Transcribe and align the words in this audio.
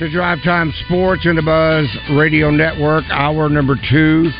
to 0.00 0.10
Drive 0.10 0.42
Time 0.42 0.72
Sports 0.86 1.26
and 1.26 1.36
the 1.36 1.42
Buzz 1.42 1.86
Radio 2.16 2.50
Network, 2.50 3.04
hour 3.10 3.50
number 3.50 3.76
two. 3.90 4.30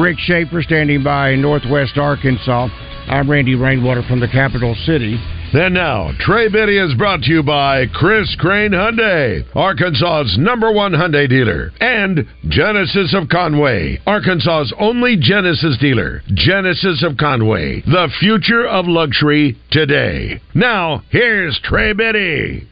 Rick 0.00 0.16
Shaeffer 0.20 0.62
standing 0.62 1.02
by 1.02 1.30
in 1.30 1.42
Northwest 1.42 1.98
Arkansas. 1.98 2.68
I'm 3.08 3.28
Randy 3.28 3.56
Rainwater 3.56 4.04
from 4.04 4.20
the 4.20 4.28
capital 4.28 4.76
city. 4.86 5.18
And 5.54 5.74
now, 5.74 6.12
Trey 6.20 6.48
Biddy 6.48 6.78
is 6.78 6.94
brought 6.94 7.22
to 7.22 7.32
you 7.32 7.42
by 7.42 7.86
Chris 7.94 8.32
Crane 8.38 8.70
Hyundai, 8.70 9.44
Arkansas's 9.56 10.38
number 10.38 10.70
one 10.70 10.92
Hyundai 10.92 11.28
dealer, 11.28 11.72
and 11.80 12.24
Genesis 12.48 13.12
of 13.12 13.28
Conway, 13.28 14.00
Arkansas's 14.06 14.72
only 14.78 15.16
Genesis 15.16 15.76
dealer. 15.80 16.22
Genesis 16.32 17.02
of 17.02 17.16
Conway, 17.16 17.80
the 17.86 18.08
future 18.20 18.68
of 18.68 18.86
luxury 18.86 19.58
today. 19.72 20.40
Now, 20.54 21.02
here's 21.10 21.58
Trey 21.64 21.92
Biddy. 21.92 22.68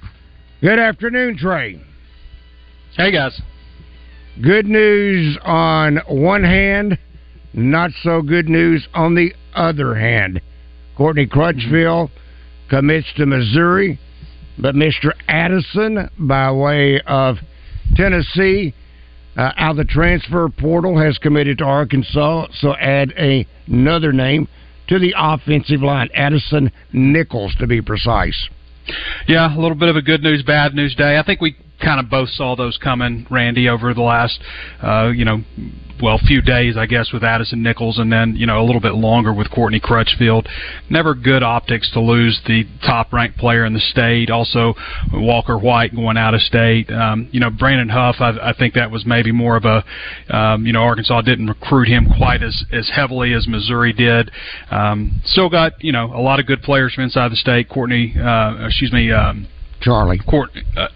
Good 0.63 0.79
afternoon, 0.79 1.39
Trey. 1.39 1.83
Hey, 2.97 3.11
guys. 3.11 3.43
Good 4.41 4.67
news 4.67 5.37
on 5.43 5.97
one 6.07 6.45
hand, 6.45 6.97
not 7.53 7.91
so 8.05 8.23
good 8.23 8.49
news 8.49 8.87
on 8.95 9.17
the 9.17 9.35
other 9.57 9.97
hand. 9.97 10.41
Courtney 10.97 11.27
Crutchfield 11.27 12.13
commits 12.71 13.09
to 13.17 13.27
Missouri, 13.27 13.99
but 14.57 14.77
Mr. 14.77 15.11
Addison, 15.27 16.09
by 16.17 16.53
way 16.53 17.01
of 17.09 17.39
Tennessee, 17.97 18.73
uh, 19.37 19.51
out 19.57 19.73
of 19.73 19.77
the 19.79 19.85
transfer 19.85 20.49
portal, 20.49 20.97
has 20.97 21.19
committed 21.19 21.59
to 21.59 21.65
Arkansas. 21.65 22.47
So 22.61 22.77
add 22.77 23.13
a, 23.19 23.45
another 23.67 24.13
name 24.13 24.47
to 24.87 25.01
the 25.01 25.13
offensive 25.19 25.83
line, 25.83 26.09
Addison 26.15 26.71
Nichols, 26.93 27.53
to 27.59 27.67
be 27.67 27.83
precise. 27.83 28.49
Yeah, 29.28 29.56
a 29.56 29.58
little 29.58 29.77
bit 29.77 29.88
of 29.88 29.97
a 29.97 30.02
good 30.02 30.22
news, 30.22 30.42
bad 30.42 30.75
news 30.75 30.94
day. 30.94 31.19
I 31.19 31.22
think 31.22 31.41
we 31.41 31.56
kind 31.83 32.00
of 32.00 32.08
both 32.08 32.28
saw 32.30 32.56
those 32.56 32.78
coming, 32.78 33.27
Randy, 33.30 33.69
over 33.69 33.92
the 33.94 34.02
last, 34.02 34.41
uh, 34.83 35.11
you 35.14 35.25
know, 35.25 35.42
well, 36.02 36.19
few 36.19 36.42
days, 36.42 36.77
I 36.77 36.86
guess, 36.86 37.12
with 37.12 37.22
Addison 37.22 37.62
Nichols, 37.62 37.98
and 37.98 38.12
then 38.12 38.34
you 38.34 38.44
know 38.44 38.60
a 38.60 38.65
little 38.65 38.81
bit 38.81 38.94
longer 38.94 39.32
with 39.32 39.50
Courtney 39.50 39.78
Crutchfield. 39.78 40.48
Never 40.91 41.15
good 41.15 41.44
optics 41.44 41.91
to 41.92 42.00
lose 42.00 42.41
the 42.47 42.65
top-ranked 42.84 43.38
player 43.38 43.65
in 43.65 43.72
the 43.72 43.81
state. 43.81 44.28
Also, 44.28 44.75
Walker 45.12 45.56
White 45.56 45.94
going 45.94 46.16
out 46.16 46.34
of 46.34 46.41
state. 46.41 46.91
Um, 46.91 47.28
you 47.31 47.38
know, 47.38 47.50
Brandon 47.50 47.88
Huff. 47.88 48.16
I, 48.19 48.31
I 48.50 48.53
think 48.59 48.75
that 48.75 48.91
was 48.91 49.06
maybe 49.06 49.31
more 49.31 49.56
of 49.56 49.65
a, 49.65 49.84
um, 50.37 50.66
you 50.66 50.72
know, 50.72 50.82
Arkansas 50.82 51.22
didn't 51.22 51.47
recruit 51.47 51.87
him 51.87 52.09
quite 52.16 52.42
as 52.42 52.65
as 52.72 52.91
heavily 52.92 53.32
as 53.32 53.47
Missouri 53.47 53.92
did. 53.92 54.31
Um, 54.72 55.21
still 55.25 55.48
got 55.48 55.82
you 55.84 55.92
know 55.92 56.06
a 56.06 56.21
lot 56.21 56.41
of 56.41 56.47
good 56.47 56.62
players 56.62 56.94
from 56.94 57.04
inside 57.04 57.31
the 57.31 57.37
state. 57.37 57.69
Courtney, 57.69 58.15
uh, 58.19 58.66
excuse 58.66 58.92
me, 58.92 59.12
um, 59.12 59.47
Charlie. 59.81 60.19
Court, 60.19 60.50
uh, 60.76 60.88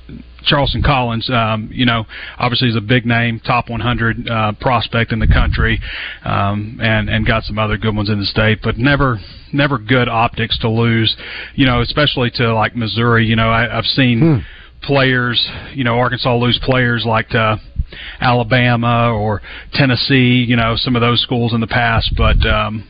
Charleston 0.46 0.82
Collins, 0.82 1.28
um, 1.30 1.68
you 1.72 1.84
know, 1.84 2.04
obviously 2.38 2.68
is 2.68 2.76
a 2.76 2.80
big 2.80 3.04
name, 3.04 3.40
top 3.40 3.68
100 3.68 4.28
uh, 4.28 4.52
prospect 4.60 5.12
in 5.12 5.18
the 5.18 5.26
country, 5.26 5.80
um, 6.24 6.78
and 6.80 7.10
and 7.10 7.26
got 7.26 7.44
some 7.44 7.58
other 7.58 7.76
good 7.76 7.94
ones 7.94 8.08
in 8.08 8.18
the 8.18 8.24
state, 8.26 8.60
but 8.62 8.78
never 8.78 9.18
never 9.52 9.78
good 9.78 10.08
optics 10.08 10.58
to 10.58 10.68
lose, 10.70 11.16
you 11.54 11.66
know, 11.66 11.80
especially 11.80 12.30
to 12.30 12.54
like 12.54 12.74
Missouri. 12.76 13.26
You 13.26 13.36
know, 13.36 13.50
I, 13.50 13.76
I've 13.76 13.84
seen 13.86 14.20
Hmm. 14.20 14.38
players, 14.86 15.38
you 15.74 15.84
know, 15.84 15.98
Arkansas 15.98 16.34
lose 16.36 16.58
players 16.62 17.04
like 17.04 17.28
to 17.30 17.60
Alabama 18.20 19.12
or 19.12 19.42
Tennessee, 19.72 20.44
you 20.46 20.56
know, 20.56 20.76
some 20.76 20.96
of 20.96 21.02
those 21.02 21.20
schools 21.22 21.52
in 21.52 21.60
the 21.60 21.66
past, 21.66 22.12
but. 22.16 22.44
um 22.46 22.88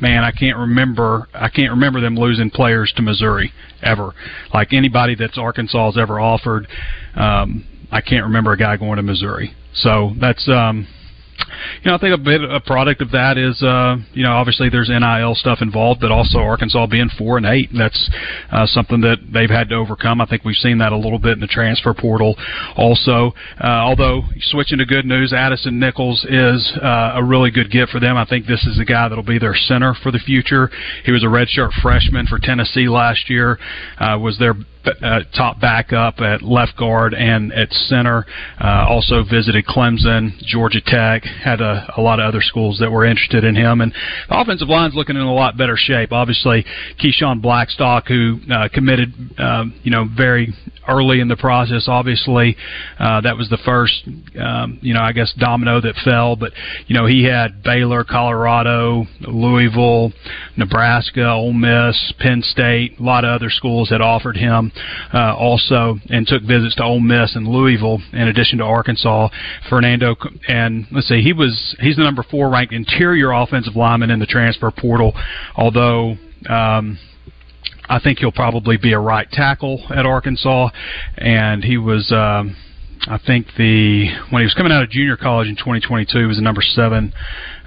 man, 0.00 0.24
I 0.24 0.30
can't 0.30 0.56
remember. 0.56 1.28
I 1.34 1.48
can't 1.48 1.70
remember 1.70 2.00
them 2.00 2.16
losing 2.16 2.50
players 2.50 2.92
to 2.96 3.02
Missouri 3.02 3.52
ever. 3.82 4.12
Like 4.52 4.72
anybody 4.72 5.14
that's 5.14 5.38
Arkansas 5.38 5.92
has 5.92 5.98
ever 5.98 6.20
offered, 6.20 6.66
um, 7.14 7.64
I 7.90 8.00
can't 8.00 8.24
remember 8.24 8.52
a 8.52 8.56
guy 8.56 8.76
going 8.76 8.96
to 8.96 9.02
Missouri. 9.02 9.54
So 9.74 10.12
that's 10.20 10.48
um, 10.48 10.86
you 11.82 11.90
know, 11.90 11.96
I 11.96 11.98
think 11.98 12.14
a 12.14 12.18
bit 12.18 12.42
a 12.42 12.60
product 12.60 13.00
of 13.00 13.10
that 13.12 13.38
is, 13.38 13.62
uh, 13.62 13.96
you 14.12 14.22
know, 14.22 14.32
obviously 14.32 14.68
there's 14.68 14.88
NIL 14.88 15.34
stuff 15.34 15.58
involved, 15.60 16.00
but 16.00 16.10
also 16.10 16.38
Arkansas 16.38 16.86
being 16.86 17.08
four 17.18 17.36
and 17.36 17.46
eight. 17.46 17.70
That's 17.76 18.10
uh, 18.50 18.66
something 18.66 19.00
that 19.02 19.18
they've 19.32 19.50
had 19.50 19.68
to 19.70 19.76
overcome. 19.76 20.20
I 20.20 20.26
think 20.26 20.44
we've 20.44 20.56
seen 20.56 20.78
that 20.78 20.92
a 20.92 20.96
little 20.96 21.18
bit 21.18 21.34
in 21.34 21.40
the 21.40 21.46
transfer 21.46 21.94
portal. 21.94 22.36
Also, 22.76 23.32
uh, 23.62 23.66
although 23.66 24.22
switching 24.40 24.78
to 24.78 24.86
good 24.86 25.06
news, 25.06 25.32
Addison 25.32 25.78
Nichols 25.78 26.24
is 26.28 26.72
uh, 26.82 27.12
a 27.14 27.24
really 27.24 27.50
good 27.50 27.70
get 27.70 27.88
for 27.88 28.00
them. 28.00 28.16
I 28.16 28.24
think 28.24 28.46
this 28.46 28.64
is 28.66 28.78
the 28.78 28.84
guy 28.84 29.08
that'll 29.08 29.24
be 29.24 29.38
their 29.38 29.54
center 29.54 29.94
for 30.02 30.10
the 30.10 30.18
future. 30.18 30.70
He 31.04 31.12
was 31.12 31.22
a 31.22 31.26
redshirt 31.26 31.72
freshman 31.82 32.26
for 32.26 32.38
Tennessee 32.38 32.88
last 32.88 33.30
year. 33.30 33.58
Uh, 33.98 34.18
was 34.20 34.38
their 34.38 34.54
uh, 34.86 35.20
top 35.36 35.60
backup 35.60 36.20
at 36.20 36.42
left 36.42 36.76
guard 36.76 37.14
and 37.14 37.52
at 37.52 37.72
center. 37.72 38.24
Uh, 38.60 38.86
also 38.88 39.22
visited 39.22 39.64
Clemson, 39.66 40.36
Georgia 40.38 40.80
Tech, 40.84 41.22
had 41.24 41.60
a, 41.60 41.92
a 41.96 42.00
lot 42.00 42.20
of 42.20 42.26
other 42.26 42.40
schools 42.40 42.78
that 42.80 42.90
were 42.90 43.04
interested 43.04 43.44
in 43.44 43.54
him. 43.54 43.80
And 43.80 43.92
the 44.28 44.40
offensive 44.40 44.68
line's 44.68 44.94
looking 44.94 45.16
in 45.16 45.22
a 45.22 45.34
lot 45.34 45.56
better 45.56 45.76
shape. 45.76 46.12
Obviously, 46.12 46.64
Keyshawn 47.02 47.40
Blackstock, 47.42 48.08
who 48.08 48.38
uh, 48.52 48.68
committed, 48.72 49.12
um, 49.38 49.78
you 49.82 49.90
know, 49.90 50.06
very 50.16 50.54
early 50.88 51.20
in 51.20 51.28
the 51.28 51.36
process. 51.36 51.86
Obviously, 51.88 52.56
uh, 52.98 53.20
that 53.22 53.36
was 53.36 53.48
the 53.48 53.58
first, 53.58 54.08
um, 54.40 54.78
you 54.82 54.94
know, 54.94 55.00
I 55.00 55.12
guess 55.12 55.32
domino 55.38 55.80
that 55.80 55.94
fell. 56.04 56.36
But 56.36 56.52
you 56.86 56.94
know, 56.94 57.06
he 57.06 57.24
had 57.24 57.62
Baylor, 57.62 58.04
Colorado, 58.04 59.06
Louisville, 59.20 60.12
Nebraska, 60.56 61.28
Ole 61.28 61.52
Miss, 61.52 62.12
Penn 62.18 62.42
State, 62.42 62.98
a 62.98 63.02
lot 63.02 63.24
of 63.24 63.30
other 63.30 63.50
schools 63.50 63.88
that 63.90 64.00
offered 64.00 64.36
him 64.36 64.72
uh, 65.12 65.34
also, 65.36 65.98
and 66.08 66.26
took 66.26 66.42
visits 66.42 66.74
to 66.76 66.84
Ole 66.84 67.00
Miss 67.00 67.36
and 67.36 67.46
Louisville 67.46 68.00
in 68.12 68.28
addition 68.28 68.58
to 68.58 68.64
Arkansas. 68.64 69.28
Fernando 69.68 70.16
and 70.48 70.86
let's 70.92 71.08
see, 71.08 71.22
he 71.22 71.32
was 71.32 71.76
he's 71.80 71.96
the 71.96 72.02
number 72.02 72.24
four 72.30 72.50
ranked 72.50 72.72
interior 72.72 73.32
offensive 73.32 73.76
lineman 73.76 74.10
in 74.10 74.18
the 74.18 74.26
transfer 74.26 74.70
portal, 74.70 75.12
although. 75.56 76.16
Um, 76.48 76.98
I 77.88 78.00
think 78.00 78.18
he'll 78.18 78.32
probably 78.32 78.76
be 78.76 78.92
a 78.92 78.98
right 78.98 79.30
tackle 79.30 79.82
at 79.90 80.06
Arkansas, 80.06 80.70
and 81.16 81.64
he 81.64 81.78
was. 81.78 82.12
Um, 82.12 82.56
I 83.08 83.18
think 83.24 83.46
the 83.56 84.08
when 84.30 84.40
he 84.40 84.44
was 84.44 84.54
coming 84.54 84.72
out 84.72 84.82
of 84.82 84.90
junior 84.90 85.16
college 85.16 85.48
in 85.48 85.54
2022, 85.54 86.18
he 86.18 86.24
was 86.24 86.38
the 86.38 86.42
number 86.42 86.62
seven 86.62 87.12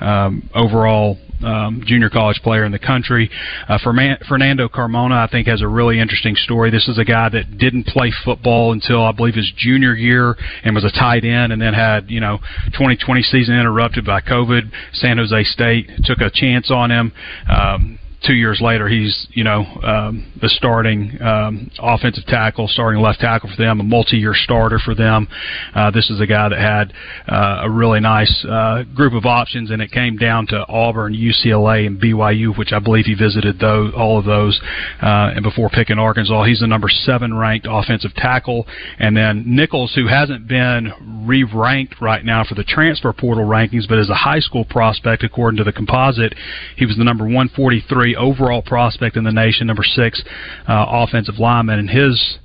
um, 0.02 0.50
overall 0.54 1.18
um, 1.44 1.82
junior 1.86 2.10
college 2.10 2.42
player 2.44 2.66
in 2.66 2.72
the 2.72 2.80
country. 2.80 3.30
Uh, 3.68 3.78
Fernando 3.78 4.68
Carmona, 4.68 5.26
I 5.26 5.28
think, 5.32 5.48
has 5.48 5.62
a 5.62 5.68
really 5.68 6.00
interesting 6.00 6.36
story. 6.36 6.72
This 6.72 6.88
is 6.90 6.98
a 6.98 7.06
guy 7.06 7.30
that 7.30 7.58
didn't 7.58 7.86
play 7.86 8.12
football 8.26 8.74
until 8.74 9.04
I 9.04 9.12
believe 9.12 9.36
his 9.36 9.52
junior 9.56 9.94
year 9.94 10.36
and 10.64 10.76
was 10.76 10.84
a 10.84 10.92
tight 10.92 11.24
end, 11.24 11.54
and 11.54 11.62
then 11.62 11.74
had 11.74 12.10
you 12.10 12.20
know 12.20 12.40
2020 12.74 13.22
season 13.24 13.56
interrupted 13.56 14.06
by 14.06 14.22
COVID. 14.22 14.70
San 14.94 15.18
Jose 15.18 15.44
State 15.46 15.90
took 16.04 16.20
a 16.20 16.30
chance 16.30 16.70
on 16.70 16.92
him. 16.92 17.14
Um, 17.50 18.00
two 18.26 18.34
years 18.34 18.60
later, 18.62 18.88
he's 18.88 19.28
you 19.32 19.44
know 19.44 19.66
um, 19.84 20.32
the 20.42 20.50
starting 20.50 21.18
um, 21.22 21.72
offensive 21.80 22.26
tackle, 22.26 22.68
starting 22.68 23.02
left 23.02 23.20
tackle 23.20 23.50
for 23.50 23.62
them, 23.62 23.80
a 23.80 23.84
multi-year 23.84 24.34
starter 24.34 24.80
for 24.80 24.96
them. 24.96 25.28
Uh, 25.74 25.92
this 25.92 26.10
is 26.10 26.20
a 26.20 26.28
guy 26.28 26.50
that 26.50 26.60
had 26.60 26.94
uh, 27.28 27.62
a 27.64 27.70
really 27.70 28.00
nice 28.00 28.46
uh, 28.46 28.84
group 28.96 29.14
of 29.14 29.26
options, 29.26 29.72
and 29.72 29.82
it 29.82 29.92
came 29.92 30.18
down 30.18 30.48
to 30.48 30.66
Auburn, 30.68 31.14
UCLA, 31.14 31.88
and 31.88 32.00
BYU, 32.02 32.58
which 32.58 32.72
I 32.74 32.80
believe 32.80 33.06
he 33.06 33.16
visited 33.16 33.60
those 33.60 33.94
all 33.96 34.20
of 34.20 34.26
those, 34.26 34.60
uh, 35.02 35.32
and 35.36 35.44
before 35.44 35.70
picking 35.70 35.98
Arkansas, 35.98 36.44
he's 36.44 36.60
the 36.60 36.68
number 36.68 36.90
seven 36.90 37.34
ranked 37.34 37.68
offensive 37.70 38.14
tackle, 38.16 38.68
and 38.98 39.16
then 39.16 39.44
Nichols, 39.46 39.94
who 39.96 40.08
hasn't 40.08 40.48
been 40.48 40.92
re-ranked 41.26 42.02
right 42.02 42.24
now 42.26 42.44
for 42.44 42.56
the 42.56 42.64
transfer 42.64 43.14
portal 43.14 43.46
rankings, 43.46 43.88
but 43.88 44.00
as 44.00 44.10
a 44.10 44.16
high 44.16 44.40
school 44.40 44.66
prospect, 44.66 45.24
according 45.24 45.58
to 45.58 45.64
the 45.64 45.72
composite, 45.72 46.34
he 46.76 46.86
was 46.86 46.98
the 46.98 47.04
number 47.04 47.24
143 47.24 48.09
overall 48.16 48.62
prospect 48.62 49.18
in 49.18 49.24
the 49.24 49.32
nation, 49.32 49.68
number 49.68 49.84
six 49.84 50.24
uh, 50.68 50.86
offensive 50.88 51.40
lineman, 51.40 51.80
and 51.80 51.90
his 51.90 52.40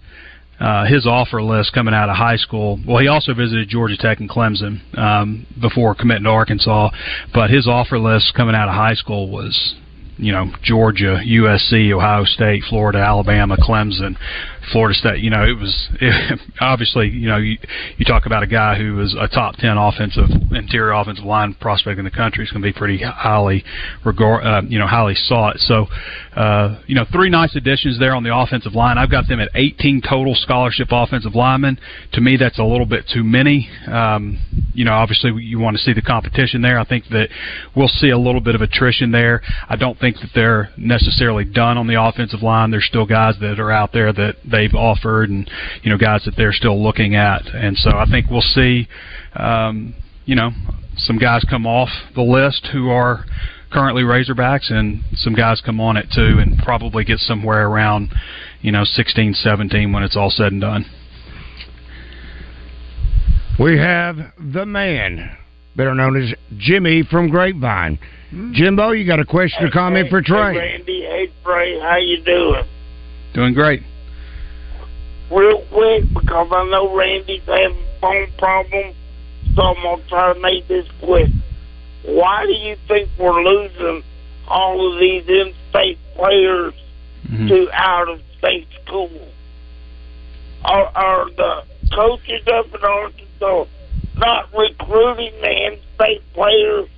uh, 0.61 0.87
his 0.87 1.07
offer 1.07 1.43
list 1.43 1.73
coming 1.73 1.95
out 1.95 2.09
of 2.09 2.17
high 2.17 2.37
school. 2.37 2.79
Well, 2.87 2.99
he 2.99 3.09
also 3.09 3.35
visited 3.35 3.69
Georgia 3.69 3.97
Tech 3.97 4.21
and 4.21 4.31
Clemson 4.31 4.81
um, 4.97 5.47
before 5.61 5.95
committing 5.95 6.25
to 6.25 6.31
Arkansas, 6.31 6.91
but 7.33 7.51
his 7.51 7.67
offer 7.67 7.99
list 7.99 8.35
coming 8.35 8.55
out 8.55 8.69
of 8.69 8.75
high 8.75 8.95
school 8.95 9.29
was 9.29 9.75
you 10.17 10.33
know 10.33 10.53
Georgia, 10.63 11.21
USC, 11.27 11.93
Ohio 11.93 12.25
State, 12.25 12.63
Florida, 12.69 12.99
Alabama, 12.99 13.57
Clemson, 13.57 14.17
Florida 14.73 14.95
State. 14.95 15.21
You 15.21 15.31
know, 15.31 15.45
it 15.45 15.59
was 15.59 15.89
it, 16.01 16.41
obviously 16.61 17.09
you 17.09 17.29
know 17.29 17.37
you 17.37 17.59
you 17.97 18.05
talk 18.05 18.27
about 18.27 18.43
a 18.43 18.47
guy 18.47 18.77
who 18.77 18.95
was 18.95 19.15
a 19.19 19.29
top 19.29 19.57
ten 19.57 19.77
offensive 19.77 20.31
interior 20.53 20.93
offensive 20.93 21.25
line 21.25 21.55
prospect 21.55 21.99
in 21.99 22.05
the 22.05 22.11
country. 22.11 22.45
It's 22.45 22.53
going 22.53 22.63
to 22.63 22.69
be 22.69 22.77
pretty 22.77 23.03
highly 23.03 23.65
regard 24.05 24.45
uh, 24.45 24.63
you 24.67 24.79
know 24.79 24.87
highly 24.87 25.15
sought. 25.15 25.59
So 25.59 25.87
uh, 26.37 26.81
you 26.87 26.95
know 26.95 27.05
three 27.13 27.31
nice 27.31 27.55
additions 27.55 27.99
there 27.99 28.15
on 28.15 28.25
the 28.25 28.37
offensive 28.37 28.75
line. 28.75 28.99
I've 28.99 29.11
got 29.11 29.29
them 29.29 29.41
at 29.41 29.51
18 29.55 30.03
total 30.03 30.35
scholarship 30.35 30.89
offensive 30.91 31.35
linemen. 31.35 31.79
To 32.13 32.21
me, 32.21 32.37
that's 32.37 32.59
a 32.59 32.65
little 32.65 32.87
bit 32.87 33.05
too 33.13 33.23
many. 33.23 33.69
Um, 33.87 34.39
you 34.75 34.85
know, 34.85 34.93
obviously 34.93 35.33
you 35.43 35.61
want 35.61 35.77
to 35.77 35.83
see 35.83 35.93
the 35.93 36.03
competition 36.03 36.61
there. 36.61 36.79
I 36.79 36.85
think 36.85 37.05
that 37.11 37.29
we'll 37.77 37.89
see 37.89 38.11
a 38.11 38.19
little 38.19 38.41
bit 38.41 38.57
of 38.57 38.63
attrition 38.63 39.13
there. 39.13 39.43
I 39.69 39.77
don't 39.77 39.99
think 39.99 40.17
that 40.17 40.31
they're 40.35 40.71
necessarily 40.77 41.45
done 41.45 41.79
on 41.79 41.87
the 41.87 42.03
offensive 42.03 42.43
line. 42.43 42.71
There's 42.71 42.87
still 42.87 43.07
guys 43.07 43.35
that 43.41 43.61
are 43.61 43.71
out 43.71 43.93
there 43.93 44.13
that 44.13 44.37
they've 44.45 44.75
offered, 44.75 45.31
and 45.31 45.49
you 45.83 45.91
know, 45.91 45.99
guys 45.99 46.25
that 46.25 46.35
they're 46.37 46.53
still 46.53 46.83
looking 46.83 47.15
at. 47.15 47.47
And 47.47 47.77
so 47.79 47.91
I 47.91 48.07
think 48.11 48.29
we'll 48.29 48.41
see, 48.41 48.89
um, 49.35 49.95
you 50.25 50.35
know, 50.35 50.51
some 50.97 51.19
guys 51.19 51.45
come 51.49 51.67
off 51.67 51.89
the 52.15 52.23
list 52.23 52.69
who 52.73 52.91
are 52.91 53.25
currently 53.75 54.05
Razorbacks, 54.05 54.71
and 54.73 55.03
some 55.17 55.35
guys 55.35 55.61
come 55.61 55.81
on 55.81 55.97
it 55.97 56.07
too, 56.15 56.39
and 56.39 56.57
probably 56.59 57.05
get 57.05 57.19
somewhere 57.19 57.67
around, 57.69 58.15
you 58.63 58.71
know, 58.71 58.85
16, 58.85 59.35
17 59.35 59.93
when 59.93 60.05
it's 60.05 60.17
all 60.17 60.31
said 60.31 60.53
and 60.53 60.61
done. 60.61 60.87
We 63.59 63.77
have 63.79 64.17
the 64.39 64.65
man, 64.65 65.37
better 65.77 65.95
known 65.95 66.23
as 66.23 66.33
Jimmy 66.57 67.03
from 67.03 67.29
Grapevine. 67.29 67.99
Jimbo, 68.53 68.93
you 68.93 69.07
got 69.07 69.21
a 69.21 69.25
question 69.25 69.65
or 69.65 69.71
comment 69.71 70.07
hey, 70.07 70.11
for 70.11 70.23
Trey? 70.23 70.55
Hey, 70.55 70.59
Randy, 70.59 71.03
hey 71.03 71.33
Trey, 71.45 71.81
how 71.81 71.97
you 71.97 72.23
doing? 72.23 72.65
Doing 73.35 73.55
great. 73.55 73.83
Real 75.31 75.65
quick, 75.73 76.05
because 76.13 76.49
I 76.51 76.65
know 76.71 76.97
Randy's 76.97 77.43
having 77.47 77.85
phone 78.01 78.29
problems, 78.39 78.95
so 79.57 79.63
I'm 79.63 79.83
gonna 79.83 80.09
try 80.09 80.33
to 80.33 80.41
make 80.41 80.69
this 80.69 80.87
quick. 81.01 81.29
Why 82.05 82.45
do 82.47 82.53
you 82.53 82.77
think 82.87 83.09
we're 83.19 83.43
losing 83.43 84.03
all 84.47 84.93
of 84.93 85.01
these 85.01 85.27
in-state 85.27 85.99
players 86.15 86.75
Mhm. 87.29 87.49
to 87.49 87.71
out-of-state 87.73 88.69
schools? 88.85 89.33
Are, 90.65 90.91
are 90.95 91.31
the 91.31 91.65
coaches 91.95 92.47
up 92.49 92.67
in 92.75 92.85
Arkansas 92.85 93.65
not 94.17 94.49
recruiting 94.55 95.33
the 95.41 95.67
in-state 95.67 96.23
players? 96.35 96.89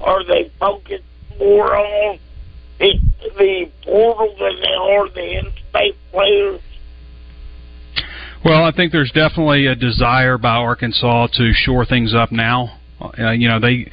Are 0.00 0.24
they 0.24 0.50
focused 0.58 1.04
more 1.38 1.76
on 1.76 2.18
the, 2.78 3.00
the 3.36 3.68
portal 3.84 4.34
than 4.38 4.60
they 4.60 4.74
are 4.74 5.08
the 5.08 5.38
in-state 5.38 5.96
players? 6.12 6.60
Well, 8.44 8.64
I 8.64 8.70
think 8.72 8.92
there's 8.92 9.10
definitely 9.10 9.66
a 9.66 9.74
desire 9.74 10.38
by 10.38 10.56
Arkansas 10.56 11.28
to 11.34 11.52
shore 11.52 11.84
things 11.84 12.14
up 12.14 12.30
now. 12.30 12.78
Uh, 13.00 13.30
you 13.30 13.48
know, 13.48 13.58
they 13.60 13.90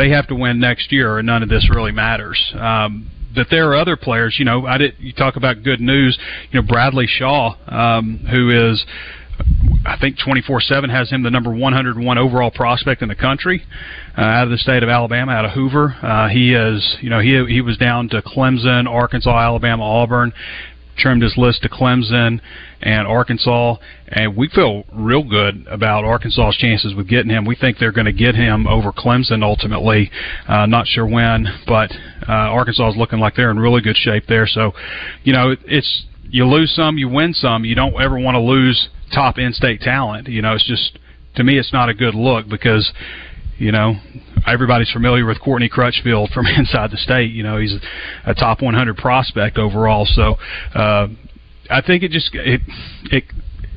they 0.00 0.10
have 0.10 0.26
to 0.28 0.34
win 0.34 0.58
next 0.58 0.90
year, 0.92 1.16
or 1.16 1.22
none 1.22 1.42
of 1.42 1.48
this 1.48 1.68
really 1.70 1.92
matters. 1.92 2.40
Um, 2.58 3.10
but 3.34 3.48
there 3.50 3.70
are 3.70 3.76
other 3.76 3.96
players. 3.96 4.36
You 4.38 4.44
know, 4.44 4.66
I 4.66 4.78
did. 4.78 4.94
You 4.98 5.12
talk 5.12 5.36
about 5.36 5.62
good 5.62 5.80
news. 5.80 6.18
You 6.50 6.60
know, 6.60 6.66
Bradley 6.66 7.06
Shaw, 7.06 7.54
um, 7.68 8.26
who 8.30 8.70
is. 8.70 8.84
I 9.86 9.96
think 9.98 10.18
24/7 10.18 10.90
has 10.90 11.08
him 11.08 11.22
the 11.22 11.30
number 11.30 11.50
101 11.50 12.18
overall 12.18 12.50
prospect 12.50 13.00
in 13.00 13.08
the 13.08 13.14
country, 13.14 13.64
uh, 14.18 14.20
out 14.20 14.44
of 14.44 14.50
the 14.50 14.58
state 14.58 14.82
of 14.82 14.90
Alabama, 14.90 15.32
out 15.32 15.46
of 15.46 15.52
Hoover. 15.52 15.96
Uh, 16.02 16.28
he 16.28 16.52
is, 16.52 16.98
you 17.00 17.08
know, 17.08 17.20
he 17.20 17.46
he 17.46 17.62
was 17.62 17.78
down 17.78 18.10
to 18.10 18.20
Clemson, 18.20 18.86
Arkansas, 18.86 19.34
Alabama, 19.34 19.82
Auburn, 19.82 20.34
trimmed 21.00 21.22
his 21.22 21.36
list 21.36 21.62
to 21.62 21.68
Clemson 21.68 22.40
and 22.82 23.06
Arkansas, 23.06 23.76
and 24.08 24.36
we 24.36 24.48
feel 24.48 24.84
real 24.92 25.22
good 25.22 25.66
about 25.68 26.04
Arkansas's 26.04 26.56
chances 26.56 26.94
with 26.94 27.08
getting 27.08 27.30
him. 27.30 27.44
We 27.44 27.56
think 27.56 27.78
they're 27.78 27.92
going 27.92 28.06
to 28.06 28.12
get 28.12 28.34
him 28.34 28.66
over 28.66 28.92
Clemson 28.92 29.42
ultimately. 29.42 30.10
Uh, 30.48 30.66
not 30.66 30.86
sure 30.86 31.06
when, 31.06 31.46
but 31.66 31.90
uh, 32.28 32.32
Arkansas 32.32 32.90
is 32.90 32.96
looking 32.96 33.18
like 33.18 33.34
they're 33.34 33.50
in 33.50 33.58
really 33.58 33.80
good 33.80 33.96
shape 33.96 34.24
there. 34.28 34.46
So, 34.46 34.72
you 35.24 35.32
know, 35.32 35.54
it's 35.64 36.04
you 36.30 36.46
lose 36.46 36.74
some, 36.74 36.96
you 36.96 37.08
win 37.08 37.34
some. 37.34 37.64
You 37.64 37.74
don't 37.74 38.00
ever 38.00 38.18
want 38.18 38.36
to 38.36 38.40
lose 38.40 38.88
top 39.12 39.38
in-state 39.38 39.80
talent. 39.80 40.28
You 40.28 40.42
know, 40.42 40.54
it's 40.54 40.66
just 40.66 40.98
to 41.36 41.44
me, 41.44 41.58
it's 41.58 41.72
not 41.72 41.88
a 41.88 41.94
good 41.94 42.14
look 42.14 42.48
because 42.48 42.92
you 43.60 43.72
know, 43.72 43.94
everybody's 44.46 44.90
familiar 44.90 45.26
with 45.26 45.40
Courtney 45.40 45.68
Crutchfield 45.68 46.30
from 46.30 46.46
inside 46.58 46.90
the 46.90 46.96
state. 46.96 47.32
You 47.32 47.42
know, 47.42 47.58
he's 47.58 47.74
a 48.24 48.34
top 48.34 48.62
100 48.62 48.96
prospect 48.96 49.58
overall. 49.58 50.06
So, 50.06 50.36
uh, 50.74 51.08
I 51.70 51.80
think 51.82 52.02
it 52.02 52.10
just 52.10 52.30
it 52.34 52.60
it 53.12 53.24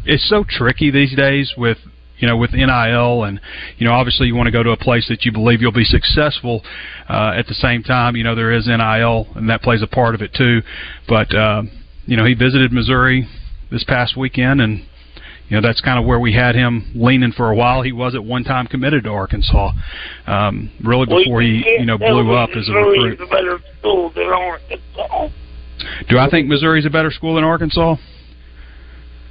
it's 0.06 0.28
so 0.28 0.44
tricky 0.48 0.90
these 0.92 1.16
days 1.16 1.54
with 1.56 1.78
you 2.18 2.28
know 2.28 2.38
with 2.38 2.54
NIL 2.54 3.24
and 3.24 3.40
you 3.78 3.88
know 3.88 3.94
obviously 3.94 4.28
you 4.28 4.36
want 4.36 4.48
to 4.48 4.52
go 4.52 4.64
to 4.64 4.72
a 4.72 4.78
place 4.78 5.08
that 5.10 5.26
you 5.26 5.32
believe 5.32 5.62
you'll 5.62 5.72
be 5.72 5.84
successful. 5.84 6.64
Uh, 7.08 7.34
at 7.36 7.48
the 7.48 7.54
same 7.54 7.84
time, 7.84 8.16
you 8.16 8.24
know 8.24 8.36
there 8.36 8.52
is 8.52 8.68
NIL 8.68 9.28
and 9.36 9.50
that 9.50 9.62
plays 9.62 9.82
a 9.82 9.88
part 9.88 10.16
of 10.16 10.22
it 10.22 10.34
too. 10.34 10.62
But 11.08 11.34
uh, 11.36 11.64
you 12.06 12.18
know 12.18 12.26
he 12.26 12.34
visited 12.34 12.72
Missouri 12.72 13.28
this 13.72 13.84
past 13.84 14.18
weekend 14.18 14.62
and 14.62 14.86
you 15.50 15.56
know 15.58 15.62
that's 15.62 15.82
kind 15.82 16.00
of 16.00 16.06
where 16.06 16.20
we 16.20 16.34
had 16.34 16.56
him 16.56 16.92
leaning 16.96 17.32
for 17.32 17.52
a 17.52 17.56
while. 17.56 17.82
He 17.82 17.92
was 17.92 18.16
at 18.16 18.24
one 18.24 18.44
time 18.44 18.68
committed 18.68 19.04
to 19.04 19.10
Arkansas, 19.10 19.72
um, 20.28 20.72
really 20.84 21.06
before 21.06 21.42
he 21.42 21.64
you 21.80 21.86
know 21.86 21.98
blew 21.98 22.34
up 22.34 22.50
as 22.56 22.68
a 22.70 22.74
recruit. 22.74 23.22
A 23.22 23.28
better 23.28 23.60
school 23.80 24.10
than 24.16 24.28
Arkansas. 24.28 25.30
Do 26.10 26.18
I 26.18 26.30
think 26.30 26.48
Missouri's 26.48 26.86
a 26.86 26.90
better 26.90 27.12
school 27.12 27.36
than 27.36 27.44
Arkansas? 27.44 27.96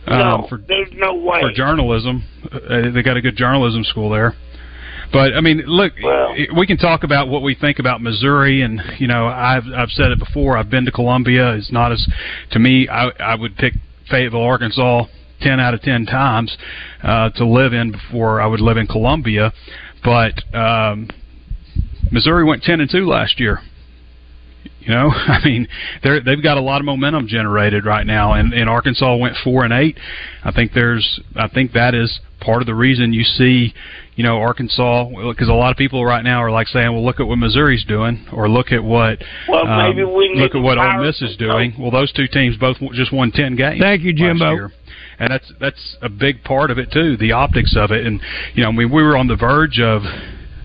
No, 0.07 0.15
Um, 0.15 0.47
for 0.49 0.59
there's 0.59 0.93
no 0.95 1.15
way. 1.15 1.41
for 1.41 1.53
journalism, 1.53 2.25
uh, 2.51 2.91
they 2.91 3.03
got 3.03 3.17
a 3.17 3.21
good 3.21 3.37
journalism 3.37 3.85
school 3.85 4.11
there. 4.11 4.35
But 5.13 5.35
I 5.37 5.41
mean, 5.41 5.63
look, 5.67 5.93
Well- 6.03 6.35
we 6.57 6.67
can 6.67 6.77
talk 6.79 7.05
about 7.05 7.29
what 7.29 7.43
we 7.43 7.55
think 7.55 7.79
about 7.79 8.03
Missouri, 8.03 8.63
and 8.63 8.83
you 8.99 9.07
know, 9.07 9.27
I've 9.27 9.65
I've 9.75 9.91
said 9.93 10.11
it 10.11 10.19
before. 10.19 10.57
I've 10.57 10.71
been 10.71 10.85
to 10.87 10.91
Columbia. 10.91 11.55
It's 11.55 11.71
not 11.71 11.93
as 11.93 12.07
to 12.51 12.59
me. 12.59 12.89
I 12.89 13.13
I 13.21 13.35
would 13.35 13.57
pick 13.57 13.75
Fayetteville, 14.11 14.43
Arkansas, 14.43 15.05
ten 15.43 15.61
out 15.61 15.75
of 15.75 15.83
ten 15.83 16.07
times 16.07 16.57
uh, 17.03 17.31
to 17.31 17.47
live 17.47 17.73
in 17.73 17.93
before 17.93 18.41
I 18.41 18.47
would 18.47 18.61
live 18.61 18.77
in 18.77 18.87
Columbia. 18.87 19.53
But 20.05 20.43
um, 20.55 21.09
Missouri 22.11 22.45
went 22.45 22.63
ten 22.63 22.81
and 22.81 22.91
two 22.91 23.07
last 23.07 23.39
year. 23.41 23.61
You 24.81 24.89
know, 24.89 25.11
I 25.15 25.45
mean, 25.45 25.69
they're 26.03 26.21
they've 26.21 26.43
got 26.43 26.57
a 26.57 26.61
lot 26.61 26.81
of 26.81 26.85
momentum 26.85 27.29
generated 27.29 27.85
right 27.85 28.07
now, 28.07 28.33
and, 28.33 28.53
and 28.53 28.69
Arkansas 28.69 29.17
went 29.17 29.37
four 29.45 29.65
and 29.65 29.73
eight. 29.73 29.99
I 30.45 30.53
think 30.53 30.73
there's, 30.73 31.21
I 31.37 31.49
think 31.49 31.73
that 31.73 31.95
is 31.95 32.21
part 32.41 32.61
of 32.61 32.67
the 32.67 32.75
reason 32.75 33.13
you 33.13 33.23
see, 33.23 33.73
you 34.17 34.25
know, 34.25 34.39
Arkansas 34.39 35.09
because 35.29 35.49
a 35.49 35.53
lot 35.53 35.71
of 35.71 35.77
people 35.77 36.05
right 36.05 36.25
now 36.25 36.43
are 36.43 36.51
like 36.51 36.67
saying, 36.69 36.93
well, 36.93 37.05
look 37.05 37.21
at 37.21 37.27
what 37.27 37.39
Missouri's 37.39 37.85
doing, 37.85 38.27
or 38.33 38.49
look 38.49 38.73
at 38.73 38.83
what, 38.83 39.23
Well, 39.49 39.67
um, 39.67 39.89
maybe 39.89 40.05
we 40.05 40.35
look 40.35 40.55
at 40.55 40.61
what 40.61 40.79
Ole 40.79 41.05
Miss 41.05 41.23
is 41.23 41.37
doing. 41.37 41.75
Well, 41.79 41.91
those 41.91 42.13
two 42.13 42.27
teams 42.27 42.57
both 42.57 42.79
just 42.93 43.13
won 43.13 43.31
ten 43.31 43.57
games. 43.57 43.81
Thank 43.81 44.03
you, 44.03 44.13
last 44.13 44.19
Jimbo. 44.19 44.69
And 45.23 45.31
that's 45.31 45.53
that's 45.61 45.97
a 46.03 46.09
big 46.09 46.43
part 46.43 46.73
of 46.73 46.79
it 46.79 46.91
too, 46.91 47.17
the 47.17 47.31
optics 47.31 47.77
of 47.77 47.93
it, 47.93 48.05
and 48.05 48.21
you 48.55 48.65
know, 48.65 48.71
I 48.71 48.73
mean, 48.73 48.91
we 48.91 49.05
were 49.05 49.17
on 49.17 49.29
the 49.29 49.37
verge 49.37 49.79
of 49.79 50.03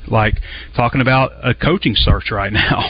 like 0.08 0.42
talking 0.76 1.00
about 1.00 1.32
a 1.44 1.54
coaching 1.54 1.94
search 1.96 2.32
right 2.32 2.52
now. 2.54 2.90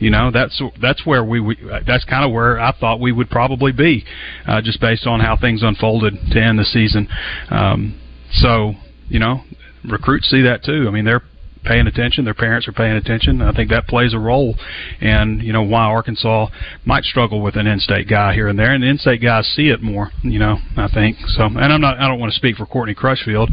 You 0.00 0.10
know, 0.10 0.32
that's 0.32 0.60
that's 0.82 1.06
where 1.06 1.24
we, 1.24 1.38
we 1.38 1.56
that's 1.86 2.04
kind 2.04 2.24
of 2.24 2.32
where 2.32 2.58
I 2.58 2.72
thought 2.72 2.98
we 2.98 3.12
would 3.12 3.30
probably 3.30 3.70
be, 3.70 4.04
uh, 4.48 4.60
just 4.60 4.80
based 4.80 5.06
on 5.06 5.20
how 5.20 5.36
things 5.36 5.62
unfolded 5.62 6.14
to 6.32 6.42
end 6.42 6.58
the 6.58 6.64
season. 6.64 7.06
Um, 7.48 8.00
so, 8.32 8.72
you 9.08 9.20
know, 9.20 9.42
recruits 9.88 10.28
see 10.28 10.42
that 10.42 10.64
too. 10.64 10.86
I 10.88 10.90
mean, 10.90 11.04
they're 11.04 11.22
paying 11.68 11.86
attention. 11.86 12.24
Their 12.24 12.34
parents 12.34 12.66
are 12.66 12.72
paying 12.72 12.96
attention. 12.96 13.42
I 13.42 13.52
think 13.52 13.70
that 13.70 13.86
plays 13.86 14.14
a 14.14 14.18
role 14.18 14.54
in 15.00 15.40
you 15.42 15.52
know 15.52 15.62
why 15.62 15.84
Arkansas 15.84 16.48
might 16.84 17.04
struggle 17.04 17.42
with 17.42 17.56
an 17.56 17.66
in-state 17.66 18.08
guy 18.08 18.34
here 18.34 18.48
and 18.48 18.58
there, 18.58 18.72
and 18.72 18.82
the 18.82 18.88
in-state 18.88 19.20
guys 19.20 19.46
see 19.54 19.68
it 19.68 19.82
more. 19.82 20.10
You 20.22 20.38
know, 20.38 20.56
I 20.76 20.88
think 20.88 21.18
so. 21.28 21.44
And 21.44 21.72
I'm 21.72 21.80
not. 21.80 21.98
I 21.98 22.08
don't 22.08 22.18
want 22.18 22.32
to 22.32 22.38
speak 22.38 22.56
for 22.56 22.66
Courtney 22.66 22.94
Crutchfield, 22.94 23.50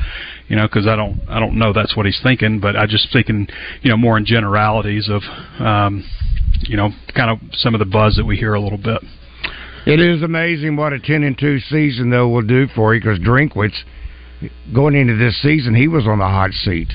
you 0.48 0.56
know, 0.56 0.68
because 0.68 0.88
I 0.88 0.96
don't. 0.96 1.20
I 1.28 1.40
don't 1.40 1.60
know 1.60 1.74
that's 1.74 1.96
what 1.96 2.06
he's 2.06 2.20
thinking, 2.24 2.60
but 2.60 2.76
I 2.76 2.88
just 2.88 3.12
thinking, 3.12 3.48
you 3.82 3.92
know, 3.92 3.98
more 3.98 4.18
in 4.18 4.26
generalities 4.26 5.10
of, 5.10 5.22
um, 5.60 6.04
you 6.62 6.78
know, 6.78 6.90
kind 7.14 7.30
of 7.30 7.40
some 7.54 7.76
of 7.76 7.80
the 7.80 7.86
buzz 7.86 8.16
that 8.16 8.26
we 8.26 8.38
hear 8.38 8.54
a 8.54 8.62
little 8.62 8.78
bit. 8.78 9.02
It 9.86 10.00
is 10.00 10.24
amazing 10.24 10.78
what 10.78 10.94
a 10.94 11.00
ten 11.00 11.24
and 11.24 11.38
two 11.38 11.60
season 11.60 12.10
though 12.10 12.28
will 12.28 12.42
do 12.42 12.68
for 12.74 12.96
you 12.96 13.02
because 13.02 13.20
Drinkwitz 13.20 13.84
going 14.74 14.96
into 14.96 15.16
this 15.16 15.40
season 15.42 15.76
he 15.76 15.88
was 15.88 16.08
on 16.08 16.20
the 16.20 16.26
hot 16.26 16.52
seat. 16.52 16.90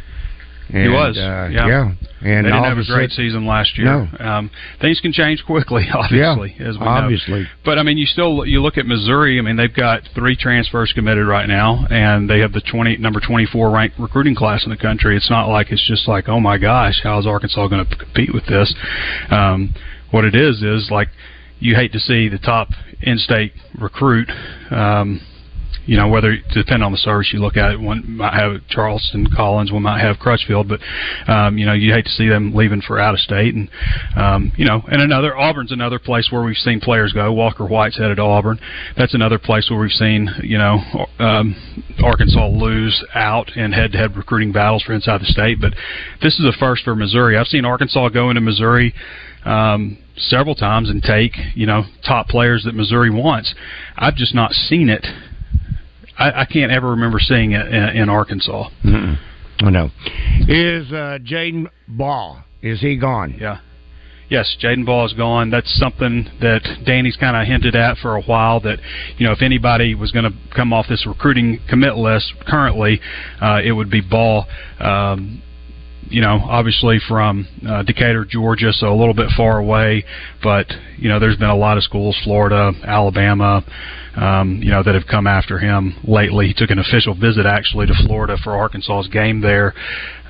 And, 0.72 0.82
he 0.82 0.88
was, 0.88 1.16
uh, 1.16 1.48
yeah. 1.50 1.66
yeah. 1.66 1.94
And 2.22 2.46
they 2.46 2.50
didn't 2.50 2.64
have 2.64 2.78
a 2.78 2.84
great 2.84 3.10
season 3.10 3.46
last 3.46 3.78
year. 3.78 3.86
No. 3.86 4.24
Um, 4.24 4.50
things 4.80 5.00
can 5.00 5.12
change 5.12 5.42
quickly, 5.46 5.86
obviously, 5.94 6.54
yeah, 6.58 6.68
as 6.68 6.78
we 6.78 6.86
obviously. 6.86 7.40
Know. 7.40 7.48
But 7.64 7.78
I 7.78 7.82
mean, 7.82 7.96
you 7.96 8.06
still 8.06 8.44
you 8.44 8.60
look 8.60 8.76
at 8.76 8.86
Missouri. 8.86 9.38
I 9.38 9.42
mean, 9.42 9.56
they've 9.56 9.74
got 9.74 10.02
three 10.14 10.36
transfers 10.36 10.92
committed 10.94 11.26
right 11.26 11.48
now, 11.48 11.86
and 11.90 12.28
they 12.28 12.40
have 12.40 12.52
the 12.52 12.60
twenty 12.60 12.96
number 12.98 13.20
twenty 13.20 13.46
four 13.46 13.70
ranked 13.70 13.98
recruiting 13.98 14.34
class 14.34 14.64
in 14.64 14.70
the 14.70 14.76
country. 14.76 15.16
It's 15.16 15.30
not 15.30 15.48
like 15.48 15.70
it's 15.70 15.86
just 15.88 16.06
like, 16.06 16.28
oh 16.28 16.40
my 16.40 16.58
gosh, 16.58 17.00
how 17.02 17.18
is 17.18 17.26
Arkansas 17.26 17.66
going 17.68 17.86
to 17.86 17.96
compete 17.96 18.34
with 18.34 18.46
this? 18.46 18.74
Um, 19.30 19.74
what 20.10 20.24
it 20.24 20.34
is 20.34 20.62
is 20.62 20.90
like 20.90 21.08
you 21.58 21.74
hate 21.74 21.92
to 21.92 22.00
see 22.00 22.28
the 22.28 22.38
top 22.38 22.68
in-state 23.02 23.52
recruit. 23.78 24.28
Um, 24.70 25.20
you 25.86 25.96
know, 25.96 26.08
whether 26.08 26.36
depending 26.52 26.82
on 26.82 26.92
the 26.92 26.98
service 26.98 27.30
you 27.32 27.40
look 27.40 27.56
at, 27.56 27.80
one 27.80 28.16
might 28.16 28.34
have 28.34 28.66
Charleston 28.68 29.26
Collins, 29.34 29.72
one 29.72 29.82
might 29.82 30.00
have 30.00 30.18
Crutchfield, 30.18 30.68
but 30.68 30.80
um, 31.30 31.58
you 31.58 31.66
know, 31.66 31.72
you 31.72 31.92
hate 31.92 32.04
to 32.04 32.10
see 32.10 32.28
them 32.28 32.54
leaving 32.54 32.80
for 32.80 32.98
out 32.98 33.14
of 33.14 33.20
state, 33.20 33.54
and 33.54 33.68
um, 34.16 34.52
you 34.56 34.64
know, 34.64 34.82
and 34.90 35.02
another 35.02 35.36
Auburn's 35.36 35.72
another 35.72 35.98
place 35.98 36.28
where 36.30 36.42
we've 36.42 36.56
seen 36.56 36.80
players 36.80 37.12
go. 37.12 37.32
Walker 37.32 37.66
White's 37.66 37.98
headed 37.98 38.16
to 38.16 38.22
Auburn. 38.22 38.58
That's 38.96 39.14
another 39.14 39.38
place 39.38 39.68
where 39.70 39.80
we've 39.80 39.90
seen 39.90 40.28
you 40.42 40.58
know 40.58 40.78
um, 41.18 41.56
Arkansas 42.02 42.48
lose 42.48 43.04
out 43.14 43.56
in 43.56 43.72
head-to-head 43.72 44.16
recruiting 44.16 44.52
battles 44.52 44.82
for 44.82 44.92
inside 44.92 45.20
the 45.20 45.26
state. 45.26 45.60
But 45.60 45.74
this 46.22 46.38
is 46.38 46.44
a 46.44 46.52
first 46.58 46.84
for 46.84 46.94
Missouri. 46.94 47.36
I've 47.36 47.46
seen 47.46 47.64
Arkansas 47.64 48.10
go 48.10 48.30
into 48.30 48.40
Missouri. 48.40 48.94
Um, 49.44 49.98
several 50.16 50.54
times 50.54 50.90
and 50.90 51.02
take 51.02 51.32
you 51.54 51.66
know 51.66 51.84
top 52.06 52.28
players 52.28 52.64
that 52.64 52.74
Missouri 52.74 53.10
wants. 53.10 53.54
I've 53.96 54.16
just 54.16 54.34
not 54.34 54.52
seen 54.52 54.88
it. 54.88 55.06
I, 56.20 56.42
I 56.42 56.44
can't 56.44 56.70
ever 56.70 56.90
remember 56.90 57.18
seeing 57.18 57.52
it 57.52 57.66
in, 57.66 58.02
in 58.02 58.08
Arkansas. 58.08 58.68
Mm-mm. 58.84 59.18
I 59.60 59.70
know. 59.70 59.90
Is 60.48 60.92
uh, 60.92 61.18
Jadan 61.22 61.68
Baugh? 61.88 62.44
Is 62.62 62.80
he 62.80 62.96
gone? 62.96 63.36
Yeah. 63.40 63.60
Yes, 64.28 64.56
Jadan 64.62 64.86
Baugh 64.86 65.06
is 65.06 65.12
gone. 65.14 65.50
That's 65.50 65.74
something 65.78 66.26
that 66.40 66.62
Danny's 66.86 67.16
kind 67.16 67.36
of 67.36 67.46
hinted 67.46 67.74
at 67.74 67.96
for 67.96 68.16
a 68.16 68.22
while. 68.22 68.60
That 68.60 68.78
you 69.16 69.26
know, 69.26 69.32
if 69.32 69.42
anybody 69.42 69.94
was 69.94 70.12
going 70.12 70.24
to 70.24 70.36
come 70.54 70.72
off 70.72 70.86
this 70.88 71.04
recruiting 71.06 71.58
commit 71.68 71.96
list 71.96 72.32
currently, 72.46 73.00
uh, 73.40 73.60
it 73.64 73.72
would 73.72 73.90
be 73.90 74.00
Baugh. 74.00 74.44
Um, 74.78 75.42
you 76.02 76.20
know, 76.20 76.40
obviously 76.42 76.98
from 77.08 77.46
uh, 77.66 77.82
Decatur, 77.82 78.24
Georgia, 78.24 78.72
so 78.72 78.92
a 78.92 78.96
little 78.96 79.14
bit 79.14 79.30
far 79.36 79.58
away. 79.58 80.04
But 80.42 80.66
you 80.96 81.08
know, 81.08 81.18
there's 81.18 81.36
been 81.36 81.50
a 81.50 81.56
lot 81.56 81.76
of 81.76 81.82
schools, 81.82 82.16
Florida, 82.24 82.72
Alabama, 82.84 83.64
um, 84.16 84.60
you 84.62 84.70
know, 84.70 84.82
that 84.82 84.94
have 84.94 85.06
come 85.06 85.26
after 85.26 85.58
him 85.58 85.94
lately. 86.04 86.48
He 86.48 86.54
took 86.54 86.70
an 86.70 86.78
official 86.78 87.14
visit 87.14 87.46
actually 87.46 87.86
to 87.86 87.94
Florida 88.06 88.36
for 88.42 88.56
Arkansas's 88.56 89.08
game 89.08 89.40
there, 89.40 89.74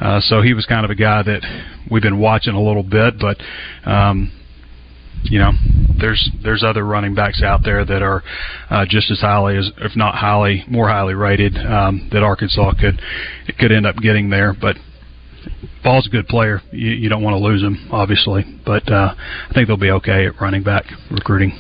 uh, 0.00 0.20
so 0.20 0.42
he 0.42 0.54
was 0.54 0.66
kind 0.66 0.84
of 0.84 0.90
a 0.90 0.94
guy 0.94 1.22
that 1.22 1.40
we've 1.90 2.02
been 2.02 2.18
watching 2.18 2.54
a 2.54 2.62
little 2.62 2.84
bit, 2.84 3.14
but. 3.18 3.37
Um, 3.88 4.32
you 5.22 5.38
know, 5.38 5.52
there's 5.99 6.30
there's 6.42 6.64
other 6.64 6.84
running 6.84 7.14
backs 7.14 7.42
out 7.42 7.60
there 7.62 7.84
that 7.84 8.02
are 8.02 8.22
uh, 8.70 8.87
just 8.88 9.10
as 9.10 9.20
highly 9.20 9.56
as, 9.56 9.70
if 9.78 9.94
not 9.94 10.14
highly, 10.14 10.64
more 10.68 10.88
highly 10.88 11.14
rated 11.14 11.56
um, 11.58 12.08
that 12.12 12.22
Arkansas 12.22 12.72
could 12.80 13.00
could 13.58 13.70
end 13.70 13.87
up 13.87 13.96
getting 13.96 14.30
there. 14.30 14.56
But 14.58 14.76
Baugh's 15.82 16.06
a 16.06 16.10
good 16.10 16.26
player. 16.26 16.60
You, 16.72 16.90
you 16.90 17.08
don't 17.08 17.22
want 17.22 17.34
to 17.34 17.38
lose 17.38 17.62
him, 17.62 17.88
obviously, 17.92 18.44
but 18.64 18.90
uh, 18.90 19.14
I 19.14 19.52
think 19.54 19.68
they'll 19.68 19.76
be 19.76 19.90
okay 19.90 20.26
at 20.26 20.40
running 20.40 20.62
back 20.62 20.84
recruiting. 21.10 21.52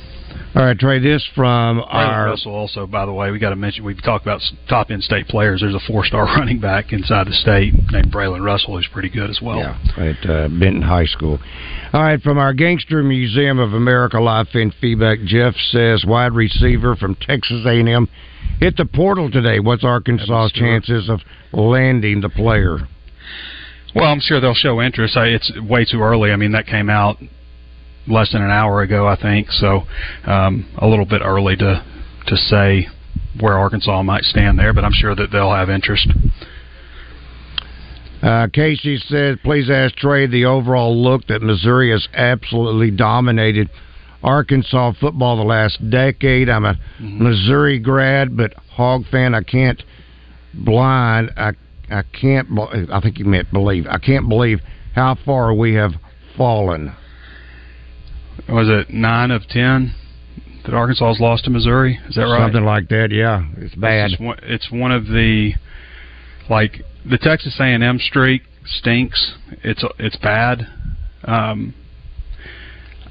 All 0.52 0.64
right, 0.64 0.76
Trey. 0.76 0.98
This 0.98 1.24
from 1.36 1.78
Braylon 1.78 1.86
our 1.92 2.26
Russell. 2.26 2.54
Also, 2.54 2.84
by 2.84 3.06
the 3.06 3.12
way, 3.12 3.30
we 3.30 3.38
got 3.38 3.50
to 3.50 3.56
mention 3.56 3.84
we 3.84 3.94
talked 3.94 4.24
about 4.24 4.40
top 4.68 4.90
in-state 4.90 5.28
players. 5.28 5.60
There's 5.60 5.74
a 5.74 5.86
four-star 5.86 6.24
running 6.38 6.58
back 6.58 6.92
inside 6.92 7.28
the 7.28 7.32
state 7.32 7.72
named 7.92 8.12
Braylon 8.12 8.44
Russell, 8.44 8.76
who's 8.76 8.88
pretty 8.92 9.10
good 9.10 9.30
as 9.30 9.38
well. 9.40 9.58
Yeah, 9.58 9.78
at 9.96 10.28
uh, 10.28 10.48
Benton 10.48 10.82
High 10.82 11.06
School. 11.06 11.38
All 11.92 12.02
right, 12.02 12.20
from 12.20 12.38
our 12.38 12.52
Gangster 12.52 13.02
Museum 13.04 13.60
of 13.60 13.74
America 13.74 14.18
live 14.18 14.48
fan 14.48 14.72
feedback, 14.80 15.20
Jeff 15.24 15.54
says 15.70 16.04
wide 16.04 16.32
receiver 16.32 16.96
from 16.96 17.14
Texas 17.14 17.64
A&M 17.64 18.08
hit 18.58 18.76
the 18.76 18.86
portal 18.86 19.30
today. 19.30 19.60
What's 19.60 19.84
Arkansas's 19.84 20.52
chances 20.52 21.08
of 21.08 21.20
landing 21.52 22.20
the 22.20 22.28
player? 22.28 22.88
Well, 23.94 24.04
I'm 24.04 24.20
sure 24.20 24.40
they'll 24.40 24.54
show 24.54 24.80
interest. 24.80 25.14
It's 25.16 25.52
way 25.60 25.84
too 25.84 26.00
early. 26.00 26.30
I 26.30 26.36
mean, 26.36 26.52
that 26.52 26.66
came 26.66 26.90
out 26.90 27.18
less 28.10 28.32
than 28.32 28.42
an 28.42 28.50
hour 28.50 28.82
ago, 28.82 29.06
I 29.06 29.16
think. 29.20 29.50
So 29.50 29.82
um, 30.26 30.66
a 30.78 30.86
little 30.86 31.06
bit 31.06 31.22
early 31.24 31.56
to 31.56 31.84
to 32.26 32.36
say 32.36 32.86
where 33.40 33.56
Arkansas 33.58 34.02
might 34.02 34.24
stand 34.24 34.58
there, 34.58 34.72
but 34.72 34.84
I'm 34.84 34.92
sure 34.92 35.14
that 35.14 35.30
they'll 35.32 35.52
have 35.54 35.70
interest. 35.70 36.08
Uh, 38.22 38.48
Casey 38.52 38.98
says, 38.98 39.38
please 39.42 39.70
ask 39.70 39.94
Trey 39.96 40.26
the 40.26 40.44
overall 40.44 40.94
look 41.02 41.26
that 41.28 41.40
Missouri 41.40 41.90
has 41.90 42.06
absolutely 42.12 42.90
dominated 42.90 43.70
Arkansas 44.22 44.92
football 45.00 45.38
the 45.38 45.42
last 45.44 45.78
decade. 45.90 46.50
I'm 46.50 46.66
a 46.66 46.74
Mm-hmm. 47.00 47.22
Missouri 47.24 47.78
grad, 47.78 48.36
but 48.36 48.52
Hog 48.72 49.04
fan. 49.10 49.34
I 49.34 49.42
can't 49.42 49.82
blind. 50.52 51.30
I 51.36 51.52
I 51.90 52.02
can't. 52.02 52.46
I 52.92 53.00
think 53.00 53.18
you 53.18 53.24
meant 53.24 53.50
believe. 53.50 53.86
I 53.88 53.96
can't 53.98 54.28
believe 54.28 54.60
how 54.94 55.16
far 55.24 55.54
we 55.54 55.74
have 55.74 55.92
fallen. 56.36 56.94
Was 58.48 58.68
it 58.68 58.90
nine 58.90 59.30
of 59.30 59.46
ten 59.48 59.94
that 60.64 60.74
Arkansas 60.74 61.08
has 61.08 61.20
lost 61.20 61.44
to 61.44 61.50
Missouri? 61.50 61.98
Is 62.08 62.16
that 62.16 62.22
right? 62.22 62.44
Something 62.44 62.64
like 62.64 62.88
that. 62.88 63.10
Yeah, 63.10 63.46
it's 63.56 63.74
bad. 63.74 64.12
It's, 64.12 64.20
one, 64.20 64.38
it's 64.42 64.70
one 64.70 64.92
of 64.92 65.06
the 65.06 65.52
like 66.48 66.82
the 67.08 67.18
Texas 67.18 67.56
A&M 67.58 67.98
streak 67.98 68.42
stinks. 68.66 69.34
It's 69.62 69.84
it's 69.98 70.16
bad. 70.16 70.66
Um, 71.24 71.74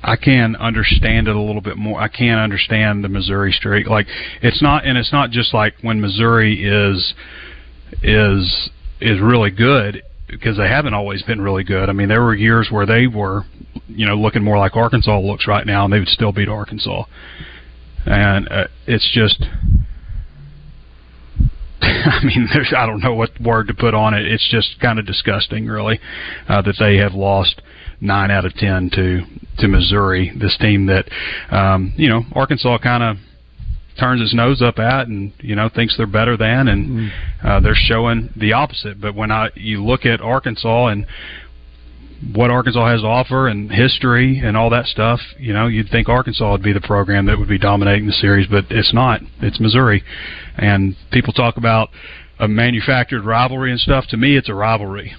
I 0.01 0.15
can 0.15 0.55
understand 0.55 1.27
it 1.27 1.35
a 1.35 1.41
little 1.41 1.61
bit 1.61 1.77
more. 1.77 1.99
I 1.99 2.07
can 2.07 2.37
understand 2.39 3.03
the 3.03 3.09
Missouri 3.09 3.51
streak. 3.51 3.87
Like 3.87 4.07
it's 4.41 4.61
not, 4.61 4.85
and 4.85 4.97
it's 4.97 5.11
not 5.11 5.29
just 5.31 5.53
like 5.53 5.73
when 5.81 5.99
Missouri 5.99 6.63
is 6.63 7.13
is 8.01 8.69
is 9.01 9.19
really 9.19 9.51
good 9.51 10.03
because 10.29 10.57
they 10.57 10.67
haven't 10.67 10.93
always 10.93 11.23
been 11.23 11.41
really 11.41 11.63
good. 11.63 11.89
I 11.89 11.93
mean, 11.93 12.09
there 12.09 12.21
were 12.21 12.35
years 12.35 12.69
where 12.71 12.85
they 12.85 13.07
were, 13.07 13.43
you 13.87 14.05
know, 14.05 14.15
looking 14.15 14.43
more 14.43 14.57
like 14.57 14.75
Arkansas 14.75 15.19
looks 15.19 15.47
right 15.47 15.65
now, 15.65 15.85
and 15.85 15.93
they 15.93 15.99
would 15.99 16.07
still 16.07 16.31
beat 16.31 16.47
Arkansas. 16.47 17.03
And 18.05 18.47
uh, 18.49 18.67
it's 18.87 19.09
just, 19.13 19.41
I 21.81 22.23
mean, 22.23 22.47
there's 22.53 22.73
I 22.75 22.85
don't 22.85 23.01
know 23.01 23.15
what 23.15 23.31
word 23.41 23.67
to 23.67 23.73
put 23.73 23.93
on 23.93 24.13
it. 24.13 24.25
It's 24.25 24.47
just 24.49 24.79
kind 24.79 24.99
of 24.99 25.05
disgusting, 25.05 25.65
really, 25.65 25.99
uh, 26.47 26.61
that 26.61 26.75
they 26.79 26.97
have 26.97 27.13
lost 27.13 27.61
nine 28.01 28.31
out 28.31 28.45
of 28.45 28.53
ten 28.53 28.89
to 28.93 29.21
to 29.59 29.67
Missouri, 29.67 30.31
this 30.39 30.57
team 30.57 30.85
that, 30.85 31.05
um, 31.51 31.91
you 31.97 32.07
know, 32.07 32.23
Arkansas 32.33 32.77
kind 32.77 33.03
of 33.03 33.17
turns 33.99 34.21
his 34.21 34.33
nose 34.33 34.61
up 34.61 34.79
at 34.79 35.07
and 35.07 35.33
you 35.39 35.55
know 35.55 35.69
thinks 35.73 35.95
they're 35.97 36.07
better 36.07 36.37
than 36.37 36.67
and 36.67 37.11
uh, 37.43 37.59
they're 37.59 37.75
showing 37.75 38.29
the 38.35 38.53
opposite. 38.53 38.99
But 38.99 39.15
when 39.15 39.31
I 39.31 39.49
you 39.55 39.83
look 39.83 40.05
at 40.05 40.21
Arkansas 40.21 40.87
and 40.87 41.05
what 42.33 42.51
Arkansas 42.51 42.89
has 42.89 43.01
to 43.01 43.07
offer 43.07 43.47
and 43.47 43.71
history 43.71 44.39
and 44.39 44.57
all 44.57 44.69
that 44.69 44.85
stuff 44.85 45.21
you 45.37 45.53
know 45.53 45.67
you'd 45.67 45.89
think 45.89 46.09
Arkansas 46.09 46.51
would 46.51 46.63
be 46.63 46.73
the 46.73 46.81
program 46.81 47.25
that 47.27 47.37
would 47.39 47.47
be 47.47 47.57
dominating 47.57 48.07
the 48.07 48.13
series 48.13 48.47
but 48.47 48.65
it's 48.69 48.93
not. 48.93 49.21
It's 49.41 49.59
Missouri. 49.59 50.03
And 50.57 50.95
people 51.11 51.33
talk 51.33 51.57
about 51.57 51.89
a 52.39 52.47
manufactured 52.47 53.23
rivalry 53.23 53.71
and 53.71 53.79
stuff. 53.79 54.05
To 54.09 54.17
me 54.17 54.37
it's 54.37 54.49
a 54.49 54.53
rivalry 54.53 55.13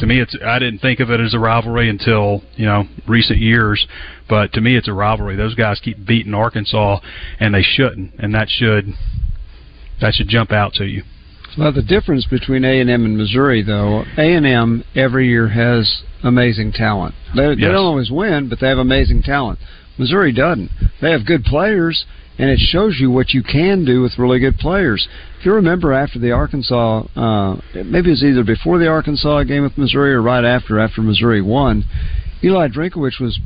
to 0.00 0.06
me 0.06 0.20
it's 0.20 0.36
I 0.44 0.58
didn't 0.58 0.80
think 0.80 1.00
of 1.00 1.10
it 1.10 1.20
as 1.20 1.34
a 1.34 1.38
rivalry 1.38 1.88
until 1.88 2.42
you 2.56 2.66
know 2.66 2.84
recent 3.06 3.38
years 3.38 3.86
but 4.28 4.52
to 4.54 4.60
me 4.60 4.76
it's 4.76 4.88
a 4.88 4.92
rivalry 4.92 5.36
those 5.36 5.54
guys 5.54 5.80
keep 5.80 6.04
beating 6.06 6.34
Arkansas 6.34 7.00
and 7.40 7.54
they 7.54 7.62
shouldn't 7.62 8.14
and 8.18 8.34
that 8.34 8.48
should 8.48 8.94
that 10.00 10.14
should 10.14 10.28
jump 10.28 10.52
out 10.52 10.72
to 10.74 10.84
you 10.84 11.02
Well, 11.56 11.72
the 11.72 11.82
difference 11.82 12.26
between 12.26 12.64
A 12.64 12.80
and 12.80 12.88
M 12.88 13.04
and 13.04 13.16
Missouri, 13.16 13.62
though, 13.62 14.04
A 14.16 14.34
and 14.34 14.46
M 14.46 14.84
every 14.94 15.28
year 15.28 15.48
has 15.48 16.02
amazing 16.24 16.72
talent. 16.72 17.14
They, 17.36 17.54
they 17.54 17.60
don't 17.60 17.74
always 17.74 18.10
win, 18.10 18.48
but 18.48 18.58
they 18.58 18.68
have 18.68 18.78
amazing 18.78 19.22
talent. 19.22 19.58
Missouri 19.98 20.32
doesn't. 20.32 20.70
They 21.02 21.10
have 21.10 21.26
good 21.26 21.44
players, 21.44 22.06
and 22.38 22.50
it 22.50 22.58
shows 22.58 22.96
you 22.98 23.10
what 23.10 23.30
you 23.30 23.42
can 23.42 23.84
do 23.84 24.02
with 24.02 24.18
really 24.18 24.38
good 24.38 24.56
players. 24.56 25.06
If 25.38 25.46
you 25.46 25.52
remember, 25.52 25.92
after 25.92 26.18
the 26.18 26.32
Arkansas, 26.32 27.06
uh, 27.14 27.60
maybe 27.74 28.08
it 28.08 28.12
was 28.12 28.24
either 28.24 28.44
before 28.44 28.78
the 28.78 28.88
Arkansas 28.88 29.44
game 29.44 29.62
with 29.62 29.76
Missouri 29.76 30.12
or 30.14 30.22
right 30.22 30.44
after, 30.44 30.78
after 30.78 31.02
Missouri 31.02 31.42
won, 31.42 31.84
Eli 32.42 32.68
Drinkwitz 32.68 33.20
was 33.20 33.38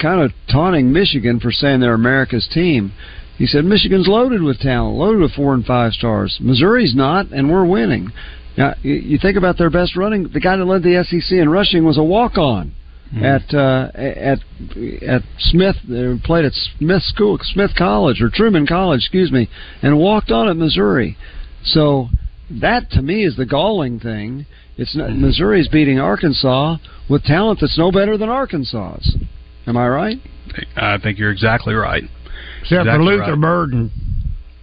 kind 0.00 0.20
of 0.20 0.32
taunting 0.50 0.92
Michigan 0.92 1.40
for 1.40 1.50
saying 1.50 1.80
they're 1.80 1.94
America's 1.94 2.48
team. 2.52 2.92
He 3.36 3.46
said 3.46 3.64
Michigan's 3.64 4.06
loaded 4.06 4.42
with 4.42 4.60
talent, 4.60 4.96
loaded 4.96 5.20
with 5.20 5.32
four 5.32 5.54
and 5.54 5.64
five 5.64 5.92
stars. 5.92 6.38
Missouri's 6.40 6.94
not, 6.94 7.30
and 7.32 7.50
we're 7.50 7.64
winning. 7.64 8.12
Now 8.56 8.74
you 8.82 9.18
think 9.18 9.36
about 9.36 9.58
their 9.58 9.70
best 9.70 9.96
running. 9.96 10.28
The 10.32 10.40
guy 10.40 10.56
that 10.56 10.64
led 10.64 10.82
the 10.82 11.04
SEC 11.08 11.32
in 11.32 11.48
rushing 11.48 11.84
was 11.84 11.98
a 11.98 12.02
walk-on 12.02 12.74
mm-hmm. 13.12 13.24
at 13.24 13.54
uh, 13.54 13.90
at 13.94 14.38
at 15.02 15.22
Smith. 15.38 15.76
They 15.88 16.14
played 16.24 16.44
at 16.44 16.52
Smith 16.78 17.02
School, 17.02 17.38
Smith 17.42 17.72
College 17.76 18.20
or 18.20 18.30
Truman 18.32 18.66
College, 18.66 19.00
excuse 19.00 19.32
me, 19.32 19.48
and 19.82 19.98
walked 19.98 20.30
on 20.30 20.48
at 20.48 20.56
Missouri. 20.56 21.16
So 21.64 22.08
that 22.50 22.90
to 22.90 23.02
me 23.02 23.24
is 23.24 23.36
the 23.36 23.46
galling 23.46 24.00
thing. 24.00 24.46
It's 24.76 24.96
not, 24.96 25.10
Missouri's 25.12 25.68
beating 25.68 25.98
Arkansas 25.98 26.76
with 27.08 27.24
talent 27.24 27.58
that's 27.60 27.76
no 27.76 27.92
better 27.92 28.16
than 28.16 28.28
Arkansas's. 28.28 29.16
Am 29.66 29.76
I 29.76 29.88
right? 29.88 30.16
I 30.76 30.98
think 30.98 31.18
you're 31.18 31.30
exactly 31.30 31.74
right. 31.74 32.04
Except 32.62 32.80
exactly 32.80 32.92
for 32.92 33.02
Luther 33.04 33.32
right. 33.32 33.40
Burden. 33.40 33.90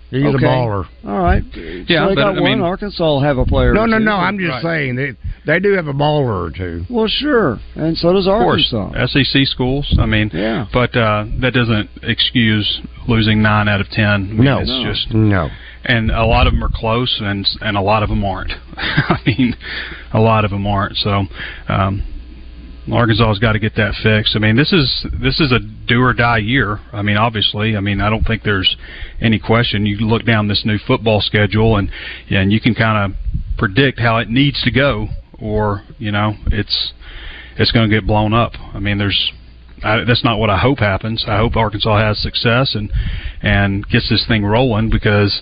He's 0.10 0.24
okay. 0.24 0.46
a 0.46 0.48
baller. 0.48 0.88
All 1.06 1.20
right. 1.20 1.44
Yeah, 1.54 2.06
so 2.06 2.10
they 2.10 2.16
but, 2.16 2.22
got 2.22 2.38
I 2.38 2.42
one. 2.42 2.44
mean, 2.44 2.62
Arkansas 2.62 3.04
will 3.04 3.22
have 3.22 3.38
a 3.38 3.46
player. 3.46 3.74
No, 3.74 3.86
no, 3.86 3.98
no. 3.98 4.14
I'm 4.14 4.40
just 4.40 4.64
right. 4.64 4.64
saying 4.64 4.96
they 4.96 5.12
they 5.46 5.60
do 5.60 5.74
have 5.74 5.88
a 5.88 5.94
baller 5.94 6.48
or 6.48 6.52
two. 6.56 6.86
Well, 6.90 7.08
sure, 7.08 7.60
and 7.76 7.98
so 7.98 8.14
does 8.14 8.28
Arkansas. 8.28 8.88
Of 8.88 8.94
course, 8.94 9.12
SEC 9.12 9.48
schools. 9.48 9.96
I 10.00 10.06
mean, 10.06 10.32
yeah. 10.34 10.68
But 10.72 10.96
uh, 10.96 11.26
that 11.42 11.54
doesn't 11.54 11.90
excuse 12.04 12.82
losing 13.08 13.42
nine 13.42 13.68
out 13.68 13.82
of 13.82 13.90
ten. 13.90 14.06
I 14.06 14.18
mean, 14.18 14.46
no, 14.46 14.60
it's 14.60 14.70
no. 14.70 14.84
just 14.86 15.14
no. 15.14 15.50
And 15.84 16.10
a 16.12 16.26
lot 16.26 16.48
of 16.48 16.54
them 16.54 16.64
are 16.64 16.72
close, 16.74 17.20
and 17.22 17.46
and 17.60 17.76
a 17.76 17.82
lot 17.82 18.02
of 18.02 18.10
them 18.10 18.24
aren't. 18.24 18.52
I 18.78 19.20
mean, 19.26 19.56
a 20.14 20.20
lot 20.20 20.46
of 20.46 20.52
them 20.52 20.66
aren't. 20.66 20.96
So. 20.98 21.24
Um, 21.68 22.14
Arkansas 22.92 23.28
has 23.28 23.40
got 23.40 23.54
to 23.54 23.60
get 23.60 23.76
that 23.76 23.94
fixed. 24.02 24.36
I 24.36 24.40
mean, 24.40 24.56
this 24.56 24.72
is 24.72 25.06
this 25.22 25.40
is 25.40 25.52
a 25.52 25.60
do 25.60 26.02
or 26.02 26.14
die 26.14 26.38
year. 26.38 26.80
I 26.94 27.02
mean, 27.02 27.18
obviously, 27.18 27.76
I 27.76 27.82
mean, 27.82 28.00
I 28.00 28.10
don't 28.10 28.26
think 28.26 28.44
there's 28.44 28.78
any 29.20 29.40
question. 29.40 29.86
You 29.86 29.98
look 29.98 30.26
down 30.26 30.48
this 30.48 30.64
new 30.66 30.78
football 30.88 31.20
schedule, 31.22 31.78
and 31.78 31.90
and 32.30 32.52
you 32.52 32.62
can 32.62 32.74
kind 32.74 33.12
of 33.12 33.20
predict 33.58 34.00
how 34.00 34.18
it 34.18 34.30
needs 34.30 34.62
to 34.64 34.72
go, 34.72 35.08
or 35.40 35.84
you 35.98 36.12
know, 36.12 36.34
it's 36.48 36.94
it's 37.58 37.72
going 37.72 37.90
to 37.90 37.96
get 37.96 38.08
blown 38.08 38.34
up. 38.34 38.54
I 38.74 38.80
mean, 38.80 38.98
there's 38.98 39.32
I, 39.84 40.04
that's 40.06 40.24
not 40.24 40.40
what 40.40 40.50
I 40.50 40.58
hope 40.58 40.80
happens. 40.80 41.26
I 41.28 41.38
hope 41.38 41.56
Arkansas 41.56 42.00
has 42.00 42.22
success 42.22 42.74
and 42.76 42.92
and 43.42 43.88
gets 43.90 44.10
this 44.10 44.26
thing 44.28 44.46
rolling 44.46 44.90
because 44.90 45.42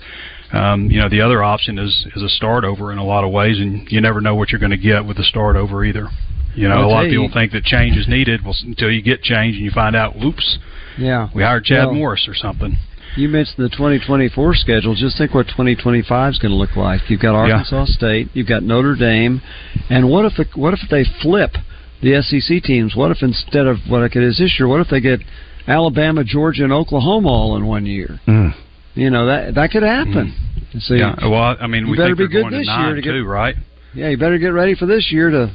um, 0.52 0.90
you 0.90 1.00
know 1.00 1.10
the 1.10 1.22
other 1.22 1.44
option 1.44 1.78
is 1.78 2.08
is 2.16 2.24
a 2.24 2.30
start 2.30 2.64
over 2.64 2.92
in 2.92 2.98
a 2.98 3.06
lot 3.06 3.24
of 3.24 3.32
ways, 3.32 3.60
and 3.60 3.88
you 3.92 4.02
never 4.02 4.20
know 4.20 4.36
what 4.36 4.50
you're 4.50 4.60
going 4.60 4.72
to 4.72 4.78
get 4.78 5.06
with 5.06 5.20
a 5.20 5.24
start 5.24 5.56
over 5.56 5.86
either. 5.86 6.10
You 6.56 6.70
know, 6.70 6.76
I'll 6.76 6.86
a 6.86 6.88
lot 6.88 7.06
of 7.06 7.10
people 7.10 7.26
you- 7.26 7.32
think 7.32 7.52
that 7.52 7.64
change 7.64 7.98
is 7.98 8.08
needed. 8.08 8.44
Well, 8.44 8.56
until 8.64 8.90
you 8.92 9.02
get 9.02 9.22
change 9.22 9.56
and 9.56 9.64
you 9.66 9.72
find 9.72 9.96
out, 9.96 10.16
whoops, 10.18 10.58
Yeah. 10.98 11.28
we 11.34 11.44
hired 11.44 11.66
Chad 11.66 11.88
Well, 11.88 11.96
Morris 11.96 12.28
or 12.28 12.34
something. 12.34 12.78
You 13.18 13.30
mentioned 13.30 13.64
the 13.66 13.70
2024 13.70 14.56
schedule. 14.56 14.94
Just 14.96 15.18
think 15.18 15.34
what 15.34 15.48
2025 15.48 16.34
is 16.34 16.40
going 16.40 16.52
to 16.52 16.58
look 16.58 16.76
like. 16.76 17.10
You've 17.10 17.20
got 17.22 17.34
Yeah. 17.48 17.54
Arkansas 17.56 17.86
State, 17.86 18.30
you've 18.34 18.48
got 18.48 18.64
Notre 18.64 18.96
Dame, 18.96 19.42
and 19.90 20.10
what 20.10 20.26
if 20.26 20.36
the, 20.36 20.46
what 20.56 20.74
if 20.74 20.82
they 20.90 21.04
flip 21.22 21.58
the 22.02 22.16
SEC 22.22 22.60
teams? 22.62 22.96
What 22.96 23.12
if 23.12 23.24
instead 23.24 23.68
of 23.68 23.90
what 23.90 24.04
it 24.04 24.16
is 24.16 24.38
this 24.38 24.60
year, 24.60 24.68
what 24.68 24.82
if 24.82 24.90
they 24.90 25.00
get 25.00 25.22
Alabama, 25.68 26.24
Georgia, 26.24 26.64
and 26.66 26.74
Oklahoma 26.74 27.28
all 27.30 27.56
in 27.56 27.66
one 27.66 27.86
year? 27.86 28.20
Mm. 28.28 28.54
You 28.96 29.10
know 29.10 29.26
that 29.28 29.56
that 29.56 29.72
could 29.72 29.84
happen. 29.84 30.34
So 30.80 30.94
you- 30.94 31.00
yeah. 31.02 31.16
Well, 31.28 31.56
I 31.60 31.68
mean, 31.68 31.90
we 31.90 31.96
better 31.98 32.16
think 32.16 32.30
be 32.30 32.34
good 32.34 32.42
going 32.42 32.52
to 32.52 32.58
this 32.60 32.68
year 32.68 32.96
to 32.96 33.02
get- 33.02 33.12
too, 33.12 33.24
right? 33.26 33.56
yeah, 33.94 34.10
you 34.10 34.18
better 34.18 34.38
get 34.38 34.50
ready 34.54 34.74
for 34.76 34.86
this 34.86 35.10
year 35.12 35.30
to 35.30 35.50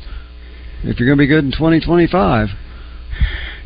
if 0.85 0.99
you're 0.99 1.07
going 1.09 1.19
to 1.19 1.23
be 1.23 1.27
good 1.27 1.45
in 1.45 1.53
2025. 1.53 2.49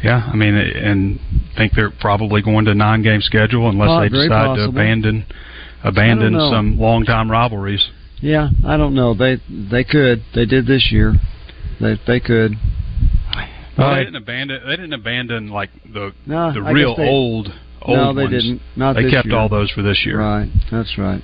Yeah, 0.02 0.28
I 0.30 0.36
mean, 0.36 0.54
and 0.54 1.18
think 1.56 1.72
they're 1.74 1.90
probably 1.90 2.42
going 2.42 2.66
to 2.66 2.74
nine 2.74 3.02
game 3.02 3.20
schedule 3.22 3.68
unless 3.70 3.88
Oh, 3.90 4.00
they 4.00 4.08
decide 4.10 4.28
possible. 4.28 4.56
to 4.56 4.64
abandon 4.78 5.26
abandon 5.82 6.32
some 6.50 6.78
long 6.78 7.04
time 7.04 7.30
rivalries. 7.30 7.86
Yeah, 8.20 8.48
I 8.66 8.76
don't 8.76 8.94
know. 8.94 9.14
They 9.14 9.36
they 9.48 9.84
could. 9.84 10.22
They 10.34 10.44
did 10.46 10.66
this 10.66 10.90
year. 10.92 11.14
They 11.80 11.98
they 12.06 12.20
could. 12.20 12.52
Well, 13.78 13.94
they 13.94 14.04
didn't 14.04 14.16
abandon. 14.16 14.60
They 14.66 14.76
didn't 14.76 14.92
abandon 14.92 15.48
like 15.48 15.70
the 15.92 16.12
No, 16.26 16.52
the 16.52 16.60
I 16.60 16.70
real 16.70 16.96
they- 16.96 17.08
old 17.08 17.52
old 17.82 17.96
no, 17.96 18.14
they 18.14 18.22
ones. 18.24 18.30
didn't. 18.42 18.62
Not 18.76 18.94
they 18.96 19.10
kept 19.10 19.26
year. 19.26 19.36
all 19.36 19.48
those 19.48 19.70
for 19.70 19.82
this 19.82 20.04
year. 20.06 20.18
Right. 20.20 20.48
That's 20.70 20.96
right. 20.98 21.22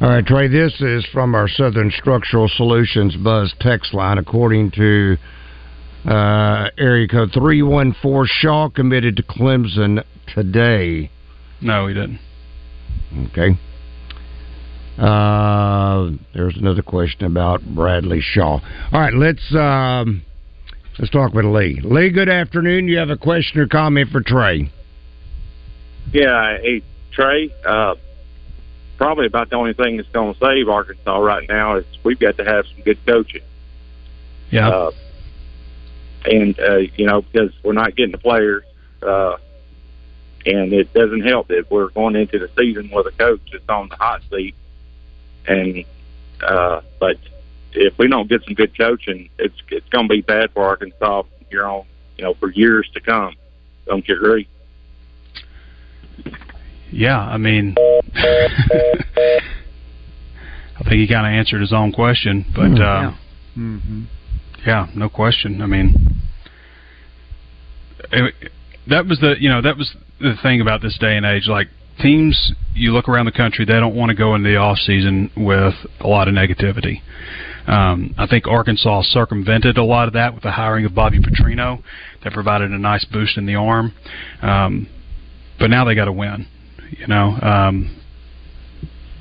All 0.00 0.08
right, 0.08 0.24
Trey, 0.24 0.48
this 0.48 0.80
is 0.80 1.04
from 1.12 1.34
our 1.34 1.46
Southern 1.46 1.90
Structural 1.90 2.48
Solutions 2.48 3.14
Buzz 3.16 3.54
text 3.60 3.92
line. 3.92 4.16
According 4.16 4.70
to 4.70 5.18
uh, 6.06 6.70
area 6.78 7.06
code 7.06 7.34
314, 7.34 8.26
Shaw 8.40 8.70
committed 8.70 9.18
to 9.18 9.22
Clemson 9.22 10.02
today. 10.34 11.10
No, 11.60 11.86
he 11.86 11.92
didn't. 11.92 12.18
Okay. 13.26 13.58
Uh, 14.96 16.12
there's 16.32 16.56
another 16.56 16.82
question 16.82 17.26
about 17.26 17.60
Bradley 17.62 18.22
Shaw. 18.22 18.58
All 18.92 19.00
right, 19.00 19.12
let's 19.12 19.54
um, 19.54 20.22
let's 20.98 21.10
talk 21.10 21.34
with 21.34 21.44
Lee. 21.44 21.78
Lee, 21.84 22.08
good 22.08 22.30
afternoon. 22.30 22.88
You 22.88 22.96
have 22.96 23.10
a 23.10 23.18
question 23.18 23.60
or 23.60 23.68
comment 23.68 24.08
for 24.10 24.22
Trey? 24.22 24.72
Yeah, 26.10 26.56
hey 26.62 26.82
Trey. 27.12 27.54
Uh, 27.66 27.96
probably 29.00 29.24
about 29.24 29.48
the 29.48 29.56
only 29.56 29.72
thing 29.72 29.96
that's 29.96 30.10
going 30.10 30.34
to 30.34 30.38
save 30.38 30.68
Arkansas 30.68 31.16
right 31.16 31.48
now 31.48 31.76
is 31.76 31.86
we've 32.04 32.18
got 32.18 32.36
to 32.36 32.44
have 32.44 32.66
some 32.66 32.82
good 32.82 32.98
coaching. 33.06 33.40
Yeah. 34.50 34.68
Uh, 34.68 34.90
and 36.26 36.60
uh, 36.60 36.76
you 36.76 37.06
know 37.06 37.22
because 37.22 37.50
we're 37.62 37.72
not 37.72 37.96
getting 37.96 38.12
the 38.12 38.18
players, 38.18 38.62
uh, 39.02 39.38
and 40.44 40.74
it 40.74 40.92
doesn't 40.92 41.22
help 41.22 41.48
that 41.48 41.70
we're 41.70 41.88
going 41.88 42.14
into 42.14 42.38
the 42.38 42.50
season 42.58 42.90
with 42.92 43.06
a 43.06 43.12
coach 43.12 43.40
that's 43.50 43.66
on 43.70 43.88
the 43.88 43.96
hot 43.96 44.20
seat. 44.30 44.54
And 45.48 45.86
uh, 46.42 46.82
but 46.98 47.16
if 47.72 47.96
we 47.96 48.06
don't 48.06 48.28
get 48.28 48.44
some 48.44 48.52
good 48.52 48.76
coaching, 48.76 49.30
it's 49.38 49.56
it's 49.70 49.88
going 49.88 50.08
to 50.08 50.14
be 50.14 50.20
bad 50.20 50.50
for 50.50 50.64
Arkansas 50.64 51.22
here 51.48 51.66
on. 51.66 51.86
You 52.18 52.24
know, 52.24 52.34
for 52.34 52.50
years 52.50 52.86
to 52.92 53.00
come. 53.00 53.34
Don't 53.86 54.06
you 54.06 54.14
agree? 54.14 54.46
Yeah, 56.92 57.18
I 57.18 57.36
mean, 57.38 57.74
I 60.80 60.82
think 60.84 61.00
he 61.00 61.06
kind 61.08 61.26
of 61.26 61.32
answered 61.32 61.60
his 61.60 61.72
own 61.72 61.92
question, 61.92 62.44
but 62.54 62.72
uh, 62.72 62.74
Yeah. 62.76 63.16
Mm-hmm. 63.58 64.02
yeah, 64.66 64.86
no 64.94 65.08
question. 65.08 65.60
I 65.60 65.66
mean, 65.66 65.94
it, 68.12 68.34
that 68.88 69.06
was 69.06 69.18
the 69.20 69.34
you 69.38 69.48
know 69.48 69.60
that 69.62 69.76
was 69.76 69.94
the 70.20 70.34
thing 70.42 70.60
about 70.60 70.82
this 70.82 70.96
day 70.98 71.16
and 71.16 71.26
age. 71.26 71.46
Like 71.48 71.68
teams, 72.00 72.52
you 72.74 72.92
look 72.92 73.08
around 73.08 73.26
the 73.26 73.32
country, 73.32 73.64
they 73.64 73.74
don't 73.74 73.94
want 73.94 74.10
to 74.10 74.14
go 74.16 74.34
into 74.34 74.48
the 74.48 74.56
off 74.56 74.78
season 74.78 75.30
with 75.36 75.74
a 76.00 76.06
lot 76.06 76.28
of 76.28 76.34
negativity. 76.34 77.02
Um, 77.66 78.14
I 78.16 78.26
think 78.26 78.46
Arkansas 78.46 79.02
circumvented 79.02 79.76
a 79.78 79.84
lot 79.84 80.08
of 80.08 80.14
that 80.14 80.34
with 80.34 80.42
the 80.42 80.52
hiring 80.52 80.86
of 80.86 80.94
Bobby 80.94 81.20
Petrino. 81.20 81.82
That 82.24 82.32
provided 82.32 82.70
a 82.70 82.78
nice 82.78 83.04
boost 83.04 83.36
in 83.36 83.46
the 83.46 83.54
arm. 83.54 83.92
Um, 84.42 84.88
but 85.58 85.68
now 85.70 85.84
they 85.84 85.94
got 85.94 86.06
to 86.06 86.12
win. 86.12 86.46
You 86.98 87.06
know, 87.06 87.38
um, 87.40 87.96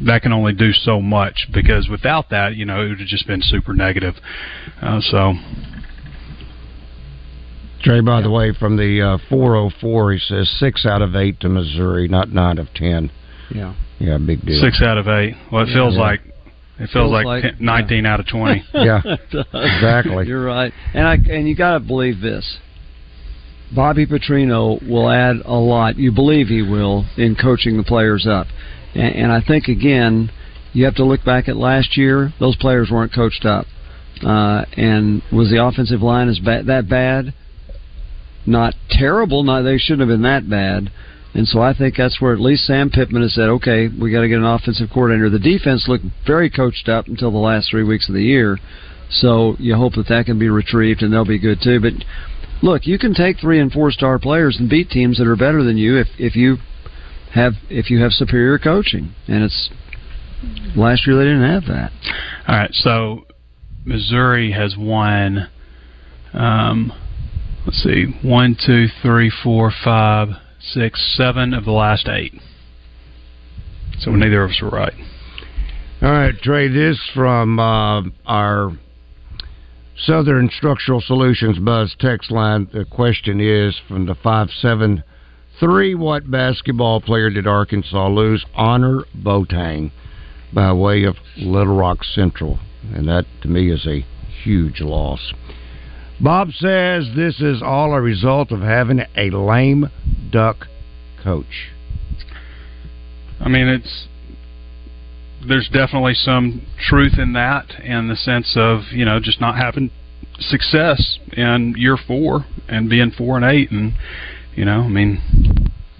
that 0.05 0.21
can 0.21 0.31
only 0.33 0.53
do 0.53 0.71
so 0.73 1.01
much 1.01 1.47
because 1.53 1.87
without 1.89 2.29
that, 2.29 2.55
you 2.55 2.65
know, 2.65 2.83
it 2.83 2.89
would 2.89 2.99
have 2.99 3.07
just 3.07 3.27
been 3.27 3.41
super 3.41 3.73
negative. 3.73 4.15
Uh, 4.81 4.99
so, 5.01 5.33
Trey, 7.81 8.01
by 8.01 8.21
the 8.21 8.29
way, 8.29 8.53
from 8.53 8.75
the 8.75 9.01
uh, 9.01 9.17
404, 9.29 10.13
he 10.13 10.19
says 10.19 10.49
six 10.59 10.85
out 10.85 11.01
of 11.01 11.15
eight 11.15 11.39
to 11.41 11.49
Missouri, 11.49 12.07
not 12.07 12.29
nine 12.29 12.57
of 12.57 12.73
ten. 12.73 13.11
Yeah. 13.53 13.73
Yeah, 13.99 14.17
big 14.17 14.45
deal. 14.45 14.61
six 14.61 14.81
out 14.81 14.97
of 14.97 15.07
eight. 15.07 15.35
Well, 15.51 15.63
it 15.63 15.69
Yeah. 15.69 15.75
feels 15.75 15.95
Yeah. 15.95 16.01
like 16.01 16.21
it 16.77 16.89
feels, 16.89 16.91
Feels 16.91 17.11
like, 17.11 17.25
like- 17.25 17.43
10, 17.43 17.55
19 17.59 18.05
out 18.05 18.19
of 18.21 18.25
20. 18.27 18.63
Yeah, 18.73 19.01
exactly. 19.53 20.27
You're 20.27 20.43
right, 20.45 20.73
and 20.93 21.05
I 21.07 21.15
and 21.15 21.47
you 21.47 21.55
got 21.55 21.73
to 21.73 21.79
believe 21.81 22.21
this. 22.21 22.57
Bobby 23.73 24.05
Petrino 24.05 24.81
will 24.87 25.09
add 25.09 25.37
a 25.45 25.53
lot. 25.53 25.97
You 25.97 26.11
believe 26.11 26.47
he 26.47 26.61
will 26.61 27.05
in 27.17 27.35
coaching 27.35 27.77
the 27.77 27.83
players 27.83 28.25
up, 28.27 28.47
and, 28.95 29.15
and 29.15 29.31
I 29.31 29.41
think 29.41 29.67
again, 29.67 30.31
you 30.73 30.85
have 30.85 30.95
to 30.95 31.05
look 31.05 31.23
back 31.23 31.47
at 31.47 31.55
last 31.55 31.97
year. 31.97 32.33
Those 32.39 32.55
players 32.55 32.89
weren't 32.91 33.13
coached 33.13 33.45
up, 33.45 33.65
uh, 34.23 34.65
and 34.73 35.21
was 35.31 35.49
the 35.49 35.63
offensive 35.63 36.01
line 36.01 36.29
as 36.29 36.39
ba- 36.39 36.63
that 36.65 36.89
bad? 36.89 37.33
Not 38.45 38.73
terrible. 38.89 39.43
Not 39.43 39.63
they 39.63 39.77
shouldn't 39.77 40.01
have 40.01 40.09
been 40.09 40.23
that 40.23 40.49
bad. 40.49 40.91
And 41.33 41.47
so 41.47 41.61
I 41.61 41.73
think 41.73 41.95
that's 41.95 42.19
where 42.19 42.33
at 42.33 42.39
least 42.39 42.65
Sam 42.65 42.89
Pittman 42.89 43.21
has 43.21 43.35
said, 43.35 43.49
okay, 43.49 43.87
we 43.87 44.11
got 44.11 44.21
to 44.21 44.27
get 44.27 44.39
an 44.39 44.45
offensive 44.45 44.89
coordinator. 44.91 45.29
The 45.29 45.39
defense 45.39 45.87
looked 45.87 46.05
very 46.25 46.49
coached 46.49 46.89
up 46.89 47.07
until 47.07 47.31
the 47.31 47.37
last 47.37 47.69
three 47.69 47.83
weeks 47.83 48.09
of 48.09 48.15
the 48.15 48.23
year. 48.23 48.57
So 49.11 49.55
you 49.59 49.75
hope 49.75 49.93
that 49.93 50.07
that 50.09 50.25
can 50.25 50.39
be 50.39 50.49
retrieved 50.49 51.01
and 51.03 51.13
they'll 51.13 51.25
be 51.25 51.39
good 51.39 51.61
too. 51.61 51.79
But 51.79 51.93
look, 52.61 52.85
you 52.85 52.97
can 52.99 53.13
take 53.13 53.39
three 53.39 53.59
and 53.59 53.71
four 53.71 53.91
star 53.91 54.19
players 54.19 54.57
and 54.59 54.69
beat 54.69 54.89
teams 54.89 55.17
that 55.17 55.27
are 55.27 55.35
better 55.35 55.63
than 55.63 55.77
you 55.77 55.97
if 55.97 56.07
if 56.17 56.35
you 56.35 56.57
have 57.33 57.53
if 57.69 57.89
you 57.89 58.01
have 58.01 58.11
superior 58.11 58.57
coaching, 58.57 59.13
and 59.27 59.43
it's 59.43 59.69
last 60.75 61.05
year 61.05 61.17
they 61.17 61.23
didn't 61.23 61.49
have 61.49 61.65
that. 61.65 61.91
All 62.47 62.55
right, 62.55 62.73
so 62.73 63.25
Missouri 63.85 64.51
has 64.51 64.75
won. 64.77 65.49
Um, 66.33 66.93
let's 67.65 67.81
see, 67.83 68.05
one, 68.23 68.55
two, 68.65 68.87
three, 69.01 69.31
four, 69.43 69.71
five, 69.83 70.29
six, 70.59 71.15
seven 71.17 71.53
of 71.53 71.65
the 71.65 71.71
last 71.71 72.07
eight. 72.07 72.33
So 73.99 74.11
neither 74.11 74.43
of 74.43 74.51
us 74.51 74.61
were 74.61 74.69
right. 74.69 74.93
All 76.01 76.11
right, 76.11 76.35
Trey. 76.41 76.69
This 76.69 76.97
from 77.13 77.59
uh, 77.59 78.03
our 78.25 78.71
Southern 80.01 80.49
Structural 80.49 81.01
Solutions 81.01 81.59
Buzz 81.59 81.93
text 81.99 82.31
line. 82.31 82.69
The 82.71 82.85
question 82.85 83.41
is 83.41 83.77
from 83.87 84.05
the 84.05 84.15
five 84.15 84.49
seven 84.49 85.03
three: 85.59 85.93
What 85.93 86.31
basketball 86.31 87.01
player 87.01 87.29
did 87.29 87.45
Arkansas 87.45 88.07
lose? 88.07 88.45
Annor 88.57 89.03
Boateng 89.17 89.91
by 90.53 90.71
way 90.71 91.03
of 91.03 91.17
Little 91.37 91.75
Rock 91.75 92.03
Central, 92.03 92.59
and 92.93 93.07
that 93.09 93.25
to 93.41 93.49
me 93.49 93.71
is 93.71 93.85
a 93.85 94.05
huge 94.43 94.79
loss. 94.79 95.33
Bob 96.21 96.51
says 96.53 97.09
this 97.15 97.41
is 97.41 97.61
all 97.61 97.93
a 97.93 98.01
result 98.01 98.51
of 98.51 98.61
having 98.61 99.01
a 99.17 99.29
lame 99.31 99.89
duck 100.31 100.67
coach. 101.23 101.71
I 103.41 103.49
mean, 103.49 103.67
it's 103.67 104.07
there's 105.47 105.69
definitely 105.69 106.13
some 106.13 106.65
truth 106.89 107.13
in 107.17 107.33
that, 107.33 107.79
in 107.83 108.07
the 108.07 108.15
sense 108.15 108.53
of 108.55 108.91
you 108.91 109.05
know 109.05 109.19
just 109.19 109.39
not 109.39 109.55
having 109.55 109.91
success 110.39 111.19
in 111.33 111.75
year 111.77 111.97
four 111.97 112.45
and 112.67 112.89
being 112.89 113.11
four 113.11 113.37
and 113.37 113.45
eight, 113.45 113.71
and 113.71 113.93
you 114.55 114.65
know, 114.65 114.81
I 114.81 114.87
mean, 114.87 115.21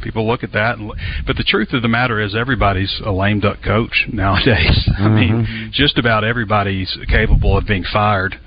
people 0.02 0.28
look 0.28 0.44
at 0.44 0.52
that. 0.54 0.78
And, 0.78 0.92
but 1.26 1.38
the 1.38 1.44
truth 1.44 1.74
of 1.74 1.82
the 1.82 1.88
matter 1.88 2.20
is, 2.20 2.36
everybody's 2.36 3.02
a 3.06 3.12
lame 3.12 3.40
duck 3.40 3.60
coach 3.64 4.08
nowadays. 4.12 4.90
I 4.98 5.08
mean, 5.08 5.72
just 5.74 5.98
about 5.98 6.24
everybody's 6.24 6.98
capable 7.08 7.58
of 7.58 7.66
being 7.66 7.84
fired. 7.92 8.40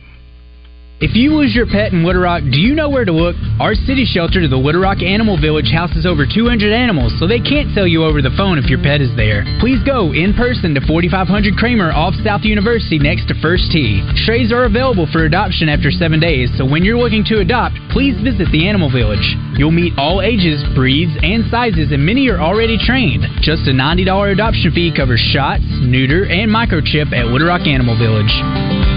If 0.99 1.15
you 1.15 1.31
lose 1.31 1.55
your 1.55 1.71
pet 1.71 1.95
in 1.95 2.03
Little 2.03 2.27
do 2.43 2.59
you 2.59 2.75
know 2.75 2.91
where 2.91 3.07
to 3.07 3.15
look? 3.15 3.39
Our 3.63 3.79
city 3.79 4.03
shelter 4.03 4.43
the 4.51 4.59
Little 4.59 4.83
Animal 4.83 5.39
Village 5.39 5.71
houses 5.71 6.03
over 6.03 6.27
200 6.27 6.75
animals, 6.75 7.15
so 7.23 7.31
they 7.31 7.39
can't 7.39 7.71
sell 7.71 7.87
you 7.87 8.03
over 8.03 8.19
the 8.19 8.35
phone 8.35 8.59
if 8.59 8.67
your 8.67 8.83
pet 8.83 8.99
is 8.99 9.15
there. 9.15 9.47
Please 9.63 9.79
go 9.87 10.11
in 10.11 10.35
person 10.35 10.75
to 10.75 10.83
4500 10.83 11.55
Kramer 11.55 11.95
off 11.95 12.19
South 12.27 12.43
University 12.43 12.99
next 12.99 13.31
to 13.31 13.39
First 13.39 13.71
Tee. 13.71 14.03
Strays 14.27 14.51
are 14.51 14.67
available 14.67 15.07
for 15.15 15.23
adoption 15.23 15.71
after 15.71 15.95
seven 15.95 16.19
days, 16.19 16.51
so 16.59 16.67
when 16.67 16.83
you're 16.83 16.99
looking 16.99 17.23
to 17.31 17.39
adopt, 17.39 17.79
please 17.95 18.19
visit 18.19 18.51
the 18.51 18.67
Animal 18.67 18.91
Village. 18.91 19.39
You'll 19.55 19.71
meet 19.71 19.95
all 19.95 20.19
ages, 20.19 20.67
breeds, 20.75 21.15
and 21.23 21.47
sizes, 21.47 21.95
and 21.95 22.03
many 22.03 22.27
are 22.27 22.43
already 22.43 22.75
trained. 22.75 23.23
Just 23.39 23.71
a 23.71 23.75
$90 23.75 24.35
adoption 24.35 24.75
fee 24.75 24.91
covers 24.91 25.23
shots, 25.31 25.63
neuter, 25.79 26.27
and 26.27 26.51
microchip 26.51 27.15
at 27.15 27.31
Little 27.31 27.55
Animal 27.55 27.95
Village. 27.95 28.88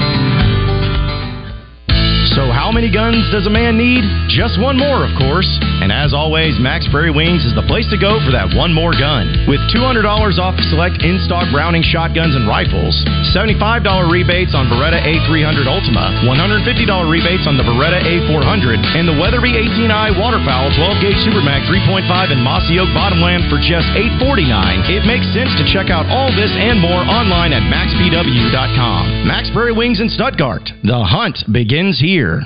So, 2.41 2.50
how 2.62 2.69
many 2.69 2.93
guns 2.93 3.26
does 3.34 3.50
a 3.50 3.50
man 3.50 3.74
need? 3.74 4.06
Just 4.30 4.62
one 4.62 4.78
more, 4.78 5.02
of 5.02 5.10
course. 5.17 5.50
And 5.82 5.89
as 5.89 6.13
always, 6.13 6.62
Mack's 6.62 6.86
Prairie 6.93 7.10
Wings 7.10 7.41
is 7.41 7.58
the 7.58 7.65
place 7.65 7.89
to 7.89 7.97
go 7.97 8.21
for 8.21 8.30
that 8.30 8.54
one 8.54 8.69
more 8.69 8.93
gun. 8.93 9.50
With 9.50 9.65
$200 9.74 10.06
off 10.38 10.54
select 10.69 11.02
in 11.02 11.17
stock 11.26 11.50
Browning 11.50 11.82
shotguns 11.82 12.38
and 12.38 12.45
rifles, 12.45 12.93
$75 13.34 13.58
rebates 14.13 14.54
on 14.54 14.69
Beretta 14.69 15.02
A300 15.02 15.65
Ultima, 15.65 16.21
$150 16.21 16.62
rebates 17.10 17.50
on 17.50 17.58
the 17.58 17.65
Beretta 17.65 17.97
A400, 17.97 18.78
and 18.93 19.10
the 19.10 19.17
Weatherby 19.17 19.58
18i 19.58 20.13
Waterfowl 20.21 20.69
12 20.78 21.02
gauge 21.02 21.17
Super 21.26 21.41
Mag 21.41 21.65
3.5 21.65 22.06
in 22.30 22.45
Mossy 22.45 22.78
Oak 22.78 22.93
Bottomland 22.93 23.50
for 23.50 23.58
just 23.58 23.89
849. 23.97 24.86
It 24.86 25.10
makes 25.10 25.26
sense 25.34 25.50
to 25.58 25.65
check 25.65 25.89
out 25.89 26.06
all 26.13 26.30
this 26.38 26.54
and 26.54 26.78
more 26.78 27.02
online 27.10 27.58
at 27.58 27.65
mackspw.com. 27.65 29.26
Mack's 29.26 29.50
Prairie 29.50 29.74
Wings 29.74 29.97
in 29.97 30.13
Stuttgart. 30.13 30.69
The 30.86 31.02
hunt 31.02 31.41
begins 31.50 31.97
here. 31.97 32.45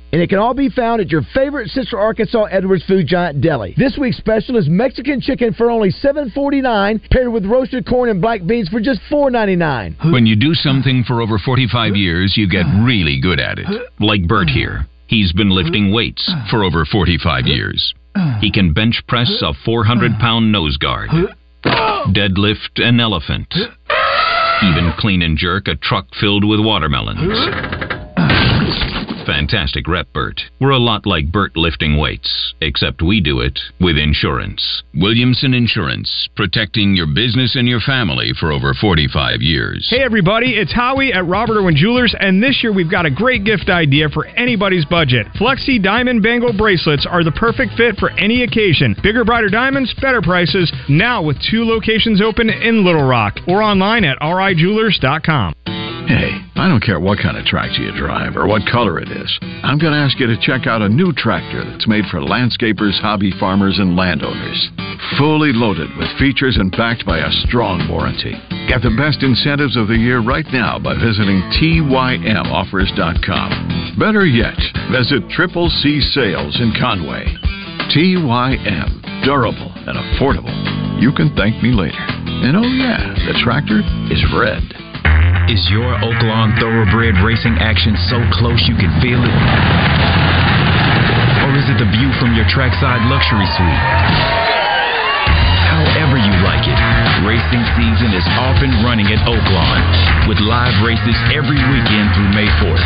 And 0.11 0.21
it 0.21 0.29
can 0.29 0.39
all 0.39 0.53
be 0.53 0.69
found 0.69 1.01
at 1.01 1.09
your 1.09 1.21
favorite 1.33 1.69
Central 1.69 2.01
Arkansas 2.01 2.43
Edwards 2.45 2.83
Food 2.85 3.07
Giant 3.07 3.39
Deli. 3.39 3.73
This 3.77 3.97
week's 3.97 4.17
special 4.17 4.57
is 4.57 4.67
Mexican 4.67 5.21
chicken 5.21 5.53
for 5.53 5.71
only 5.71 5.89
$7.49, 5.89 7.09
paired 7.09 7.31
with 7.31 7.45
roasted 7.45 7.87
corn 7.87 8.09
and 8.09 8.21
black 8.21 8.45
beans 8.45 8.67
for 8.67 8.81
just 8.81 8.99
$4.99. 9.09 10.11
When 10.11 10.25
you 10.25 10.35
do 10.35 10.53
something 10.53 11.05
for 11.07 11.21
over 11.21 11.39
45 11.39 11.95
years, 11.95 12.35
you 12.35 12.49
get 12.49 12.65
really 12.83 13.19
good 13.21 13.39
at 13.39 13.57
it. 13.57 13.67
Like 13.99 14.27
Bert 14.27 14.49
here. 14.49 14.85
He's 15.07 15.31
been 15.33 15.49
lifting 15.49 15.93
weights 15.93 16.29
for 16.49 16.63
over 16.63 16.85
45 16.85 17.45
years. 17.45 17.93
He 18.41 18.51
can 18.51 18.73
bench 18.73 19.01
press 19.07 19.41
a 19.41 19.53
400 19.65 20.19
pound 20.19 20.51
nose 20.51 20.75
guard, 20.77 21.09
deadlift 21.63 22.77
an 22.77 22.99
elephant, 22.99 23.53
even 24.63 24.93
clean 24.99 25.21
and 25.21 25.37
jerk 25.37 25.67
a 25.67 25.75
truck 25.75 26.07
filled 26.19 26.43
with 26.43 26.59
watermelons. 26.59 28.00
Fantastic 29.25 29.87
rep, 29.87 30.11
Bert. 30.13 30.41
We're 30.59 30.71
a 30.71 30.79
lot 30.79 31.05
like 31.05 31.31
Bert 31.31 31.55
lifting 31.55 31.97
weights, 31.97 32.53
except 32.59 33.01
we 33.01 33.21
do 33.21 33.39
it 33.39 33.59
with 33.79 33.97
insurance. 33.97 34.83
Williamson 34.95 35.53
Insurance, 35.53 36.29
protecting 36.35 36.95
your 36.95 37.05
business 37.05 37.55
and 37.55 37.67
your 37.67 37.79
family 37.81 38.31
for 38.39 38.51
over 38.51 38.73
45 38.73 39.41
years. 39.41 39.87
Hey 39.89 40.01
everybody, 40.03 40.53
it's 40.57 40.73
Howie 40.73 41.13
at 41.13 41.27
Robert 41.27 41.57
Irwin 41.57 41.75
Jewelers, 41.75 42.15
and 42.19 42.41
this 42.41 42.61
year 42.63 42.73
we've 42.73 42.89
got 42.89 43.05
a 43.05 43.11
great 43.11 43.43
gift 43.43 43.69
idea 43.69 44.09
for 44.09 44.25
anybody's 44.25 44.85
budget. 44.85 45.27
Flexi 45.39 45.81
Diamond 45.81 46.23
Bangle 46.23 46.53
bracelets 46.57 47.05
are 47.09 47.23
the 47.23 47.31
perfect 47.31 47.73
fit 47.77 47.97
for 47.97 48.09
any 48.11 48.43
occasion. 48.43 48.95
Bigger, 49.03 49.23
brighter 49.23 49.49
diamonds, 49.49 49.93
better 50.01 50.21
prices, 50.21 50.71
now 50.89 51.21
with 51.21 51.37
two 51.49 51.63
locations 51.63 52.21
open 52.21 52.49
in 52.49 52.83
Little 52.83 53.07
Rock 53.07 53.37
or 53.47 53.61
online 53.61 54.03
at 54.03 54.17
rijewelers.com. 54.19 55.80
Hey. 56.11 56.43
I 56.59 56.67
don't 56.67 56.83
care 56.83 56.99
what 56.99 57.23
kind 57.23 57.37
of 57.37 57.45
tractor 57.45 57.81
you 57.81 57.93
drive 57.95 58.35
or 58.35 58.45
what 58.45 58.67
color 58.69 58.99
it 58.99 59.09
is. 59.09 59.39
I'm 59.63 59.79
going 59.79 59.93
to 59.93 59.99
ask 60.03 60.19
you 60.19 60.27
to 60.27 60.35
check 60.43 60.67
out 60.67 60.83
a 60.83 60.89
new 60.89 61.13
tractor 61.15 61.63
that's 61.63 61.87
made 61.87 62.03
for 62.11 62.19
landscapers, 62.19 62.99
hobby 62.99 63.31
farmers, 63.39 63.79
and 63.79 63.95
landowners. 63.95 64.69
Fully 65.17 65.53
loaded 65.55 65.87
with 65.97 66.11
features 66.19 66.57
and 66.59 66.69
backed 66.75 67.05
by 67.05 67.19
a 67.19 67.31
strong 67.47 67.87
warranty. 67.89 68.35
Get 68.67 68.81
the 68.83 68.91
best 68.99 69.23
incentives 69.23 69.77
of 69.77 69.87
the 69.87 69.95
year 69.95 70.19
right 70.19 70.45
now 70.51 70.77
by 70.77 70.95
visiting 70.99 71.39
TYMOffers.com. 71.57 73.95
Better 73.97 74.25
yet, 74.27 74.59
visit 74.91 75.23
Triple 75.31 75.69
C 75.81 76.01
Sales 76.11 76.59
in 76.59 76.73
Conway. 76.75 77.23
TYM. 77.95 78.99
Durable 79.23 79.71
and 79.87 79.95
affordable. 79.95 80.51
You 81.01 81.13
can 81.15 81.33
thank 81.35 81.63
me 81.63 81.71
later. 81.71 81.95
And 81.97 82.57
oh, 82.57 82.67
yeah, 82.67 83.15
the 83.25 83.33
tractor 83.43 83.79
is 84.11 84.21
red. 84.35 84.90
Is 85.49 85.65
your 85.73 85.89
Oaklawn 86.05 86.53
Thoroughbred 86.61 87.17
racing 87.25 87.57
action 87.57 87.97
so 88.07 88.21
close 88.37 88.61
you 88.69 88.77
can 88.77 88.93
feel 89.01 89.17
it? 89.17 89.35
Or 91.41 91.51
is 91.57 91.65
it 91.65 91.81
the 91.81 91.89
view 91.89 92.13
from 92.21 92.37
your 92.37 92.45
trackside 92.45 93.01
luxury 93.09 93.49
suite? 93.57 93.81
However 95.73 96.21
you 96.21 96.33
like 96.45 96.61
it, 96.69 96.77
racing 97.25 97.65
season 97.73 98.13
is 98.13 98.23
off 98.37 98.61
and 98.61 98.69
running 98.85 99.09
at 99.09 99.25
Oaklawn 99.25 99.81
with 100.29 100.37
live 100.45 100.77
races 100.85 101.17
every 101.33 101.57
weekend 101.57 102.13
through 102.13 102.31
May 102.37 102.47
4th. 102.61 102.85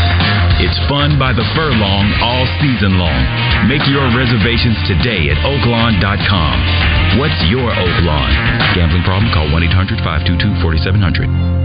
It's 0.64 0.80
fun 0.88 1.20
by 1.20 1.36
the 1.36 1.44
furlong 1.60 2.08
all 2.24 2.48
season 2.64 2.96
long. 2.96 3.20
Make 3.68 3.84
your 3.92 4.08
reservations 4.16 4.80
today 4.88 5.28
at 5.28 5.38
oaklawn.com. 5.44 6.56
What's 7.20 7.38
your 7.52 7.68
Oaklawn? 7.68 8.32
Gambling 8.74 9.04
problem? 9.04 9.28
Call 9.36 9.52
1 9.52 9.64
800 9.70 10.00
522 10.00 10.64
4700. 10.64 11.65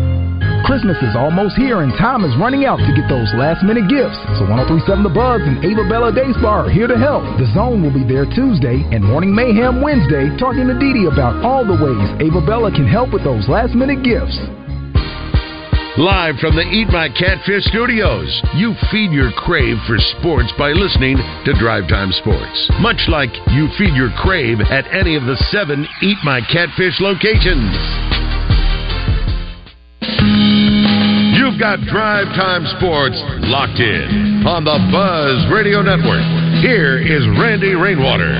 Christmas 0.64 0.96
is 1.02 1.16
almost 1.16 1.56
here 1.56 1.80
and 1.80 1.92
time 1.96 2.24
is 2.24 2.36
running 2.36 2.64
out 2.64 2.78
to 2.78 2.92
get 2.92 3.08
those 3.08 3.30
last 3.34 3.64
minute 3.64 3.88
gifts. 3.88 4.18
So 4.36 4.46
1037 4.46 5.02
The 5.02 5.12
Buzz 5.12 5.42
and 5.42 5.62
Ava 5.64 5.88
Bella 5.88 6.10
are 6.10 6.68
here 6.68 6.86
to 6.86 6.98
help. 6.98 7.22
The 7.38 7.48
Zone 7.54 7.82
will 7.82 7.94
be 7.94 8.04
there 8.04 8.26
Tuesday 8.26 8.82
and 8.92 9.04
Morning 9.04 9.34
Mayhem 9.34 9.80
Wednesday 9.80 10.28
talking 10.36 10.66
to 10.66 10.76
Dee 10.78 11.08
about 11.10 11.44
all 11.44 11.64
the 11.64 11.78
ways 11.78 12.08
Ava 12.20 12.44
Bella 12.44 12.70
can 12.70 12.86
help 12.86 13.12
with 13.12 13.24
those 13.24 13.48
last 13.48 13.74
minute 13.74 14.02
gifts. 14.02 14.36
Live 15.98 16.38
from 16.38 16.54
the 16.54 16.62
Eat 16.62 16.88
My 16.88 17.08
Catfish 17.10 17.64
studios, 17.64 18.30
you 18.54 18.74
feed 18.90 19.10
your 19.10 19.32
crave 19.32 19.76
for 19.86 19.98
sports 20.16 20.48
by 20.56 20.70
listening 20.70 21.18
to 21.44 21.52
Drive 21.58 21.88
Time 21.88 22.12
Sports. 22.12 22.70
Much 22.80 23.04
like 23.08 23.30
you 23.50 23.68
feed 23.76 23.94
your 23.94 24.10
crave 24.16 24.60
at 24.60 24.86
any 24.94 25.16
of 25.16 25.24
the 25.24 25.36
seven 25.50 25.86
Eat 26.00 26.18
My 26.24 26.40
Catfish 26.50 27.00
locations. 27.00 28.09
You've 31.50 31.58
got 31.58 31.80
Drive 31.80 32.28
Time 32.38 32.64
Sports 32.78 33.18
locked 33.50 33.80
in 33.80 34.46
on 34.46 34.62
the 34.62 34.78
Buzz 34.94 35.50
Radio 35.52 35.82
Network. 35.82 36.22
Here 36.62 36.96
is 36.96 37.26
Randy 37.42 37.74
Rainwater. 37.74 38.30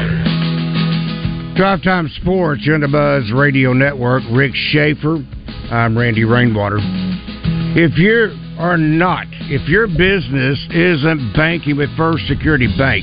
Drive 1.56 1.82
Time 1.82 2.08
Sports, 2.22 2.62
you're 2.62 2.76
on 2.76 2.82
the 2.82 2.88
Buzz 2.88 3.32
Radio 3.34 3.72
Network. 3.72 4.22
Rick 4.30 4.52
Shaeffer. 4.54 5.26
I'm 5.72 5.98
Randy 5.98 6.22
Rainwater. 6.22 6.78
If 7.74 7.98
you 7.98 8.30
are 8.60 8.78
not, 8.78 9.26
if 9.50 9.68
your 9.68 9.88
business 9.88 10.64
isn't 10.70 11.34
banking 11.34 11.78
with 11.78 11.90
First 11.96 12.28
Security 12.28 12.68
Bank, 12.78 13.02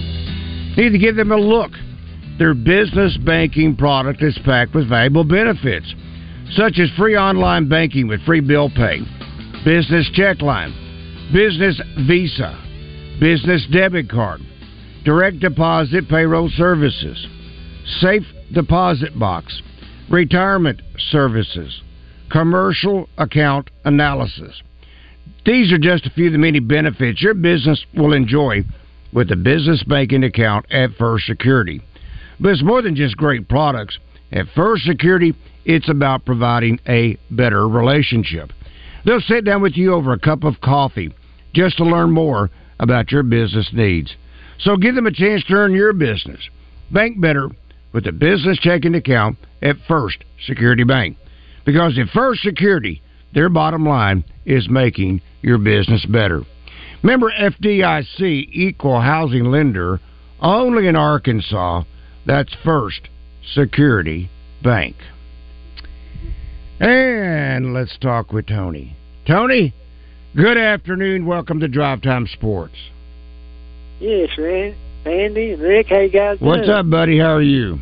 you 0.78 0.86
need 0.86 0.92
to 0.92 1.00
give 1.00 1.18
them 1.18 1.34
a 1.34 1.38
look. 1.38 1.72
Their 2.40 2.54
business 2.54 3.18
banking 3.26 3.76
product 3.76 4.24
is 4.24 4.40
packed 4.46 4.74
with 4.74 4.88
valuable 4.88 5.26
benefits, 5.26 5.94
such 6.52 6.80
as 6.80 6.90
free 6.98 7.18
online 7.18 7.68
banking 7.68 8.08
with 8.08 8.24
free 8.26 8.40
bill 8.40 8.70
pay, 8.70 9.02
business 9.68 10.10
check 10.14 10.42
line, 10.42 10.72
business 11.34 11.82
visa, 12.08 12.58
business 13.20 13.68
debit 13.70 14.10
card, 14.10 14.40
direct 15.04 15.42
deposit 15.42 16.08
payroll 16.08 16.50
services, 16.56 17.28
safe 18.00 18.24
deposit 18.54 19.20
box, 19.20 19.62
retirement 20.10 20.82
services, 21.12 21.82
commercial 22.32 23.10
account 23.18 23.70
analysis. 23.84 24.64
These 25.46 25.74
are 25.74 25.78
just 25.78 26.06
a 26.06 26.12
few 26.12 26.28
of 26.28 26.32
the 26.32 26.38
many 26.38 26.62
benefits 26.62 27.22
your 27.22 27.34
business 27.34 27.86
will 27.94 28.14
enjoy 28.14 28.64
with 29.12 29.30
a 29.32 29.36
business 29.36 29.84
banking 29.84 30.24
account 30.24 30.66
at 30.72 30.92
First 30.98 31.26
Security. 31.26 31.82
But 32.40 32.52
it's 32.52 32.64
more 32.64 32.82
than 32.82 32.96
just 32.96 33.18
great 33.18 33.50
products. 33.50 34.00
At 34.32 34.46
First 34.56 34.86
Security, 34.86 35.36
it's 35.66 35.90
about 35.90 36.24
providing 36.24 36.80
a 36.88 37.18
better 37.30 37.68
relationship. 37.68 38.54
They'll 39.08 39.22
sit 39.22 39.46
down 39.46 39.62
with 39.62 39.78
you 39.78 39.94
over 39.94 40.12
a 40.12 40.20
cup 40.20 40.44
of 40.44 40.60
coffee 40.60 41.14
just 41.54 41.78
to 41.78 41.86
learn 41.86 42.12
more 42.12 42.50
about 42.78 43.10
your 43.10 43.24
business 43.24 43.70
needs. 43.72 44.14
So 44.60 44.76
give 44.76 44.96
them 44.96 45.08
a 45.08 45.14
chance 45.14 45.46
to 45.46 45.54
earn 45.54 45.72
your 45.72 45.94
business. 45.94 46.42
Bank 46.92 47.22
better 47.22 47.48
with 47.94 48.06
a 48.06 48.12
business 48.12 48.60
checking 48.60 48.96
account 48.96 49.38
at 49.62 49.78
First 49.88 50.26
Security 50.46 50.84
Bank. 50.84 51.16
Because 51.66 51.98
at 51.98 52.10
First 52.10 52.42
Security, 52.42 53.02
their 53.34 53.48
bottom 53.48 53.86
line 53.86 54.26
is 54.46 54.68
making 54.70 55.22
your 55.42 55.58
business 55.58 56.06
better. 56.06 56.42
Member 57.02 57.32
FDIC 57.32 58.50
Equal 58.52 59.00
Housing 59.00 59.46
Lender 59.46 60.02
only 60.42 60.86
in 60.86 60.98
Arkansas. 60.98 61.84
That's 62.26 62.54
First 62.66 63.08
Security 63.54 64.30
Bank. 64.62 64.98
And 66.82 67.74
let's 67.74 67.98
talk 68.00 68.34
with 68.34 68.48
Tony. 68.48 68.97
Tony, 69.28 69.74
good 70.38 70.58
afternoon. 70.58 71.26
Welcome 71.26 71.60
to 71.60 71.68
Drive 71.68 72.02
Time 72.02 72.28
Sports. 72.28 72.76
Yes, 74.00 74.30
Rand, 74.38 74.74
Andy, 75.06 75.54
Rick, 75.56 75.88
how 75.90 76.00
you 76.00 76.10
guys 76.10 76.40
doing? 76.40 76.50
What's 76.50 76.70
up, 76.70 76.90
buddy? 76.90 77.20
How 77.20 77.36
are 77.36 77.42
you? 77.42 77.78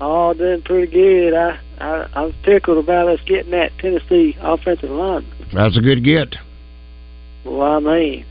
All 0.00 0.32
doing 0.32 0.62
pretty 0.62 0.90
good. 0.90 1.34
I, 1.34 1.60
I 1.78 2.08
I 2.14 2.22
was 2.22 2.34
tickled 2.44 2.78
about 2.78 3.08
us 3.08 3.20
getting 3.26 3.50
that 3.50 3.72
Tennessee 3.78 4.38
offensive 4.40 4.88
line. 4.88 5.26
That's 5.52 5.76
a 5.76 5.82
good 5.82 6.02
get. 6.02 6.34
Well, 7.44 7.60
I 7.60 7.80
mean, 7.80 8.24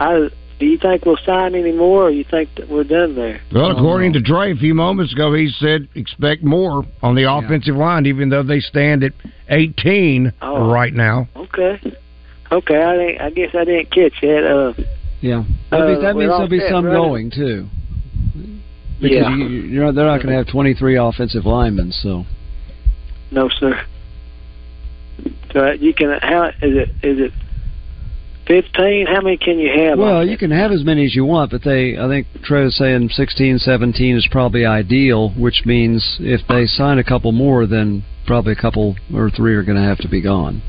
I 0.00 0.30
do 0.62 0.68
you 0.68 0.78
think 0.78 1.04
we'll 1.04 1.16
sign 1.26 1.56
any 1.56 1.72
more, 1.72 2.04
or 2.04 2.10
you 2.10 2.22
think 2.22 2.48
that 2.54 2.68
we're 2.68 2.84
done 2.84 3.16
there? 3.16 3.40
Well, 3.52 3.72
according 3.72 4.12
to 4.12 4.22
Trey 4.22 4.52
a 4.52 4.54
few 4.54 4.74
moments 4.74 5.12
ago, 5.12 5.34
he 5.34 5.48
said 5.58 5.88
expect 5.96 6.44
more 6.44 6.84
on 7.02 7.16
the 7.16 7.24
offensive 7.28 7.74
line, 7.74 8.06
even 8.06 8.28
though 8.28 8.44
they 8.44 8.60
stand 8.60 9.02
at 9.02 9.10
18 9.48 10.32
Oh. 10.40 10.70
right 10.70 10.94
now. 10.94 11.26
Okay, 11.34 11.80
okay. 12.52 12.80
I 12.80 12.96
didn't, 12.96 13.20
I 13.22 13.30
guess 13.30 13.50
I 13.56 13.64
didn't 13.64 13.90
catch 13.90 14.20
that. 14.20 14.46
Uh, 14.78 14.82
Yeah, 15.20 15.42
Uh, 15.72 15.78
That'd 15.78 16.02
that 16.04 16.14
means 16.14 16.30
there'll 16.30 16.46
be 16.48 16.60
set, 16.60 16.70
some 16.70 16.84
right? 16.86 16.94
going 16.94 17.30
too. 17.32 17.66
Because 19.00 19.16
Yeah. 19.16 19.34
you, 19.34 19.46
you're 19.48 19.84
not, 19.86 19.96
they're 19.96 20.06
not 20.06 20.18
going 20.18 20.28
to 20.28 20.34
have 20.36 20.46
23 20.46 20.94
offensive 20.96 21.44
linemen, 21.44 21.90
so 21.90 22.24
no, 23.32 23.48
sir. 23.48 23.80
So 25.52 25.72
you 25.72 25.92
can 25.92 26.18
how 26.22 26.44
is 26.50 26.54
it 26.62 26.88
is 27.02 27.18
it 27.18 27.32
fifteen? 28.52 29.06
How 29.06 29.20
many 29.20 29.36
can 29.36 29.58
you 29.58 29.70
have? 29.86 29.98
well, 29.98 30.26
you 30.26 30.36
can 30.36 30.50
have 30.50 30.72
as 30.72 30.84
many 30.84 31.06
as 31.06 31.14
you 31.14 31.24
want, 31.24 31.50
but 31.50 31.62
they 31.64 31.96
I 31.96 32.06
think 32.08 32.26
Trey 32.44 32.64
was 32.64 32.76
saying 32.76 33.08
16, 33.10 33.58
17 33.58 34.16
is 34.16 34.28
probably 34.30 34.66
ideal, 34.66 35.30
which 35.30 35.62
means 35.64 36.18
if 36.20 36.40
they 36.48 36.66
sign 36.66 36.98
a 36.98 37.04
couple 37.04 37.32
more, 37.32 37.66
then 37.66 38.04
probably 38.26 38.52
a 38.52 38.56
couple 38.56 38.96
or 39.14 39.30
three 39.30 39.54
are 39.54 39.62
going 39.62 39.80
to 39.80 39.88
have 39.88 39.98
to 39.98 40.08
be 40.08 40.20
gone. 40.20 40.62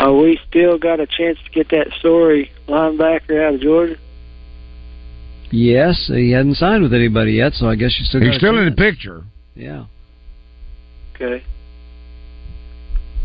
Oh, 0.00 0.22
we 0.22 0.40
still 0.48 0.78
got 0.78 0.98
a 0.98 1.06
chance 1.06 1.38
to 1.44 1.50
get 1.52 1.68
that 1.70 1.92
story 2.00 2.50
linebacker 2.66 3.46
out 3.46 3.54
of 3.54 3.60
Georgia. 3.60 3.96
Yes, 5.50 6.10
he 6.12 6.32
hadn't 6.32 6.56
signed 6.56 6.82
with 6.82 6.92
anybody 6.92 7.34
yet, 7.34 7.52
so 7.52 7.68
I 7.68 7.76
guess 7.76 7.94
you 7.98 8.04
still. 8.04 8.20
He's 8.20 8.30
got 8.30 8.36
a 8.36 8.38
still 8.40 8.58
in 8.58 8.70
the 8.70 8.76
picture. 8.76 9.22
Yeah. 9.54 9.84
Okay. 11.14 11.44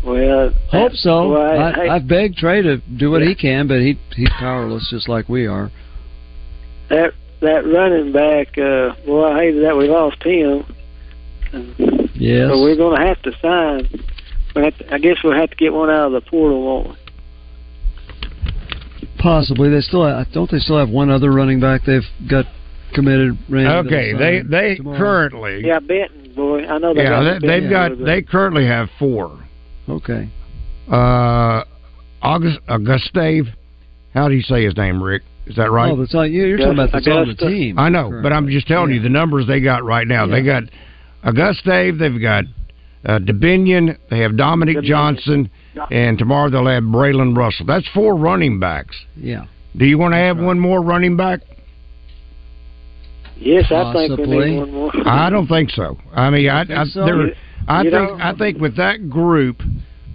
Well, 0.04 0.50
Hope 0.70 0.92
so. 0.94 1.30
Well, 1.32 1.60
I, 1.60 1.72
hey, 1.72 1.88
I've 1.88 2.08
begged 2.08 2.36
Trey 2.36 2.62
to 2.62 2.78
do 2.78 3.10
what 3.10 3.22
he 3.22 3.34
can, 3.34 3.68
but 3.68 3.80
he 3.80 3.98
he's 4.16 4.30
powerless, 4.38 4.88
just 4.90 5.08
like 5.08 5.28
we 5.28 5.46
are. 5.46 5.70
that 6.88 7.12
that 7.42 7.66
running 7.66 8.12
back. 8.12 8.56
Uh, 8.56 8.94
well, 9.06 9.24
I 9.32 9.40
hated 9.40 9.64
that 9.64 9.76
we 9.76 9.88
lost 9.88 10.22
him. 10.22 10.64
Yes. 12.14 12.50
So 12.50 12.62
we're 12.62 12.76
going 12.76 13.00
to 13.00 13.06
have 13.06 13.20
to 13.22 13.32
sign. 13.42 13.88
We 14.54 14.64
have 14.64 14.78
to, 14.78 14.94
I 14.94 14.98
guess 14.98 15.16
we'll 15.24 15.34
have 15.38 15.50
to 15.50 15.56
get 15.56 15.72
one 15.72 15.90
out 15.90 16.06
of 16.06 16.12
the 16.12 16.20
portal, 16.30 16.62
won't 16.62 16.88
we? 16.90 16.94
Possibly. 19.18 19.68
They 19.70 19.80
still 19.80 20.06
have, 20.06 20.30
don't 20.32 20.50
they 20.50 20.58
still 20.58 20.78
have 20.78 20.88
one 20.90 21.10
other 21.10 21.30
running 21.30 21.60
back 21.60 21.82
they've 21.84 22.02
got 22.28 22.46
committed. 22.94 23.38
Randy, 23.48 23.88
Okay, 23.88 24.12
they 24.12 24.42
they 24.42 24.76
tomorrow? 24.76 24.98
currently 24.98 25.62
Yeah, 25.66 25.78
Benton, 25.80 26.32
boy. 26.34 26.66
I 26.66 26.78
know 26.78 26.94
they 26.94 27.02
yeah 27.02 27.10
got 27.10 27.40
they, 27.42 27.46
they've 27.60 27.70
got 27.70 27.98
they 27.98 28.22
currently 28.22 28.66
have 28.66 28.88
four. 28.98 29.46
Okay. 29.90 30.28
Uh, 30.90 31.64
August 32.22 32.58
Augustave, 32.68 33.46
how 34.14 34.28
do 34.28 34.34
you 34.34 34.42
say 34.42 34.64
his 34.64 34.76
name, 34.76 35.02
Rick? 35.02 35.22
Is 35.46 35.56
that 35.56 35.70
right? 35.70 35.90
Oh, 35.90 35.96
that's 35.96 36.14
all, 36.14 36.26
you- 36.26 36.46
you're 36.46 36.58
talking 36.58 36.74
about 36.74 36.92
that's 36.92 37.06
on 37.08 37.28
the 37.28 37.34
team. 37.34 37.78
I 37.78 37.88
know, 37.88 38.20
but 38.22 38.32
I'm 38.32 38.48
just 38.48 38.66
telling 38.68 38.92
you 38.92 39.00
the 39.00 39.08
numbers 39.08 39.46
they 39.46 39.60
got 39.60 39.84
right 39.84 40.06
now. 40.06 40.26
They 40.26 40.42
got 40.42 40.64
Augustave, 41.24 41.98
they've 41.98 42.20
got 42.20 42.44
uh, 43.04 43.18
Dubinion, 43.18 43.96
they 44.10 44.18
have 44.20 44.36
Dominique 44.36 44.82
Johnson, 44.82 45.50
and 45.90 46.18
tomorrow 46.18 46.50
they'll 46.50 46.66
have 46.66 46.84
Braylon 46.84 47.36
Russell. 47.36 47.66
That's 47.66 47.88
four 47.94 48.14
running 48.16 48.60
backs. 48.60 48.96
Yeah. 49.16 49.46
Do 49.76 49.86
you 49.86 49.98
want 49.98 50.12
to 50.12 50.18
have 50.18 50.38
one 50.38 50.58
more 50.58 50.82
running 50.82 51.16
back? 51.16 51.40
Yes, 53.36 53.64
I 53.72 53.92
think 53.92 54.10
we 54.10 54.16
Possibly. 54.16 54.50
need 54.50 54.58
one 54.58 54.72
more. 54.72 54.92
I 55.06 55.30
don't 55.30 55.46
think 55.46 55.70
so. 55.70 55.96
I 56.14 56.28
mean, 56.30 56.48
I, 56.50 56.60
I, 56.60 56.84
so? 56.84 57.04
there, 57.06 57.26
You- 57.28 57.34
I 57.68 57.82
you 57.82 57.90
think 57.90 58.08
don't? 58.08 58.20
I 58.20 58.34
think 58.34 58.58
with 58.58 58.76
that 58.76 59.08
group, 59.10 59.62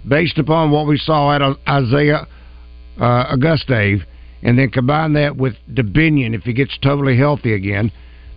based 0.06 0.38
upon 0.38 0.70
what 0.70 0.86
we 0.86 0.98
saw 0.98 1.34
at 1.34 1.42
Isaiah 1.68 2.26
uh, 3.00 3.04
Augustave, 3.04 4.02
and 4.42 4.58
then 4.58 4.70
combine 4.70 5.14
that 5.14 5.36
with 5.36 5.54
Dubinion 5.72 6.34
if 6.34 6.42
he 6.42 6.52
gets 6.52 6.76
totally 6.78 7.16
healthy 7.16 7.54
again. 7.54 7.90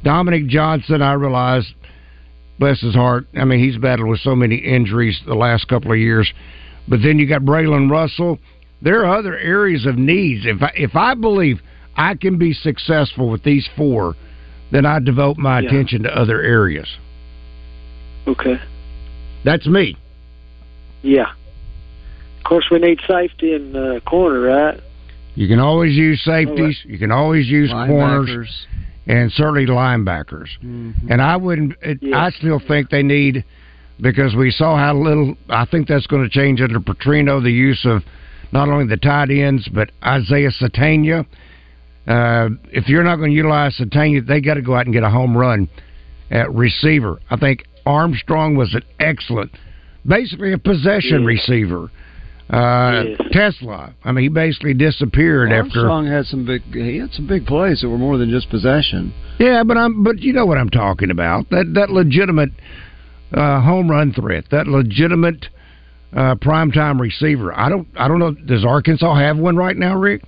Dominique 0.04 0.48
Johnson, 0.48 1.02
I 1.02 1.14
realize, 1.14 1.72
bless 2.58 2.80
his 2.82 2.96
heart. 2.96 3.28
I 3.36 3.46
mean, 3.46 3.60
he's 3.60 3.78
battled 3.78 4.10
with 4.10 4.22
so 4.22 4.36
many 4.36 4.56
injuries 4.56 5.20
the 5.26 5.36
last 5.36 5.68
couple 5.68 5.92
of 5.92 5.98
years. 5.98 6.32
But 6.88 7.02
then 7.04 7.20
you 7.20 7.28
got 7.28 7.42
Braylon 7.42 7.92
Russell. 7.92 8.40
There 8.82 9.06
are 9.06 9.18
other 9.18 9.38
areas 9.38 9.86
of 9.86 9.98
needs. 9.98 10.46
If 10.46 10.62
I, 10.64 10.72
if 10.76 10.96
I 10.96 11.14
believe 11.14 11.62
I 11.96 12.16
can 12.16 12.38
be 12.38 12.54
successful 12.54 13.30
with 13.30 13.44
these 13.44 13.68
four, 13.76 14.16
then 14.72 14.86
I 14.86 15.00
devote 15.00 15.38
my 15.38 15.60
Yeah. 15.60 15.68
attention 15.68 16.04
to 16.04 16.18
other 16.18 16.42
areas. 16.42 16.88
Okay. 18.28 18.60
That's 19.44 19.66
me. 19.68 19.96
Yeah. 21.02 21.32
Of 22.38 22.44
course, 22.44 22.66
we 22.72 22.80
need 22.80 23.00
safety 23.08 23.54
in 23.54 23.76
uh, 23.76 24.00
corner, 24.02 24.40
right? 24.42 24.80
You 25.36 25.48
can 25.48 25.60
always 25.60 25.96
use 25.96 26.22
safeties. 26.24 26.80
You 26.84 26.98
can 26.98 27.12
always 27.12 27.48
use 27.48 27.70
corners, 27.70 28.68
and 29.08 29.32
certainly 29.32 29.66
linebackers. 29.66 30.48
Mhm. 30.64 30.94
And 31.10 31.22
I 31.22 31.38
wouldn't. 31.38 31.76
It, 31.82 32.00
I 32.14 32.32
still 32.32 32.60
think 32.60 32.90
they 32.90 33.04
need 33.04 33.46
because 34.02 34.36
we 34.36 34.52
saw 34.52 34.78
how 34.78 34.96
little. 34.96 35.36
I 35.50 35.66
think 35.66 35.88
that's 35.88 36.08
going 36.08 36.24
to 36.24 36.30
change 36.30 36.62
under 36.62 36.80
Petrino. 36.80 37.42
The 37.42 37.52
use 37.52 37.86
of 37.86 38.04
not 38.52 38.68
only 38.68 38.88
the 38.88 38.98
tight 38.98 39.30
ends 39.30 39.68
but 39.68 39.92
Isaiah 40.04 40.52
Sategna. 40.52 41.26
Uh, 42.08 42.50
if 42.72 42.90
you're 42.90 43.04
not 43.04 43.18
going 43.18 43.30
to 43.30 43.36
utilize 43.36 43.78
Sategna, 43.78 44.26
they 44.26 44.42
got 44.42 44.56
to 44.56 44.62
go 44.62 44.76
out 44.76 44.86
and 44.86 44.94
get 44.94 45.04
a 45.04 45.10
home 45.10 45.38
run 45.38 45.70
at 46.32 46.52
receiver. 46.54 47.20
I 47.30 47.38
think 47.38 47.66
Armstrong 47.90 48.56
was 48.56 48.74
an 48.76 48.84
excellent, 49.00 49.52
basically 50.06 50.54
a 50.54 50.58
possession 50.58 51.22
Yeah. 51.22 51.28
receiver. 51.28 51.90
Uh, 52.50 53.04
Tesla. 53.32 53.94
I 54.04 54.12
mean, 54.12 54.24
he 54.24 54.30
basically 54.30 54.74
disappeared 54.74 55.52
after. 55.52 55.82
Armstrong 55.82 56.08
had 56.08 56.26
some 56.26 56.46
big. 56.46 56.64
He 56.74 56.98
had 56.98 57.12
some 57.14 57.28
big 57.28 57.46
plays 57.46 57.82
that 57.82 57.90
were 57.90 57.98
more 58.00 58.18
than 58.18 58.30
just 58.32 58.50
possession. 58.50 59.14
Yeah, 59.38 59.64
but 59.64 59.78
I'm 59.78 60.04
but 60.04 60.20
you 60.20 60.34
know 60.34 60.48
what 60.48 60.58
I'm 60.58 60.70
talking 60.72 61.12
about. 61.12 61.50
That 61.52 61.74
that 61.76 61.92
legitimate 61.92 62.50
uh, 63.34 63.62
home 63.62 63.90
run 63.90 64.14
threat, 64.14 64.46
that 64.50 64.66
legitimate 64.68 65.48
uh, 66.12 66.36
primetime 66.36 67.00
receiver. 67.00 67.54
I 67.56 67.70
don't 67.70 67.88
I 67.96 68.08
don't 68.08 68.18
know. 68.18 68.32
Does 68.32 68.66
Arkansas 68.66 69.14
have 69.16 69.38
one 69.38 69.56
right 69.56 69.78
now, 69.78 69.96
Rick? 69.96 70.24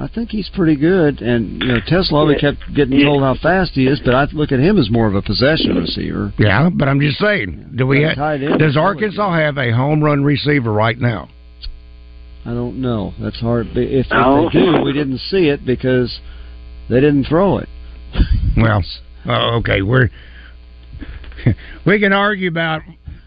I 0.00 0.06
think 0.06 0.30
he's 0.30 0.48
pretty 0.50 0.76
good, 0.76 1.20
and 1.20 1.60
you 1.62 1.68
know 1.68 1.80
Tesla 1.86 2.18
always 2.20 2.40
Yeah. 2.40 2.52
kept 2.52 2.74
getting 2.74 3.00
told 3.02 3.22
how 3.22 3.34
fast 3.34 3.72
he 3.74 3.86
is, 3.86 4.00
but 4.04 4.14
I 4.14 4.26
look 4.32 4.52
at 4.52 4.60
him 4.60 4.78
as 4.78 4.90
more 4.90 5.06
of 5.08 5.14
a 5.16 5.22
possession 5.22 5.76
receiver. 5.76 6.32
Yeah, 6.38 6.70
but 6.72 6.88
I'm 6.88 7.00
just 7.00 7.18
saying. 7.18 7.70
Do 7.74 7.86
we? 7.86 8.02
Yeah, 8.02 8.14
Ha- 8.14 8.36
tight 8.36 8.58
does 8.58 8.76
Arkansas 8.76 9.34
have 9.34 9.58
a 9.58 9.72
home 9.72 10.02
run 10.02 10.22
receiver 10.22 10.72
right 10.72 10.98
now? 10.98 11.28
I 12.46 12.50
don't 12.50 12.80
know. 12.80 13.12
That's 13.20 13.40
hard. 13.40 13.68
If, 13.74 14.06
if 14.06 14.08
they 14.08 14.58
do, 14.60 14.80
we 14.82 14.92
didn't 14.92 15.18
see 15.18 15.48
it 15.48 15.66
because 15.66 16.20
they 16.88 17.00
didn't 17.00 17.24
throw 17.24 17.58
it. 17.58 17.68
Well, 18.56 18.82
oh, 19.26 19.56
okay, 19.58 19.82
we're 19.82 20.08
we 21.86 22.00
can 22.00 22.12
argue 22.12 22.48
about 22.48 22.82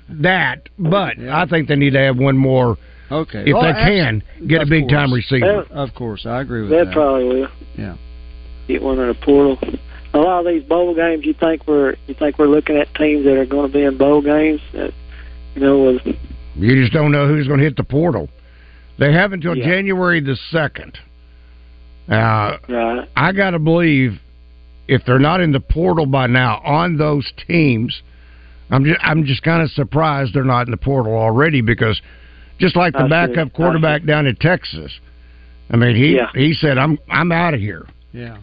that, 0.10 0.68
but 0.78 1.18
I 1.20 1.46
think 1.46 1.68
they 1.70 1.76
need 1.76 1.94
to 1.94 2.00
have 2.00 2.18
one 2.18 2.38
more. 2.38 2.78
Okay, 3.12 3.44
if 3.46 3.54
Well, 3.54 3.64
they 3.64 3.70
actu- 3.70 3.94
can 3.94 4.24
get 4.48 4.60
a 4.60 4.64
of 4.64 4.70
big 4.70 4.88
time 4.90 5.10
course. 5.10 5.32
receiver. 5.32 5.66
Of 5.72 5.94
course, 5.94 6.26
I 6.26 6.42
agree 6.42 6.62
with 6.62 6.70
That 6.72 6.86
that. 6.86 6.94
probably 6.94 7.26
will. 7.26 7.48
Yeah. 7.78 7.96
Get 8.68 8.82
one 8.82 9.00
in 9.00 9.08
the 9.08 9.14
portal. 9.16 9.60
A 10.14 10.18
lot 10.20 10.46
of 10.46 10.54
these 10.54 10.64
bowl 10.64 10.94
games, 10.96 11.26
you 11.26 11.34
think 11.34 11.68
we're 11.68 11.96
you 12.08 12.14
think 12.14 12.38
we're 12.40 12.48
looking 12.48 12.78
at 12.78 12.94
teams 12.96 13.26
that 13.26 13.38
are 13.38 13.46
going 13.46 13.70
to 13.70 13.74
be 13.78 13.84
in 13.84 13.98
bowl 13.98 14.22
games. 14.22 14.62
That, 14.74 14.94
you 15.56 15.62
know, 15.62 15.84
with 16.06 16.16
You 16.56 16.76
just 16.82 16.94
don't 16.94 17.12
know 17.12 17.28
who's 17.28 17.48
going 17.48 17.60
to 17.60 17.66
hit 17.66 17.76
the 17.78 17.84
portal. 17.84 18.30
They 18.98 19.12
have 19.14 19.34
until 19.34 19.56
Yeah. 19.58 19.66
January 19.66 20.20
the 20.22 20.36
second. 20.52 20.98
Uh, 22.10 22.58
right. 22.68 23.08
I 23.16 23.32
got 23.32 23.52
to 23.52 23.60
believe 23.60 24.20
if 24.88 25.04
they're 25.06 25.20
not 25.20 25.40
in 25.40 25.52
the 25.52 25.60
portal 25.60 26.06
by 26.06 26.28
now 26.28 26.62
on 26.66 26.98
those 26.98 27.32
teams, 27.48 28.02
I'm 28.70 28.84
just 28.84 29.00
I'm 29.04 29.26
just 29.26 29.44
kind 29.44 29.62
of 29.62 29.70
surprised 29.72 30.34
they're 30.34 30.44
not 30.44 30.68
in 30.68 30.72
the 30.72 30.78
portal 30.78 31.14
already 31.16 31.62
because 31.62 32.02
just 32.62 32.76
like 32.78 32.94
the 32.94 33.00
I 33.04 33.08
backup 33.10 33.48
I 33.48 33.50
quarterback 33.50 34.06
down 34.06 34.26
in 34.28 34.36
Texas, 34.38 34.92
I 35.70 35.76
mean 35.78 35.96
he 35.96 36.16
Yeah. 36.16 36.28
he 36.34 36.54
said 36.54 36.78
I'm 36.78 36.98
I'm 37.10 37.32
out 37.32 37.54
of 37.54 37.60
here. 37.60 37.86
Yeah. 38.14 38.38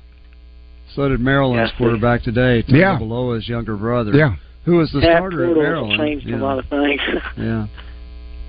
So 0.94 1.08
did 1.08 1.20
Maryland's 1.20 1.70
Yeah. 1.72 1.78
quarterback 1.78 2.22
today. 2.22 2.64
Yeah. 2.66 2.98
Tagovailoa's 2.98 3.48
younger 3.48 3.76
brother. 3.76 4.12
Yeah. 4.14 4.34
Who 4.64 4.76
was 4.76 4.90
the 4.92 5.00
That 5.00 5.16
starter 5.18 5.46
at 5.50 5.56
Maryland? 5.56 5.98
changed 5.98 6.26
yeah. 6.26 6.36
a 6.36 6.42
lot 6.42 6.58
of 6.58 6.66
things. 6.66 7.00
Yeah. 7.36 7.66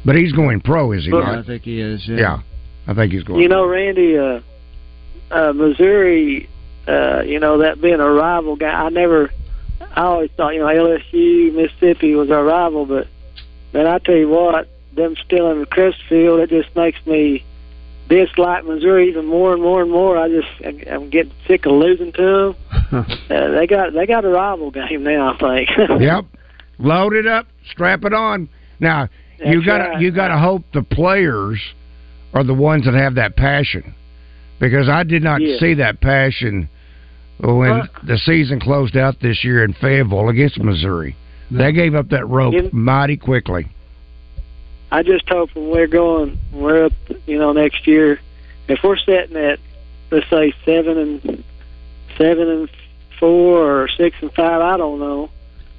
But 0.05 0.15
he's 0.15 0.31
going 0.31 0.61
pro, 0.61 0.91
is 0.93 1.05
he 1.05 1.11
But- 1.11 1.25
not? 1.25 1.37
I 1.39 1.43
think 1.43 1.63
he 1.63 1.79
is. 1.81 2.05
Yeah. 2.07 2.17
Yeah, 2.17 2.37
I 2.87 2.93
think 2.93 3.11
he's 3.13 3.23
going. 3.23 3.41
You 3.41 3.49
know, 3.49 3.65
Randy, 3.67 4.17
uh, 4.17 4.39
uh, 5.29 5.51
Missouri, 5.53 6.47
uh, 6.87 7.21
you 7.25 7.39
know, 7.39 7.57
that 7.59 7.81
being 7.81 7.99
a 7.99 8.09
rival 8.09 8.55
guy, 8.55 8.69
I 8.71 8.89
never, 8.89 9.29
I 9.93 10.01
always 10.03 10.29
thought, 10.37 10.53
you 10.55 10.61
know, 10.61 10.67
LSU, 10.67 11.53
Mississippi 11.53 12.15
was 12.15 12.31
our 12.31 12.43
rival, 12.45 12.85
but, 12.85 13.07
man, 13.73 13.87
I 13.87 13.97
tell 13.99 14.15
you 14.15 14.29
what, 14.29 14.67
them 14.95 15.15
still 15.25 15.51
in 15.51 15.59
the 15.59 15.65
Crestfield, 15.65 16.43
it 16.43 16.49
just 16.49 16.75
makes 16.75 17.03
me 17.05 17.43
dislike 18.09 18.65
Missouri 18.65 19.07
even 19.09 19.25
more 19.25 19.53
and 19.53 19.61
more 19.61 19.81
and 19.81 19.91
more. 19.91 20.17
I 20.17 20.27
just, 20.29 20.47
I- 20.65 20.89
I'm 20.91 21.09
getting 21.09 21.31
sick 21.47 21.65
of 21.65 21.73
losing 21.73 22.11
to 22.13 22.55
them. 22.91 23.05
Uh, 23.29 23.51
they 23.51 23.67
got, 23.67 23.93
they 23.93 24.07
got 24.07 24.25
a 24.25 24.29
rival 24.29 24.71
game 24.71 25.03
now, 25.03 25.35
I 25.35 25.37
think. 25.37 25.69
yep. 26.01 26.25
Load 26.79 27.13
it 27.13 27.27
up, 27.27 27.45
strap 27.69 28.03
it 28.03 28.13
on. 28.13 28.49
Now 28.79 29.09
you 29.37 29.63
got 29.63 29.77
to 29.77 29.83
right. 29.91 30.01
you 30.01 30.09
got 30.11 30.29
to 30.29 30.39
hope 30.39 30.63
the 30.73 30.81
players 30.81 31.61
are 32.33 32.43
the 32.43 32.55
ones 32.55 32.85
that 32.85 32.95
have 32.95 33.13
that 33.15 33.35
passion, 33.37 33.93
because 34.59 34.89
I 34.89 35.03
did 35.03 35.21
not 35.21 35.39
Yeah. 35.41 35.59
see 35.59 35.75
that 35.75 36.01
passion 36.01 36.67
when 37.39 37.87
the 38.07 38.17
season 38.17 38.59
closed 38.59 38.97
out 38.97 39.19
this 39.21 39.43
year 39.43 39.63
in 39.63 39.73
Fayetteville 39.73 40.29
against 40.29 40.57
Missouri. 40.57 41.15
They 41.51 41.71
gave 41.71 41.93
up 41.93 42.09
that 42.09 42.27
rope 42.27 42.55
You- 42.55 42.69
mighty 42.73 43.17
quickly. 43.17 43.67
I 44.91 45.03
just 45.03 45.27
hope 45.29 45.53
when 45.55 45.69
we're 45.69 45.87
going, 45.87 46.39
we're 46.51 46.85
up, 46.85 46.93
you 47.25 47.37
know, 47.37 47.53
next 47.53 47.85
year, 47.85 48.19
if 48.67 48.79
we're 48.83 48.97
sitting 48.97 49.37
at, 49.37 49.59
let's 50.11 50.29
say 50.29 50.53
seven 50.65 50.97
and 50.97 51.43
seven 52.17 52.49
and 52.49 52.69
four 53.19 53.83
or 53.83 53.87
six 53.87 54.15
and 54.21 54.33
five, 54.33 54.61
I 54.61 54.77
don't 54.77 54.99
know, 54.99 55.29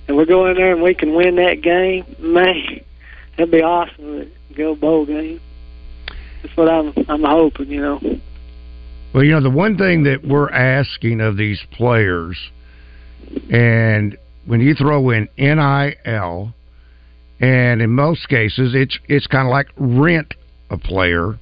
and 0.07 0.17
we're 0.17 0.27
going 0.27 0.55
there 0.55 0.73
and 0.73 0.83
we 0.83 0.95
can 0.95 1.15
win 1.15 1.37
that 1.37 1.61
game, 1.61 2.05
man, 2.19 2.81
that'd 3.37 3.51
be 3.51 3.63
awesome. 3.63 3.97
to 3.97 4.31
Go 4.55 4.75
bowl 4.75 5.07
game. 5.07 5.41
That's 6.43 6.57
what 6.57 6.69
I'm, 6.69 6.93
I'm 7.09 7.23
hoping, 7.23 7.69
you 7.69 7.81
know. 7.81 8.01
Well, 9.13 9.25
you 9.25 9.33
know, 9.33 9.41
the 9.41 9.51
one 9.51 9.77
thing 9.77 10.05
that 10.05 10.25
we're 10.25 10.51
asking 10.51 11.21
of 11.21 11.37
these 11.37 11.61
players, 11.73 12.39
and 13.51 14.17
when 14.47 14.61
you 14.61 14.75
throw 14.75 15.11
in 15.11 15.29
NIL, 15.37 16.55
and 17.41 17.81
in 17.81 17.91
most 17.91 18.29
cases, 18.29 18.75
it's 18.75 18.99
it's 19.09 19.27
kind 19.27 19.49
of 19.49 19.51
like 19.51 19.69
rent 19.77 20.35
a 20.69 20.77
player. 20.77 21.39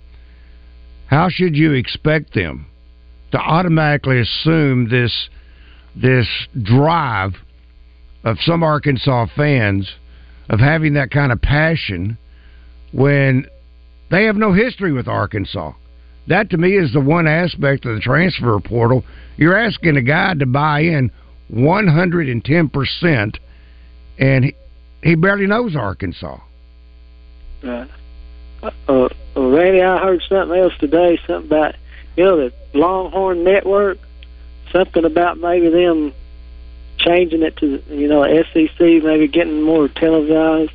How 1.06 1.28
should 1.28 1.56
you 1.56 1.72
expect 1.72 2.34
them 2.34 2.66
to 3.32 3.38
automatically 3.38 4.20
assume 4.20 4.88
this 4.88 5.28
this 5.96 6.28
drive 6.62 7.34
of 8.22 8.37
some 8.40 8.62
Arkansas 8.62 9.26
fans 9.34 9.90
of 10.48 10.61
having 10.61 10.94
that 10.94 11.11
kind 11.11 11.32
of 11.32 11.42
passion 11.42 12.16
when 12.92 13.46
they 14.11 14.24
have 14.24 14.37
no 14.37 14.52
history 14.52 14.92
with 14.92 15.08
Arkansas? 15.08 15.72
That 16.28 16.50
to 16.50 16.58
me 16.58 16.76
is 16.76 16.92
the 16.92 17.00
one 17.00 17.26
aspect 17.26 17.87
of 17.87 17.96
the 17.96 18.00
transfer 18.00 18.61
portal. 18.61 19.04
You're 19.37 19.56
asking 19.58 19.96
a 19.96 20.02
guy 20.02 20.34
to 20.34 20.46
buy 20.46 20.80
in 20.80 21.11
110%, 21.52 23.37
and 24.18 24.52
he, 25.02 25.11
he 25.11 25.14
barely 25.14 25.46
knows 25.46 25.74
Arkansas. 25.76 26.38
Right. 27.62 27.88
Uh, 28.62 28.70
uh, 28.88 29.08
Randy, 29.37 29.82
I 29.82 29.98
heard 29.98 30.22
something 30.28 30.58
else 30.58 30.72
today. 30.80 31.18
Something 31.26 31.46
about 31.50 31.74
you 32.16 32.24
know 32.24 32.37
the 32.37 32.52
Longhorn 32.78 33.44
Network. 33.44 33.98
Something 34.72 35.04
about 35.04 35.38
maybe 35.38 35.70
them 35.70 36.12
changing 36.98 37.42
it 37.42 37.56
to 37.58 37.82
you 37.94 38.08
know 38.08 38.24
SEC, 38.52 38.78
maybe 38.80 39.28
getting 39.28 39.62
more 39.62 39.88
televised. 39.88 40.72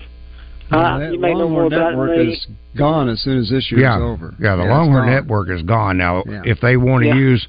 Yeah, 0.71 0.77
Uh, 0.77 0.99
that 0.99 1.13
you 1.13 1.19
may 1.19 1.33
know 1.33 1.49
more 1.49 1.63
Longhorn 1.69 1.73
about 1.73 1.89
Network 1.91 2.09
it. 2.11 2.17
than 2.17 2.27
me. 2.27 2.33
is 2.33 2.47
gone 2.77 3.09
as 3.09 3.19
soon 3.21 3.37
as 3.39 3.49
this 3.49 3.69
year 3.71 3.81
yeah, 3.81 3.97
is 3.97 4.01
over. 4.01 4.33
Yeah, 4.39 4.55
the 4.55 4.63
it's 4.63 4.69
Longhorn. 4.69 5.09
Network 5.09 5.49
is 5.49 5.61
gone 5.63 5.97
now. 5.97 6.23
Yeah. 6.25 6.41
If 6.45 6.61
they 6.61 6.77
want 6.77 7.03
to 7.03 7.09
Yeah. 7.09 7.15
use 7.15 7.47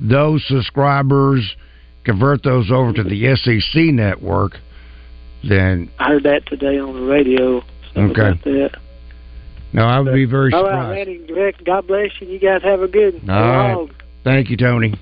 those 0.00 0.44
subscribers, 0.46 1.56
convert 2.04 2.42
those 2.42 2.70
over 2.70 2.92
to 2.92 3.02
the 3.04 3.34
SEC 3.36 3.92
network, 3.92 4.58
then 5.46 5.90
I 5.98 6.08
heard 6.08 6.24
that 6.24 6.46
today 6.46 6.78
on 6.78 6.94
the 6.94 7.06
radio. 7.06 7.62
Okay. 7.96 8.70
No, 9.72 9.82
I 9.82 10.00
would 10.00 10.14
be 10.14 10.24
very 10.24 10.52
All 10.52 10.64
surprised. 10.64 10.88
right, 10.88 11.06
Randy, 11.06 11.32
Rick, 11.32 11.64
God 11.64 11.86
bless 11.86 12.10
you. 12.20 12.28
You 12.28 12.38
guys 12.38 12.62
have 12.62 12.80
a 12.80 12.88
good 12.88 13.20
All 13.28 13.84
right. 13.86 13.88
Thank 14.24 14.50
you, 14.50 14.56
Tony. 14.56 14.94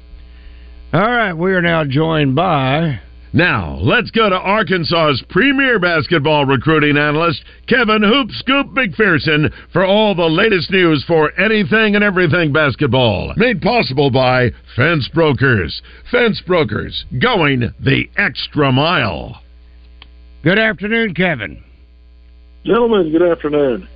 All 0.92 1.00
right, 1.00 1.32
we 1.32 1.52
are 1.52 1.62
now 1.62 1.84
joined 1.84 2.34
by. 2.34 3.00
Now, 3.32 3.78
let's 3.82 4.10
go 4.12 4.30
to 4.30 4.36
Arkansas's 4.36 5.22
premier 5.28 5.78
basketball 5.78 6.46
recruiting 6.46 6.96
analyst, 6.96 7.42
Kevin 7.68 8.02
Hoop 8.02 8.30
Scoop 8.30 8.68
McPherson, 8.68 9.52
for 9.72 9.84
all 9.84 10.14
the 10.14 10.22
latest 10.24 10.70
news 10.70 11.04
for 11.06 11.38
anything 11.38 11.96
and 11.96 12.02
everything 12.02 12.52
basketball. 12.52 13.34
Made 13.36 13.60
possible 13.60 14.10
by 14.10 14.52
Fence 14.74 15.08
Brokers. 15.12 15.82
Fence 16.10 16.40
Brokers, 16.46 17.04
going 17.20 17.74
the 17.78 18.08
extra 18.16 18.72
mile. 18.72 19.42
Good 20.42 20.58
afternoon, 20.58 21.14
Kevin. 21.14 21.62
Gentlemen, 22.64 23.10
good 23.12 23.22
afternoon. 23.22 23.88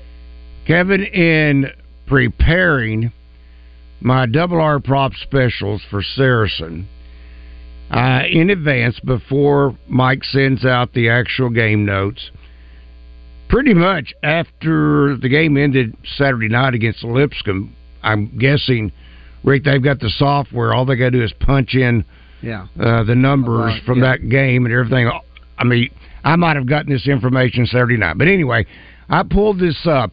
Kevin, 0.67 1.03
in 1.05 1.67
preparing 2.07 3.13
my 4.01 4.27
double 4.27 4.61
R 4.61 4.81
prop 4.81 5.13
specials 5.15 5.83
for 5.91 6.03
Saracen, 6.03 6.89
uh, 7.91 8.23
in 8.31 8.51
advance 8.51 8.99
before 9.01 9.77
Mike 9.89 10.25
sends 10.25 10.65
out 10.65 10.93
the 10.93 11.09
actual 11.09 11.51
game 11.51 11.85
notes, 11.85 12.31
pretty 13.49 13.75
much 13.75 14.13
after 14.23 15.17
the 15.17 15.29
game 15.29 15.57
ended 15.57 15.97
Saturday 16.17 16.49
night 16.49 16.75
against 16.75 17.03
Lipscomb, 17.05 17.75
I'm 18.03 18.39
guessing, 18.39 18.93
Rick, 19.45 19.65
they've 19.65 19.83
got 19.83 20.01
the 20.01 20.11
software. 20.11 20.73
All 20.73 20.85
they 20.85 20.97
got 20.97 21.07
to 21.07 21.11
do 21.19 21.23
is 21.23 21.33
punch 21.41 21.75
in 21.75 22.05
Yeah. 22.43 22.67
uh, 22.79 23.03
the 23.05 23.15
numbers 23.17 23.75
Right, 23.75 23.83
from 23.85 23.99
yeah. 23.99 24.13
that 24.13 24.29
game 24.29 24.65
and 24.67 24.75
everything. 24.75 25.11
I 25.59 25.65
mean, 25.65 25.91
I 26.25 26.37
might 26.37 26.57
have 26.57 26.67
gotten 26.67 26.93
this 26.93 27.09
information 27.09 27.67
Saturday 27.67 27.97
night, 27.97 28.19
but 28.19 28.29
anyway, 28.29 28.67
I 29.09 29.23
pulled 29.23 29.59
this 29.59 29.87
up, 29.87 30.13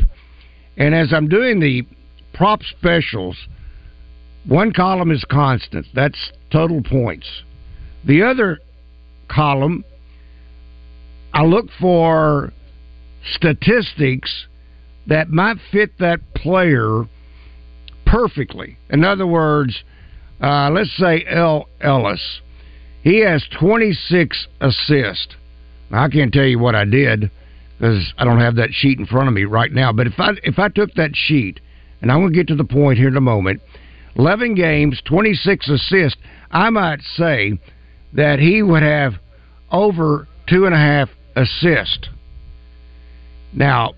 and 0.78 0.95
as 0.95 1.14
I'm 1.14 1.28
doing 1.28 1.60
the 1.60 1.86
prop 2.34 2.62
specials, 2.64 3.38
one 4.45 4.72
column 4.72 5.12
is 5.12 5.26
constant. 5.30 5.86
That's 5.93 6.32
total 6.51 6.82
points. 6.82 7.28
The 8.05 8.24
other 8.24 8.60
column, 9.28 9.84
I 11.34 11.43
look 11.43 11.68
for 11.80 12.53
statistics 13.34 14.47
that 15.08 15.30
might 15.30 15.58
fit 15.72 15.97
that 15.99 16.20
player 16.34 17.05
perfectly. 18.05 18.78
In 18.89 19.03
other 19.03 19.28
words, 19.28 19.84
uh, 20.41 20.70
let's 20.72 20.95
say 20.97 21.26
El 21.30 21.68
Ellis. 21.82 22.41
He 23.01 23.20
has 23.20 23.45
26 23.60 24.47
assists. 24.62 25.36
Now, 25.90 26.04
I 26.04 26.10
can't 26.10 26.34
tell 26.34 26.46
you 26.46 26.60
what 26.60 26.76
I 26.76 26.86
did 26.86 27.32
because 27.78 28.14
I 28.18 28.26
don't 28.26 28.40
have 28.40 28.56
that 28.56 28.72
sheet 28.72 29.00
in 29.00 29.06
front 29.06 29.28
of 29.28 29.34
me 29.34 29.46
right 29.46 29.72
now. 29.72 29.92
But 29.92 30.08
if 30.08 30.14
I 30.18 30.32
if 30.44 30.60
I 30.60 30.70
took 30.70 30.94
that 30.96 31.12
sheet, 31.14 31.60
and 32.02 32.12
I'm 32.12 32.20
going 32.20 32.34
to 32.34 32.38
get 32.38 32.48
to 32.48 32.56
the 32.56 32.66
point 32.66 32.98
here 32.98 33.08
in 33.08 33.18
a 33.18 33.22
moment, 33.22 33.62
11 34.16 34.56
games, 34.56 35.02
26 35.06 35.70
assists, 35.70 36.20
I 36.52 36.70
might 36.70 37.02
say 37.16 37.60
that 38.14 38.40
he 38.40 38.64
would 38.64 38.84
have 38.84 39.14
over 39.72 40.28
two 40.48 40.66
and 40.66 40.74
a 40.74 40.78
half 40.78 41.10
assists. 41.36 42.10
Now, 43.54 43.94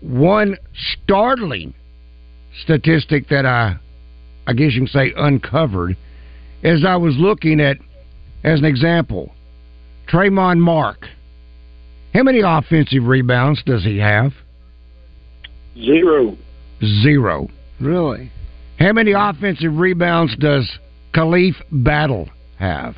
one 0.00 0.56
startling 1.02 1.74
statistic 2.64 3.28
that 3.28 3.46
I, 3.46 3.76
I 4.46 4.52
guess 4.52 4.72
you 4.72 4.80
can 4.80 4.88
say, 4.88 5.12
uncovered, 5.16 5.96
as 6.64 6.84
I 6.86 6.96
was 6.96 7.16
looking 7.18 7.60
at, 7.60 7.76
as 8.44 8.58
an 8.58 8.64
example, 8.64 9.32
Tramon 10.08 10.58
Mark. 10.58 11.06
How 12.14 12.22
many 12.22 12.40
offensive 12.44 13.04
rebounds 13.04 13.62
does 13.64 13.84
he 13.84 13.98
have? 13.98 14.32
Zero. 15.76 16.36
Zero. 17.02 17.48
Really? 17.80 18.30
How 18.78 18.92
many 18.92 19.12
offensive 19.12 19.76
rebounds 19.76 20.34
does 20.36 20.70
Khalif 21.14 21.54
Battle 21.70 22.28
have? 22.58 22.96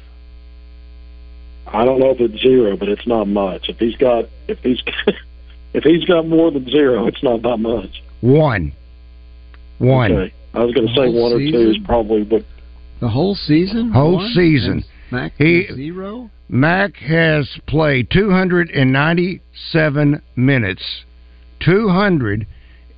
I 1.66 1.84
don't 1.84 2.00
know 2.00 2.10
if 2.10 2.20
it's 2.20 2.40
zero, 2.42 2.76
but 2.76 2.88
it's 2.88 3.06
not 3.06 3.26
much. 3.26 3.68
If 3.68 3.78
he's 3.78 3.96
got 3.96 4.26
if 4.48 4.58
he's 4.58 4.82
if 5.74 5.84
he's 5.84 6.04
got 6.04 6.26
more 6.26 6.50
than 6.50 6.68
zero, 6.70 7.06
it's 7.06 7.22
not 7.22 7.42
that 7.42 7.56
much. 7.58 8.02
One. 8.20 8.72
One. 9.78 10.12
Okay. 10.12 10.34
I 10.54 10.58
was 10.64 10.74
going 10.74 10.86
to 10.86 10.92
say 10.94 11.06
Whole 11.10 11.22
one 11.22 11.32
or 11.32 11.38
two 11.38 11.70
is 11.70 11.78
probably, 11.84 12.24
but 12.24 12.44
The 13.00 13.08
whole 13.08 13.34
season? 13.34 13.90
Whole 13.90 14.16
One? 14.16 14.32
season. 14.34 14.72
And 14.72 14.84
Mac 15.12 15.32
He- 15.38 15.64
has 15.64 15.76
zero? 15.76 16.30
Mac 16.48 16.96
has 16.96 17.48
played 17.66 18.10
297 18.10 20.22
minutes. 20.34 21.04
200, 21.60 22.46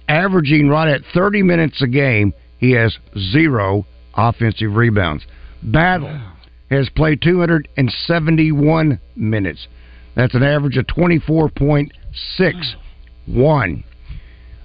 averaging 0.09 0.69
right 0.69 0.89
at 0.89 1.05
30 1.13 1.43
minutes 1.43 1.83
a 1.83 1.87
game. 1.87 2.33
He 2.59 2.73
has 2.73 2.99
zero 3.19 3.87
offensive 4.15 4.75
rebounds. 4.77 5.27
Battle 5.63 6.19
has 6.71 6.89
played 6.91 7.21
271 7.21 8.99
minutes. 9.17 9.67
That's 10.15 10.35
an 10.35 10.43
average 10.43 10.77
of 10.77 10.87
24.61. 10.87 13.85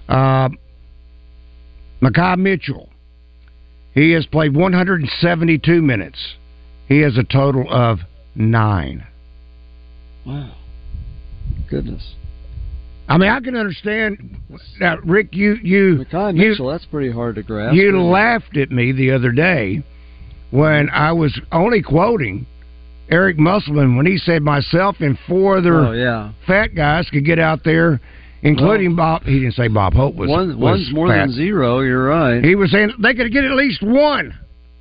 Uh, 0.08 0.48
Makai 2.02 2.38
Mitchell, 2.38 2.88
he 3.94 4.12
has 4.12 4.26
played 4.26 4.54
172 4.54 5.82
minutes. 5.82 6.36
He 6.90 6.98
has 7.02 7.16
a 7.16 7.22
total 7.24 7.64
of 7.70 8.00
nine. 8.34 9.06
Wow. 10.26 10.52
Goodness. 11.70 12.14
I 13.08 13.16
mean, 13.16 13.30
I 13.30 13.40
can 13.40 13.56
understand. 13.56 14.36
Now, 14.80 14.98
Rick, 15.04 15.28
you 15.32 15.54
you 15.62 16.04
Makai 16.04 16.36
you, 16.36 16.68
that's 16.70 16.84
pretty 16.86 17.10
hard 17.10 17.36
to 17.36 17.42
grasp. 17.42 17.74
you 17.74 18.00
laughed 18.02 18.56
at 18.56 18.70
me 18.70 18.92
the 18.92 19.12
other 19.12 19.32
day 19.32 19.82
when 20.50 20.90
I 20.90 21.12
was 21.12 21.40
only 21.52 21.80
quoting 21.82 22.46
Eric 23.08 23.38
Musselman 23.38 23.96
when 23.96 24.06
he 24.06 24.16
said 24.18 24.42
myself 24.42 24.96
and 25.00 25.18
four 25.28 25.58
other 25.58 25.86
Oh, 25.86 25.92
yeah. 25.92 26.32
fat 26.46 26.74
guys 26.76 27.08
could 27.10 27.24
get 27.24 27.38
out 27.40 27.64
there, 27.64 28.00
including 28.42 28.94
Bob. 28.96 29.22
He 29.22 29.40
didn't 29.40 29.54
say 29.54 29.68
Bob 29.68 29.94
Hope 29.94 30.14
was. 30.16 30.28
One, 30.28 30.48
was 30.48 30.56
one's 30.56 30.92
more 30.92 31.08
fat. 31.08 31.26
than 31.26 31.32
zero, 31.32 31.80
you're 31.80 32.04
right. 32.06 32.44
He 32.44 32.54
was 32.56 32.70
saying 32.70 32.92
they 33.00 33.14
could 33.14 33.32
get 33.32 33.44
at 33.44 33.52
least 33.52 33.80
one. 33.82 34.36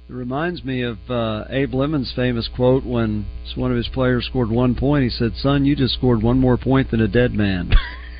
It 0.09 0.13
reminds 0.13 0.65
me 0.65 0.81
of 0.81 0.97
uh, 1.07 1.43
Abe 1.51 1.75
Lemons' 1.75 2.11
famous 2.15 2.49
quote 2.55 2.83
when 2.83 3.27
one 3.55 3.69
of 3.69 3.77
his 3.77 3.87
players 3.89 4.25
scored 4.25 4.49
one 4.49 4.73
point. 4.73 5.03
He 5.03 5.09
said, 5.11 5.35
"Son, 5.35 5.65
you 5.65 5.75
just 5.75 5.93
scored 5.93 6.23
one 6.23 6.39
more 6.39 6.57
point 6.57 6.89
than 6.89 6.99
a 6.99 7.07
dead 7.07 7.31
man." 7.35 7.75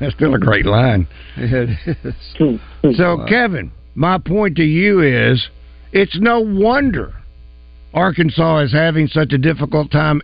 That's 0.00 0.14
still 0.14 0.36
a 0.36 0.38
great 0.38 0.64
line. 0.64 1.08
it 1.36 1.70
is. 1.86 2.14
So, 2.96 3.16
Wow. 3.16 3.26
Kevin, 3.26 3.72
my 3.96 4.18
point 4.18 4.56
to 4.56 4.62
you 4.62 5.00
is 5.00 5.48
it's 5.92 6.16
no 6.20 6.38
wonder 6.38 7.12
Arkansas 7.92 8.58
is 8.60 8.72
having 8.72 9.08
such 9.08 9.32
a 9.32 9.38
difficult 9.38 9.90
time 9.90 10.22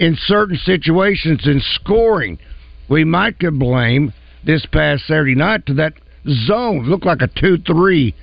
in 0.00 0.16
certain 0.24 0.56
situations 0.56 1.46
in 1.46 1.60
scoring. 1.74 2.38
We 2.88 3.04
might 3.04 3.38
could 3.38 3.58
blame 3.58 4.14
this 4.44 4.64
past 4.72 5.06
Saturday 5.06 5.34
night 5.34 5.66
to 5.66 5.74
that 5.74 5.92
zone. 6.26 6.86
It 6.86 6.88
looked 6.88 7.04
like 7.06 7.20
a 7.20 7.28
2 7.28 7.58
3 7.58 8.14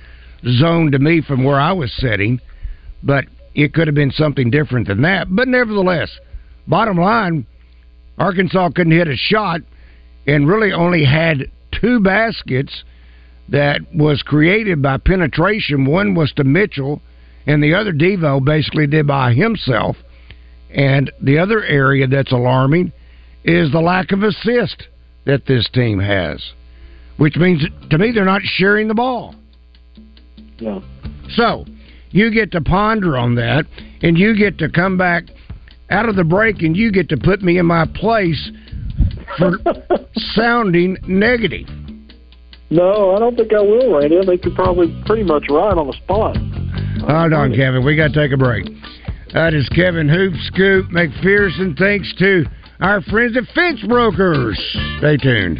zone 0.44 0.92
to 0.92 0.98
me 0.98 1.20
from 1.20 1.44
where 1.44 1.60
I 1.60 1.72
was 1.72 1.92
sitting, 1.92 2.40
but 3.02 3.24
it 3.54 3.74
could 3.74 3.86
have 3.88 3.94
been 3.94 4.12
something 4.12 4.50
different 4.50 4.88
than 4.88 5.02
that. 5.02 5.26
But 5.34 5.48
nevertheless, 5.48 6.10
bottom 6.66 6.96
line, 6.96 7.46
Arkansas 8.18 8.70
couldn't 8.74 8.92
hit 8.92 9.08
a 9.08 9.16
shot 9.16 9.60
and 10.26 10.48
really 10.48 10.72
only 10.72 11.04
had 11.04 11.50
two 11.80 12.00
baskets 12.00 12.84
that 13.48 13.80
was 13.94 14.22
created 14.22 14.80
by 14.82 14.98
penetration. 14.98 15.84
One 15.84 16.14
was 16.14 16.32
to 16.34 16.44
Mitchell, 16.44 17.02
and 17.46 17.62
the 17.62 17.74
other 17.74 17.92
Devo 17.92 18.44
basically 18.44 18.86
did 18.86 19.06
by 19.06 19.34
himself. 19.34 19.96
And 20.70 21.10
the 21.20 21.38
other 21.38 21.62
area 21.62 22.06
that's 22.06 22.32
alarming 22.32 22.92
is 23.44 23.72
the 23.72 23.80
lack 23.80 24.12
of 24.12 24.22
assist 24.22 24.88
that 25.26 25.46
this 25.46 25.68
team 25.72 25.98
has, 25.98 26.42
which 27.16 27.36
means 27.36 27.64
to 27.90 27.98
me 27.98 28.12
they're 28.12 28.24
not 28.24 28.42
sharing 28.42 28.88
the 28.88 28.94
ball. 28.94 29.34
No. 30.62 30.82
So 31.34 31.64
you 32.10 32.30
get 32.30 32.52
to 32.52 32.60
ponder 32.60 33.16
on 33.16 33.34
that, 33.36 33.64
and 34.02 34.16
you 34.16 34.36
get 34.36 34.58
to 34.58 34.68
come 34.68 34.96
back 34.96 35.24
out 35.90 36.08
of 36.08 36.16
the 36.16 36.24
break, 36.24 36.62
and 36.62 36.76
you 36.76 36.92
get 36.92 37.08
to 37.10 37.16
put 37.16 37.42
me 37.42 37.58
in 37.58 37.66
my 37.66 37.86
place 37.94 38.50
for 39.38 39.58
sounding 40.34 40.96
negative. 41.06 41.68
No, 42.70 43.14
I 43.14 43.18
don't 43.18 43.36
think 43.36 43.52
I 43.52 43.60
will, 43.60 43.98
Randy. 43.98 44.18
I 44.18 44.24
think 44.24 44.44
you're 44.44 44.54
probably 44.54 45.02
pretty 45.04 45.24
much 45.24 45.44
right 45.50 45.76
on 45.76 45.86
the 45.86 45.92
spot. 46.04 46.36
Hold 47.06 47.32
on, 47.32 47.54
Kevin. 47.54 47.84
We 47.84 47.96
got 47.96 48.12
to 48.12 48.14
take 48.14 48.32
a 48.32 48.38
break. 48.38 48.64
That 49.34 49.52
is 49.52 49.68
Kevin 49.70 50.08
Hoop 50.08 50.34
Scoop 50.46 50.86
McPherson. 50.90 51.76
Thanks 51.78 52.14
to 52.18 52.44
our 52.80 53.02
friends 53.02 53.36
at 53.36 53.44
Fence 53.54 53.80
Brokers. 53.86 54.58
Stay 54.98 55.16
tuned. 55.16 55.58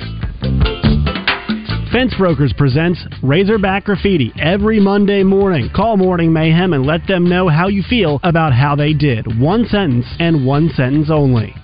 Fence 1.92 2.14
Brokers 2.16 2.54
presents 2.56 3.04
Razorback 3.22 3.84
Graffiti 3.84 4.32
every 4.40 4.80
Monday 4.80 5.22
morning. 5.22 5.68
Call 5.76 5.98
Morning 5.98 6.32
Mayhem 6.32 6.72
and 6.72 6.86
let 6.86 7.06
them 7.06 7.28
know 7.28 7.48
how 7.50 7.68
you 7.68 7.82
feel 7.82 8.18
about 8.22 8.54
how 8.54 8.74
they 8.74 8.94
did. 8.94 9.38
One 9.38 9.66
sentence 9.66 10.06
and 10.18 10.46
one 10.46 10.70
sentence 10.70 11.10
only. 11.10 11.54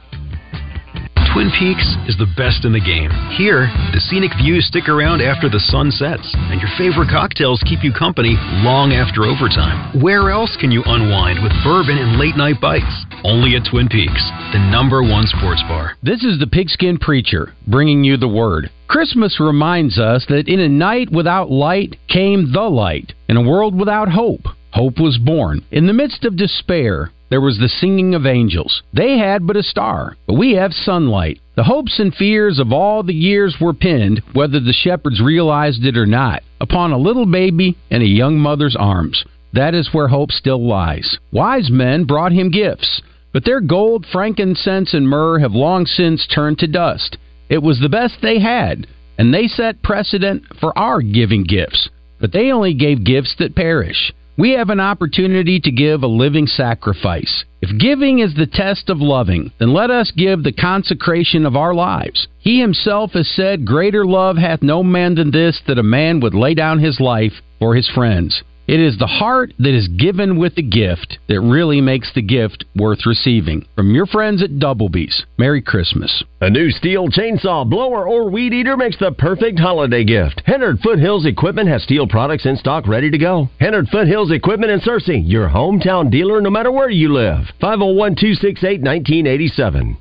Twin 1.32 1.50
Peaks 1.58 1.84
is 2.08 2.16
the 2.16 2.32
best 2.36 2.64
in 2.64 2.72
the 2.72 2.80
game. 2.80 3.10
Here, 3.36 3.68
the 3.92 4.00
scenic 4.00 4.32
views 4.40 4.66
stick 4.66 4.88
around 4.88 5.20
after 5.20 5.48
the 5.48 5.60
sun 5.60 5.90
sets, 5.90 6.24
and 6.48 6.60
your 6.60 6.70
favorite 6.78 7.10
cocktails 7.10 7.62
keep 7.68 7.84
you 7.84 7.92
company 7.92 8.34
long 8.64 8.92
after 8.92 9.24
overtime. 9.24 10.00
Where 10.00 10.30
else 10.30 10.56
can 10.56 10.70
you 10.70 10.82
unwind 10.86 11.42
with 11.42 11.52
bourbon 11.62 11.98
and 11.98 12.18
late 12.18 12.36
night 12.36 12.60
bites? 12.60 13.04
Only 13.24 13.56
at 13.56 13.68
Twin 13.68 13.88
Peaks, 13.88 14.24
the 14.56 14.68
number 14.72 15.02
one 15.02 15.26
sports 15.26 15.62
bar. 15.68 15.96
This 16.02 16.24
is 16.24 16.38
the 16.38 16.46
Pigskin 16.46 16.96
Preacher 16.96 17.52
bringing 17.66 18.04
you 18.04 18.16
the 18.16 18.28
word. 18.28 18.70
Christmas 18.88 19.38
reminds 19.38 19.98
us 19.98 20.24
that 20.30 20.48
in 20.48 20.60
a 20.60 20.68
night 20.68 21.12
without 21.12 21.50
light 21.50 21.96
came 22.08 22.52
the 22.52 22.70
light. 22.70 23.12
In 23.28 23.36
a 23.36 23.42
world 23.46 23.78
without 23.78 24.08
hope, 24.08 24.48
hope 24.72 24.98
was 24.98 25.18
born. 25.18 25.62
In 25.70 25.86
the 25.86 25.92
midst 25.92 26.24
of 26.24 26.36
despair, 26.36 27.10
there 27.30 27.40
was 27.40 27.58
the 27.58 27.68
singing 27.68 28.14
of 28.14 28.26
angels. 28.26 28.82
They 28.92 29.18
had 29.18 29.46
but 29.46 29.56
a 29.56 29.62
star, 29.62 30.16
but 30.26 30.34
we 30.34 30.52
have 30.52 30.72
sunlight. 30.72 31.40
The 31.56 31.64
hopes 31.64 31.98
and 31.98 32.14
fears 32.14 32.58
of 32.58 32.72
all 32.72 33.02
the 33.02 33.14
years 33.14 33.56
were 33.60 33.74
pinned, 33.74 34.22
whether 34.32 34.60
the 34.60 34.72
shepherds 34.72 35.20
realized 35.20 35.84
it 35.84 35.96
or 35.96 36.06
not, 36.06 36.42
upon 36.60 36.92
a 36.92 36.98
little 36.98 37.26
baby 37.26 37.76
in 37.90 38.02
a 38.02 38.06
young 38.06 38.38
mother's 38.38 38.76
arms. 38.76 39.24
That 39.52 39.74
is 39.74 39.92
where 39.92 40.08
hope 40.08 40.30
still 40.30 40.66
lies. 40.66 41.18
Wise 41.32 41.70
men 41.70 42.04
brought 42.04 42.32
him 42.32 42.50
gifts, 42.50 43.02
but 43.32 43.44
their 43.44 43.60
gold, 43.60 44.06
frankincense, 44.10 44.94
and 44.94 45.08
myrrh 45.08 45.38
have 45.38 45.52
long 45.52 45.86
since 45.86 46.26
turned 46.26 46.58
to 46.60 46.66
dust. 46.66 47.18
It 47.48 47.62
was 47.62 47.80
the 47.80 47.88
best 47.88 48.16
they 48.20 48.38
had, 48.38 48.86
and 49.18 49.32
they 49.32 49.48
set 49.48 49.82
precedent 49.82 50.44
for 50.60 50.76
our 50.78 51.00
giving 51.02 51.44
gifts. 51.44 51.88
But 52.20 52.32
they 52.32 52.50
only 52.52 52.74
gave 52.74 53.04
gifts 53.04 53.34
that 53.38 53.54
perish. 53.54 54.12
We 54.38 54.52
have 54.52 54.70
an 54.70 54.78
opportunity 54.78 55.58
to 55.58 55.72
give 55.72 56.04
a 56.04 56.06
living 56.06 56.46
sacrifice. 56.46 57.44
If 57.60 57.76
giving 57.76 58.20
is 58.20 58.36
the 58.36 58.46
test 58.46 58.88
of 58.88 59.00
loving, 59.00 59.50
then 59.58 59.72
let 59.72 59.90
us 59.90 60.12
give 60.16 60.44
the 60.44 60.52
consecration 60.52 61.44
of 61.44 61.56
our 61.56 61.74
lives. 61.74 62.28
He 62.38 62.60
himself 62.60 63.14
has 63.14 63.28
said, 63.34 63.66
Greater 63.66 64.06
love 64.06 64.36
hath 64.36 64.62
no 64.62 64.84
man 64.84 65.16
than 65.16 65.32
this, 65.32 65.60
that 65.66 65.80
a 65.80 65.82
man 65.82 66.20
would 66.20 66.34
lay 66.34 66.54
down 66.54 66.78
his 66.78 67.00
life 67.00 67.32
for 67.58 67.74
his 67.74 67.88
friends. 67.88 68.44
It 68.68 68.80
is 68.80 68.98
the 68.98 69.06
heart 69.06 69.54
that 69.60 69.74
is 69.74 69.88
given 69.88 70.38
with 70.38 70.54
the 70.54 70.62
gift 70.62 71.16
that 71.26 71.40
really 71.40 71.80
makes 71.80 72.12
the 72.12 72.20
gift 72.20 72.66
worth 72.76 73.06
receiving. 73.06 73.66
From 73.74 73.94
your 73.94 74.04
friends 74.04 74.42
at 74.42 74.58
Doublebees, 74.58 75.24
Merry 75.38 75.62
Christmas. 75.62 76.22
A 76.42 76.50
new 76.50 76.68
Stihl 76.68 77.08
chainsaw, 77.08 77.66
blower, 77.66 78.06
or 78.06 78.28
weed 78.28 78.52
eater 78.52 78.76
makes 78.76 78.98
the 78.98 79.10
perfect 79.10 79.58
holiday 79.58 80.04
gift. 80.04 80.42
Hennard 80.44 80.80
Foothills 80.80 81.24
Equipment 81.24 81.70
has 81.70 81.86
Stihl 81.86 82.10
products 82.10 82.44
in 82.44 82.58
stock 82.58 82.86
ready 82.86 83.10
to 83.10 83.16
go. 83.16 83.48
Hennard 83.58 83.88
Foothills 83.88 84.30
Equipment 84.30 84.70
in 84.70 84.80
Searcy, 84.80 85.22
your 85.24 85.48
hometown 85.48 86.10
dealer 86.10 86.42
no 86.42 86.50
matter 86.50 86.70
where 86.70 86.90
you 86.90 87.10
live. 87.10 87.46
501 87.62 88.16
268 88.16 88.82
1987. 88.82 89.96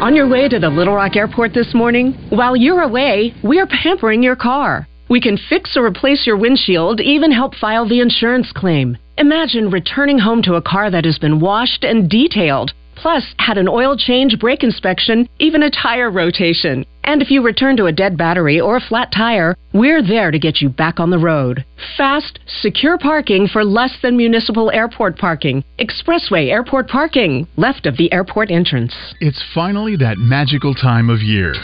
On 0.00 0.14
your 0.14 0.28
way 0.28 0.48
to 0.48 0.60
the 0.60 0.68
Little 0.68 0.94
Rock 0.94 1.16
Airport 1.16 1.54
this 1.54 1.74
morning? 1.74 2.12
While 2.30 2.54
you're 2.54 2.82
away, 2.82 3.34
we're 3.42 3.66
pampering 3.66 4.22
your 4.22 4.36
car. 4.36 4.86
We 5.08 5.20
can 5.20 5.36
fix 5.36 5.76
or 5.76 5.84
replace 5.84 6.26
your 6.26 6.36
windshield, 6.36 7.00
even 7.00 7.30
help 7.30 7.54
file 7.54 7.86
the 7.88 8.00
insurance 8.00 8.50
claim. 8.52 8.96
Imagine 9.18 9.70
returning 9.70 10.18
home 10.18 10.42
to 10.42 10.54
a 10.54 10.62
car 10.62 10.90
that 10.90 11.04
has 11.04 11.18
been 11.18 11.40
washed 11.40 11.84
and 11.84 12.08
detailed, 12.08 12.72
plus 12.96 13.34
had 13.38 13.58
an 13.58 13.68
oil 13.68 13.96
change, 13.96 14.38
brake 14.38 14.62
inspection, 14.62 15.28
even 15.38 15.62
a 15.62 15.70
tire 15.70 16.10
rotation. 16.10 16.86
And 17.04 17.20
if 17.20 17.30
you 17.30 17.42
return 17.42 17.76
to 17.76 17.86
a 17.86 17.92
dead 17.92 18.16
battery 18.16 18.60
or 18.60 18.76
a 18.76 18.80
flat 18.80 19.12
tire, 19.14 19.56
we're 19.74 20.02
there 20.02 20.30
to 20.30 20.38
get 20.38 20.62
you 20.62 20.70
back 20.70 20.98
on 20.98 21.10
the 21.10 21.18
road. 21.18 21.64
Fast, 21.98 22.38
secure 22.46 22.96
parking 22.96 23.46
for 23.46 23.62
less 23.62 23.92
than 24.02 24.16
municipal 24.16 24.70
airport 24.70 25.18
parking. 25.18 25.62
Expressway 25.78 26.50
airport 26.50 26.88
parking, 26.88 27.46
left 27.56 27.84
of 27.84 27.98
the 27.98 28.10
airport 28.10 28.50
entrance. 28.50 28.94
It's 29.20 29.44
finally 29.54 29.96
that 29.96 30.16
magical 30.16 30.74
time 30.74 31.10
of 31.10 31.20
year. 31.20 31.54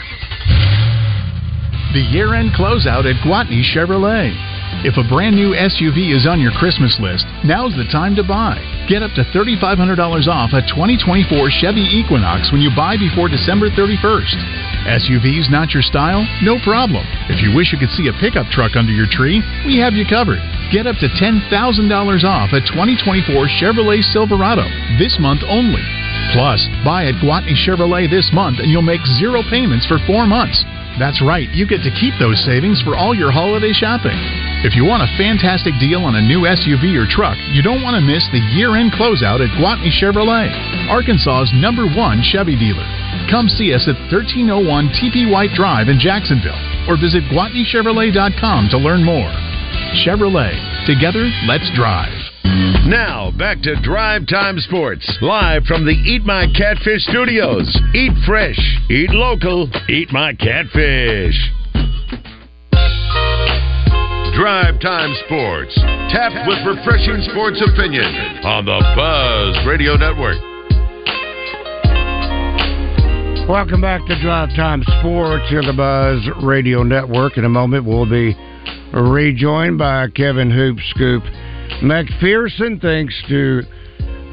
The 1.91 2.07
year 2.07 2.39
end 2.39 2.55
closeout 2.55 3.03
at 3.03 3.19
Gwatney 3.19 3.59
Chevrolet. 3.67 4.31
If 4.87 4.95
a 4.95 5.03
brand 5.03 5.35
new 5.35 5.51
SUV 5.51 6.15
is 6.15 6.23
on 6.23 6.39
your 6.39 6.55
Christmas 6.55 6.95
list, 7.03 7.27
now's 7.43 7.75
the 7.75 7.83
time 7.91 8.15
to 8.15 8.23
buy. 8.23 8.55
Get 8.87 9.03
up 9.03 9.11
to 9.19 9.27
$3,500 9.35 9.99
off 10.31 10.55
a 10.55 10.63
2024 10.71 11.27
Chevy 11.51 11.83
Equinox 11.91 12.47
when 12.55 12.63
you 12.63 12.71
buy 12.71 12.95
before 12.95 13.27
December 13.27 13.67
31st. 13.75 14.39
SUVs 15.03 15.51
not 15.51 15.75
your 15.75 15.83
style? 15.83 16.23
No 16.39 16.63
problem. 16.63 17.03
If 17.27 17.43
you 17.43 17.51
wish 17.51 17.75
you 17.75 17.77
could 17.77 17.91
see 17.91 18.07
a 18.07 18.15
pickup 18.23 18.47
truck 18.55 18.79
under 18.79 18.95
your 18.95 19.11
tree, 19.11 19.43
we 19.67 19.75
have 19.83 19.91
you 19.91 20.07
covered. 20.07 20.39
Get 20.71 20.87
up 20.87 20.95
to 21.03 21.11
$10,000 21.11 21.51
off 21.51 22.55
a 22.55 22.63
2024 22.71 23.35
Chevrolet 23.59 23.99
Silverado 24.15 24.63
this 24.95 25.19
month 25.19 25.43
only. 25.43 25.83
Plus, 26.31 26.63
buy 26.87 27.11
at 27.11 27.19
Gwatney 27.19 27.59
Chevrolet 27.59 28.07
this 28.07 28.31
month 28.31 28.63
and 28.63 28.71
you'll 28.71 28.81
make 28.81 29.03
zero 29.19 29.43
payments 29.51 29.83
for 29.85 29.99
four 30.07 30.23
months. 30.23 30.63
That's 30.99 31.21
right, 31.23 31.49
you 31.51 31.65
get 31.65 31.81
to 31.83 31.91
keep 31.91 32.13
those 32.19 32.39
savings 32.43 32.81
for 32.81 32.95
all 32.95 33.15
your 33.15 33.31
holiday 33.31 33.71
shopping. 33.71 34.15
If 34.61 34.75
you 34.75 34.85
want 34.85 35.01
a 35.01 35.09
fantastic 35.17 35.73
deal 35.79 36.03
on 36.05 36.15
a 36.15 36.21
new 36.21 36.45
SUV 36.45 36.93
or 36.93 37.09
truck, 37.09 37.37
you 37.55 37.63
don't 37.63 37.81
want 37.81 37.95
to 37.97 38.05
miss 38.05 38.27
the 38.29 38.43
year 38.53 38.77
end 38.77 38.93
closeout 38.93 39.41
at 39.41 39.49
Gwatney 39.57 39.89
Chevrolet, 39.89 40.51
Arkansas's 40.91 41.49
number 41.57 41.89
one 41.89 42.21
Chevy 42.21 42.53
dealer. 42.53 42.85
Come 43.31 43.49
see 43.49 43.73
us 43.73 43.89
at 43.89 43.97
1301 44.13 44.93
TP 44.93 45.25
White 45.25 45.55
Drive 45.57 45.89
in 45.89 45.97
Jacksonville 45.97 46.59
or 46.85 46.99
visit 46.99 47.23
GwatneyChevrolet.com 47.33 48.69
to 48.69 48.77
learn 48.77 49.03
more. 49.03 49.33
Chevrolet, 50.05 50.53
together, 50.85 51.25
let's 51.47 51.71
drive. 51.73 52.20
Now, 52.43 53.31
back 53.37 53.61
to 53.63 53.75
Drive 53.81 54.27
Time 54.27 54.57
Sports, 54.59 55.09
live 55.21 55.63
from 55.65 55.85
the 55.85 55.91
Eat 55.91 56.23
My 56.25 56.47
Catfish 56.57 57.03
studios. 57.03 57.67
Eat 57.93 58.11
fresh, 58.25 58.59
eat 58.89 59.11
local, 59.11 59.69
eat 59.89 60.11
my 60.11 60.33
catfish. 60.33 61.37
Drive 64.35 64.79
Time 64.81 65.13
Sports, 65.25 65.75
tapped 66.09 66.47
with 66.47 66.57
refreshing 66.65 67.21
sports 67.29 67.61
opinion 67.61 68.05
on 68.43 68.65
the 68.65 68.79
Buzz 68.95 69.67
Radio 69.67 69.95
Network. 69.95 70.37
Welcome 73.47 73.81
back 73.81 74.05
to 74.07 74.21
Drive 74.21 74.49
Time 74.55 74.81
Sports 74.99 75.49
here 75.49 75.61
the 75.61 75.73
Buzz 75.73 76.27
Radio 76.43 76.83
Network. 76.83 77.37
In 77.37 77.45
a 77.45 77.49
moment, 77.49 77.85
we'll 77.85 78.09
be 78.09 78.35
rejoined 78.93 79.77
by 79.77 80.07
Kevin 80.09 80.49
Hoop 80.49 80.77
Scoop 80.89 81.23
McPherson. 81.81 82.81
Thanks 82.81 83.15
to 83.29 83.61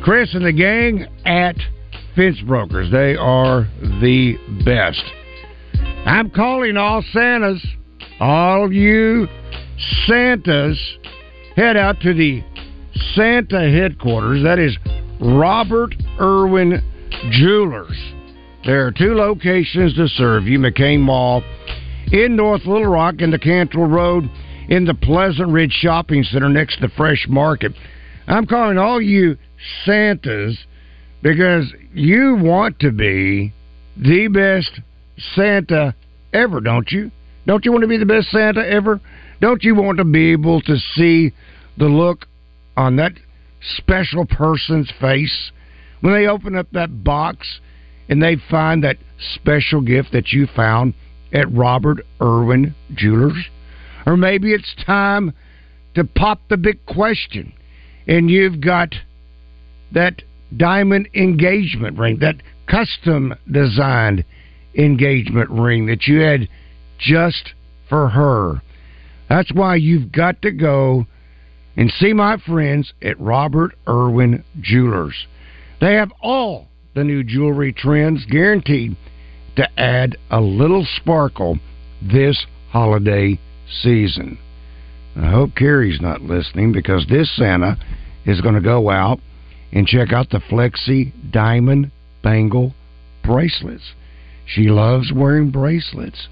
Chris 0.02 0.34
and 0.34 0.44
the 0.44 0.52
gang 0.52 1.06
at 1.24 1.56
Fence 2.14 2.40
Brokers. 2.46 2.90
They 2.90 3.16
are 3.16 3.68
the 3.80 4.36
best. 4.64 5.02
I'm 6.06 6.30
calling 6.30 6.76
all 6.76 7.02
Santas, 7.12 7.64
all 8.20 8.64
of 8.64 8.72
you 8.72 9.28
Santas, 10.06 10.78
head 11.56 11.76
out 11.76 12.00
to 12.00 12.14
the 12.14 12.42
Santa 13.14 13.70
headquarters. 13.70 14.42
That 14.42 14.58
is 14.58 14.76
Robert 15.20 15.94
Irwin 16.20 16.82
Jewelers. 17.30 17.96
There 18.64 18.86
are 18.86 18.92
two 18.92 19.14
locations 19.14 19.94
to 19.94 20.08
serve 20.08 20.44
you 20.44 20.58
McCain 20.58 21.00
Mall 21.00 21.42
in 22.12 22.36
North 22.36 22.64
Little 22.66 22.86
Rock 22.86 23.16
and 23.20 23.32
the 23.32 23.38
Cantrell 23.38 23.86
Road 23.86 24.30
in 24.68 24.84
the 24.84 24.94
Pleasant 24.94 25.50
Ridge 25.50 25.72
Shopping 25.72 26.22
Center 26.22 26.48
next 26.48 26.76
to 26.76 26.88
the 26.88 26.94
Fresh 26.94 27.26
Market. 27.28 27.72
I'm 28.26 28.46
calling 28.46 28.78
all 28.78 29.00
you 29.00 29.36
Santas 29.84 30.58
because 31.22 31.72
you 31.92 32.36
want 32.40 32.78
to 32.80 32.92
be 32.92 33.54
the 33.96 34.28
best 34.28 34.80
Santa 35.34 35.94
ever, 36.32 36.60
don't 36.60 36.90
you? 36.92 37.10
Don't 37.46 37.64
you 37.64 37.72
want 37.72 37.82
to 37.82 37.88
be 37.88 37.96
the 37.96 38.06
best 38.06 38.30
Santa 38.30 38.60
ever? 38.68 39.00
Don't 39.40 39.64
you 39.64 39.74
want 39.74 39.98
to 39.98 40.04
be 40.04 40.32
able 40.32 40.60
to 40.62 40.76
see 40.94 41.32
the 41.78 41.86
look 41.86 42.26
on 42.76 42.96
that 42.96 43.12
special 43.78 44.26
person's 44.26 44.92
face 45.00 45.50
when 46.00 46.12
they 46.12 46.26
open 46.26 46.54
up 46.54 46.70
that 46.72 47.02
box 47.02 47.60
and 48.08 48.22
they 48.22 48.36
find 48.50 48.84
that 48.84 48.98
special 49.34 49.80
gift 49.80 50.12
that 50.12 50.32
you 50.32 50.46
found 50.54 50.94
at 51.32 51.50
Robert 51.52 52.04
Irwin 52.20 52.74
Jewelers? 52.94 53.48
Or 54.08 54.16
maybe 54.16 54.54
it's 54.54 54.74
time 54.86 55.34
to 55.94 56.02
pop 56.02 56.40
the 56.48 56.56
big 56.56 56.86
question 56.86 57.52
and 58.06 58.30
you've 58.30 58.58
got 58.58 58.94
that 59.92 60.22
diamond 60.56 61.10
engagement 61.14 61.98
ring, 61.98 62.20
that 62.20 62.36
custom 62.66 63.34
designed 63.52 64.24
engagement 64.74 65.50
ring 65.50 65.84
that 65.86 66.06
you 66.06 66.20
had 66.20 66.48
just 66.98 67.52
for 67.90 68.08
her. 68.08 68.62
That's 69.28 69.52
why 69.52 69.76
you've 69.76 70.10
got 70.10 70.40
to 70.40 70.52
go 70.52 71.06
and 71.76 71.92
see 71.98 72.14
my 72.14 72.38
friends 72.38 72.94
at 73.02 73.20
Robert 73.20 73.76
Irwin 73.86 74.42
Jewelers. 74.58 75.26
They 75.82 75.96
have 75.96 76.12
all 76.22 76.68
the 76.94 77.04
new 77.04 77.22
jewelry 77.22 77.74
trends 77.74 78.24
guaranteed 78.24 78.96
to 79.56 79.68
add 79.78 80.16
a 80.30 80.40
little 80.40 80.86
sparkle 80.96 81.58
this 82.00 82.46
holiday 82.70 83.38
season. 83.82 84.38
I 85.16 85.30
hope 85.30 85.54
Carrie's 85.56 86.00
not 86.00 86.22
listening 86.22 86.72
because 86.72 87.06
this 87.06 87.34
Santa 87.36 87.76
is 88.24 88.40
going 88.40 88.54
to 88.54 88.60
go 88.60 88.90
out 88.90 89.20
and 89.72 89.86
check 89.86 90.12
out 90.12 90.30
the 90.30 90.38
Flexi 90.38 91.12
Diamond 91.30 91.90
Bangle 92.22 92.74
bracelets. 93.24 93.92
She 94.46 94.68
loves 94.68 95.12
wearing 95.12 95.50
bracelets. 95.50 96.28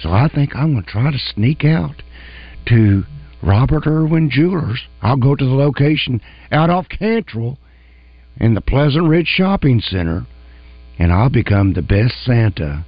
So 0.00 0.10
I 0.10 0.28
think 0.34 0.56
I'm 0.56 0.72
going 0.72 0.84
to 0.84 0.90
try 0.90 1.10
to 1.10 1.18
sneak 1.18 1.64
out 1.64 2.02
to 2.68 3.04
Robert 3.42 3.86
Irwin 3.86 4.30
Jewelers. 4.30 4.80
I'll 5.02 5.16
go 5.16 5.34
to 5.34 5.44
the 5.44 5.54
location 5.54 6.20
out 6.50 6.70
off 6.70 6.88
Cantrell 6.88 7.58
in 8.36 8.54
the 8.54 8.60
Pleasant 8.60 9.08
Ridge 9.08 9.26
Shopping 9.26 9.80
Center, 9.80 10.26
and 10.98 11.12
I'll 11.12 11.30
become 11.30 11.72
the 11.72 11.82
best 11.82 12.14
Santa 12.24 12.84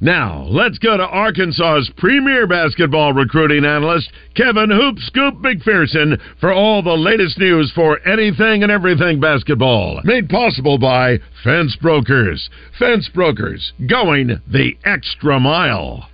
Now, 0.00 0.44
let's 0.50 0.78
go 0.78 0.96
to 0.96 1.02
Arkansas's 1.02 1.90
premier 1.96 2.46
basketball 2.46 3.14
recruiting 3.14 3.64
analyst, 3.64 4.10
Kevin 4.34 4.70
Hoop 4.70 4.98
Scoop 4.98 5.36
McPherson, 5.36 6.20
for 6.38 6.52
all 6.52 6.82
the 6.82 6.90
latest 6.90 7.38
news 7.38 7.72
for 7.74 8.06
anything 8.06 8.62
and 8.62 8.70
everything 8.70 9.20
basketball. 9.20 10.00
Made 10.04 10.28
possible 10.28 10.78
by 10.78 11.18
Fence 11.42 11.76
Brokers. 11.80 12.50
Fence 12.78 13.08
Brokers, 13.14 13.72
going 13.88 14.40
the 14.46 14.76
extra 14.84 15.40
mile. 15.40 16.08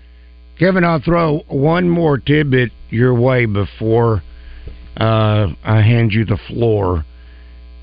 Kevin, 0.58 0.84
I'll 0.84 1.00
throw 1.00 1.40
one 1.48 1.88
more 1.88 2.18
tidbit 2.18 2.70
your 2.90 3.14
way 3.14 3.46
before 3.46 4.22
uh, 4.96 5.48
I 5.64 5.80
hand 5.80 6.12
you 6.12 6.24
the 6.24 6.38
floor. 6.46 7.04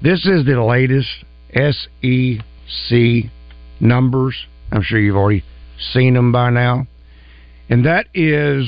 This 0.01 0.25
is 0.25 0.45
the 0.45 0.63
latest 0.63 1.09
SEC 1.53 3.29
numbers. 3.81 4.45
I'm 4.71 4.81
sure 4.81 4.99
you've 4.99 5.17
already 5.17 5.43
seen 5.93 6.13
them 6.13 6.31
by 6.31 6.49
now. 6.49 6.87
And 7.69 7.85
that 7.85 8.07
is 8.13 8.67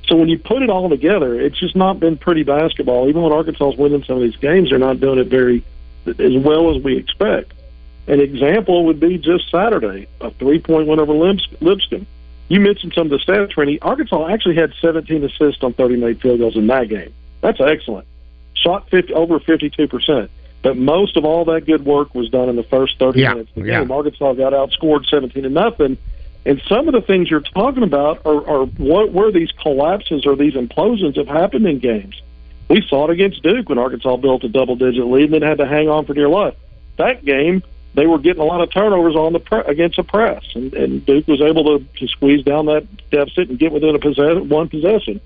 So 0.08 0.16
when 0.16 0.28
you 0.28 0.40
put 0.40 0.64
it 0.64 0.72
all 0.72 0.90
together, 0.90 1.40
it's 1.40 1.60
just 1.60 1.76
not 1.76 2.00
been 2.00 2.18
pretty 2.18 2.42
basketball. 2.42 3.08
Even 3.08 3.22
when 3.22 3.32
Arkansas 3.32 3.74
is 3.74 3.78
winning 3.78 4.04
some 4.06 4.16
of 4.16 4.24
these 4.24 4.38
games, 4.38 4.72
they're 4.72 4.80
not 4.80 5.00
doing 5.00 5.20
it 5.20 5.28
very 5.28 5.64
as 6.08 6.36
well 6.38 6.76
as 6.76 6.82
we 6.82 6.98
expect. 6.98 7.54
An 8.08 8.22
example 8.22 8.86
would 8.86 9.00
be 9.00 9.20
just 9.20 9.52
Saturday, 9.52 10.08
a 10.22 10.32
three-point 10.32 10.88
win 10.88 11.00
over 11.00 11.14
Lips- 11.14 11.48
Lipscomb. 11.60 12.08
You 12.50 12.60
mentioned 12.60 12.94
some 12.94 13.12
of 13.12 13.12
the 13.12 13.18
stats, 13.18 13.54
Trini. 13.54 13.78
Arkansas 13.82 14.28
actually 14.30 14.56
had 14.56 14.74
17 14.82 15.24
assists 15.24 15.64
on 15.64 15.74
30 15.74 15.98
made 15.98 16.22
field 16.22 16.40
goals 16.40 16.56
in 16.56 16.68
that 16.68 16.88
game. 16.88 17.14
That's 17.42 17.60
excellent. 17.60 18.08
Shot 18.56 18.90
50, 18.90 19.14
over 19.14 19.40
52 19.40 19.88
percent. 19.88 20.32
But 20.64 20.76
most 20.78 21.18
of 21.18 21.24
all 21.26 21.46
that 21.46 21.66
good 21.66 21.86
work 21.86 22.16
was 22.16 22.30
done 22.30 22.50
in 22.50 22.56
the 22.56 22.64
first 22.64 22.98
30 23.00 23.20
Yeah, 23.20 23.30
minutes 23.34 23.52
of 23.56 23.64
the 23.64 23.70
yeah. 23.70 23.80
game. 23.82 23.92
Arkansas 23.92 24.34
got 24.34 24.54
outscored 24.54 25.08
17 25.08 25.44
to 25.44 25.50
nothing. 25.50 25.98
And 26.46 26.62
some 26.68 26.88
of 26.88 26.94
the 26.94 27.02
things 27.02 27.30
you're 27.30 27.42
talking 27.42 27.84
about 27.84 28.26
are, 28.26 28.48
are 28.48 28.66
what, 28.66 29.12
where 29.12 29.32
these 29.32 29.52
collapses 29.52 30.26
or 30.26 30.36
these 30.36 30.54
implosions 30.54 31.18
have 31.18 31.28
happened 31.28 31.68
in 31.68 31.80
games. 31.80 32.22
We 32.70 32.82
saw 32.88 33.06
it 33.08 33.12
against 33.12 33.44
Duke 33.44 33.70
when 33.70 33.78
Arkansas 33.78 34.16
built 34.18 34.44
a 34.44 34.50
double 34.50 34.76
digit 34.76 35.06
lead 35.06 35.26
and 35.26 35.34
then 35.36 35.42
had 35.42 35.58
to 35.60 35.66
hang 35.68 35.90
on 35.90 36.06
for 36.06 36.14
dear 36.14 36.30
life. 36.30 36.56
That 36.98 37.24
game, 37.24 37.64
they 37.98 38.06
were 38.06 38.20
getting 38.20 38.44
a 38.44 38.46
lot 38.46 38.62
of 38.62 38.72
turnovers 38.72 39.16
on 39.16 39.34
the 39.34 39.40
pre- 39.40 39.66
against 39.66 39.98
the 39.98 40.04
press, 40.04 40.44
and, 40.54 40.72
and 40.76 41.04
Duke 41.04 41.28
was 41.28 41.42
able 41.42 41.80
to, 41.80 41.84
to 41.98 42.08
squeeze 42.08 42.46
down 42.46 42.68
that 42.68 42.86
deficit 43.10 43.50
and 43.50 43.58
get 43.58 43.72
within 43.72 43.96
a 43.96 44.00
possess- 44.00 44.44
one 44.44 44.70
possession. 44.70 45.20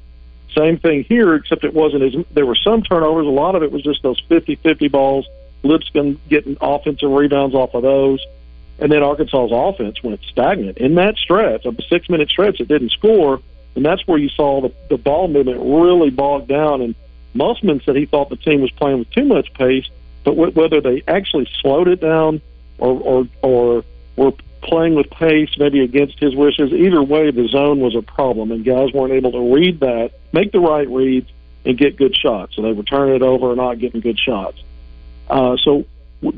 Same 0.58 0.80
thing 0.80 1.04
here, 1.04 1.36
except 1.36 1.66
it 1.66 1.74
wasn't 1.74 2.04
as 2.04 2.26
there 2.32 2.46
were 2.46 2.56
some 2.56 2.82
turnovers. 2.82 3.28
A 3.28 3.30
lot 3.30 3.56
of 3.56 3.64
it 3.64 3.74
was 3.74 3.84
just 3.84 4.02
those 4.04 4.22
50-50 4.30 4.90
balls. 4.90 5.28
Lipscomb 5.64 6.22
getting 6.30 6.56
offensive 6.62 7.12
rebounds 7.12 7.54
off 7.54 7.74
of 7.74 7.82
those, 7.84 8.26
and 8.80 8.90
then 8.90 9.04
Arkansas's 9.04 9.52
offense 9.54 10.02
went 10.02 10.22
stagnant 10.24 10.78
in 10.78 10.96
that 10.96 11.18
stretch, 11.18 11.66
a 11.66 11.76
six-minute 11.90 12.30
stretch. 12.30 12.62
It 12.62 12.70
didn't 12.70 12.92
score, 12.92 13.42
and 13.76 13.84
that's 13.84 14.08
where 14.08 14.18
you 14.18 14.30
saw 14.30 14.62
the, 14.62 14.74
the 14.90 14.98
ball 14.98 15.28
movement 15.28 15.60
really 15.60 16.10
bogged 16.10 16.48
down. 16.48 16.82
And 16.82 16.96
Musselman 17.34 17.82
said 17.84 17.98
he 17.98 18.06
thought 18.06 18.30
the 18.30 18.38
team 18.38 18.62
was 18.62 18.72
playing 18.72 19.00
with 19.00 19.12
too 19.12 19.26
much 19.26 19.54
pace, 19.56 19.90
but 20.24 20.36
wh- 20.36 20.56
whether 20.56 20.80
they 20.80 21.04
actually 21.06 21.50
slowed 21.62 21.90
it 21.90 22.00
down 22.00 22.42
or 22.82 23.00
or 23.00 23.28
or 23.42 23.84
were 24.18 24.34
playing 24.62 24.96
with 24.96 25.10
pace, 25.10 25.50
maybe 25.58 25.82
against 25.82 26.20
his 26.20 26.36
wishes. 26.36 26.72
Either 26.72 27.02
way, 27.02 27.32
the 27.32 27.48
zone 27.48 27.80
was 27.80 27.96
a 27.96 28.02
problem, 28.02 28.52
and 28.52 28.66
guys 28.66 28.92
weren't 28.94 29.14
able 29.14 29.32
to 29.32 29.56
read 29.56 29.80
that, 29.80 30.12
make 30.34 30.52
the 30.52 30.60
right 30.60 30.90
reads, 30.90 31.30
and 31.66 31.78
get 31.78 31.96
good 31.96 32.16
shots. 32.16 32.56
So 32.56 32.62
they 32.62 32.74
were 32.74 32.84
turning 32.84 33.16
it 33.16 33.22
over 33.22 33.50
and 33.50 33.58
not 33.58 33.80
getting 33.80 34.02
good 34.02 34.20
shots. 34.20 34.58
Uh, 35.30 35.58
so 35.64 35.86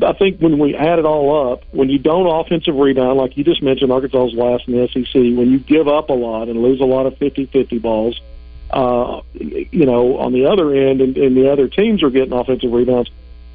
I 0.01 0.13
think 0.13 0.39
when 0.39 0.59
we 0.59 0.75
add 0.75 0.99
it 0.99 1.05
all 1.05 1.51
up, 1.51 1.63
when 1.71 1.89
you 1.89 1.97
don't 1.97 2.27
offensive 2.27 2.75
rebound, 2.75 3.17
like 3.17 3.37
you 3.37 3.43
just 3.43 3.63
mentioned, 3.63 3.91
Arkansas 3.91 4.27
is 4.27 4.33
last 4.33 4.67
in 4.67 4.73
the 4.73 4.87
SEC, 4.87 5.13
when 5.13 5.51
you 5.51 5.59
give 5.59 5.87
up 5.87 6.09
a 6.09 6.13
lot 6.13 6.47
and 6.47 6.61
lose 6.61 6.79
a 6.79 6.85
lot 6.85 7.05
of 7.05 7.15
50-50 7.15 7.81
balls, 7.81 8.21
uh, 8.69 9.21
you 9.33 9.85
know, 9.85 10.17
on 10.17 10.33
the 10.33 10.45
other 10.45 10.73
end, 10.73 11.01
and, 11.01 11.17
and 11.17 11.37
the 11.37 11.51
other 11.51 11.67
teams 11.67 12.03
are 12.03 12.09
getting 12.09 12.33
offensive 12.33 12.71
rebounds, 12.71 13.09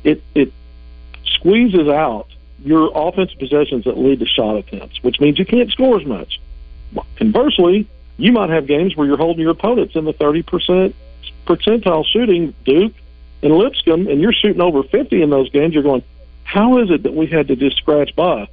it 0.05 0.23
it 0.35 0.53
squeezes 1.25 1.89
out 1.89 2.29
your 2.65 2.91
offensive 2.95 3.39
possessions 3.39 3.85
that 3.85 3.97
lead 3.97 4.21
to 4.21 4.27
shot 4.27 4.57
attempts, 4.57 5.03
which 5.03 5.21
means 5.21 5.39
you 5.39 5.47
can't 5.47 5.71
score 5.71 6.01
as 6.01 6.07
much. 6.07 6.41
Conversely, 7.17 7.89
you 8.17 8.33
might 8.33 8.51
have 8.51 8.67
games 8.67 8.97
where 8.97 9.07
you're 9.07 9.17
holding 9.17 9.43
your 9.43 9.53
opponents 9.53 9.95
in 9.95 10.05
the 10.05 10.15
30% 10.15 10.93
percentile 11.47 12.05
shooting, 12.05 12.55
Duke 12.65 12.95
and 13.43 13.53
Lipscomb, 13.55 14.09
and 14.09 14.21
you're 14.21 14.33
shooting 14.33 14.61
over 14.61 14.83
50 14.83 15.23
in 15.23 15.31
those 15.31 15.51
games. 15.51 15.75
You're 15.75 15.83
going, 15.83 16.03
how 16.45 16.79
is 16.79 16.91
it 16.91 17.05
that 17.05 17.15
we 17.15 17.27
had 17.27 17.49
to 17.49 17.57
just 17.57 17.77
scratch 17.77 18.15
by 18.17 18.49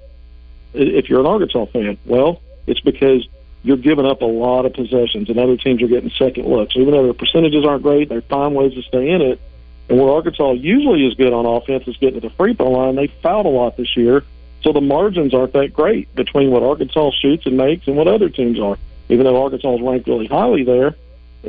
if 0.74 1.10
you're 1.10 1.22
an 1.22 1.26
Arkansas 1.26 1.66
fan? 1.66 1.98
Well, 2.06 2.42
it's 2.68 2.82
because 2.82 3.28
you're 3.64 3.78
giving 3.78 4.06
up 4.06 4.22
a 4.22 4.26
lot 4.26 4.66
of 4.66 4.74
possessions, 4.74 5.30
and 5.30 5.40
other 5.40 5.58
teams 5.58 5.82
are 5.82 5.88
getting 5.88 6.12
second 6.12 6.46
looks. 6.46 6.76
Even 6.76 6.92
though 6.92 7.04
their 7.04 7.14
percentages 7.14 7.66
aren't 7.66 7.82
great, 7.82 8.10
they 8.10 8.22
find 8.22 8.54
ways 8.54 8.74
to 8.76 8.84
stay 8.84 9.10
in 9.10 9.22
it. 9.22 9.42
And 9.88 10.00
where 10.00 10.10
Arkansas 10.10 10.54
usually 10.54 11.06
is 11.06 11.14
good 11.14 11.32
on 11.32 11.46
offense 11.46 11.88
is 11.88 11.98
getting 11.98 12.20
to 12.22 12.28
the 12.28 12.34
free 12.36 12.56
throw 12.56 12.72
line. 12.72 12.96
They 12.96 13.08
fouled 13.22 13.46
a 13.46 13.50
lot 13.50 13.78
this 13.78 13.96
year, 13.96 14.24
so 14.64 14.74
the 14.74 14.82
margins 14.82 15.34
aren't 15.34 15.54
that 15.54 15.74
great 15.74 16.14
between 16.16 16.50
what 16.50 16.64
Arkansas 16.64 17.12
shoots 17.22 17.46
and 17.46 17.56
makes 17.56 17.88
and 17.88 17.96
what 17.96 18.08
other 18.08 18.30
teams 18.30 18.60
are. 18.60 18.78
Even 19.10 19.26
though 19.26 19.44
Arkansas 19.44 19.76
is 19.76 19.82
ranked 19.82 20.08
really 20.08 20.26
highly 20.26 20.64
there, 20.64 20.96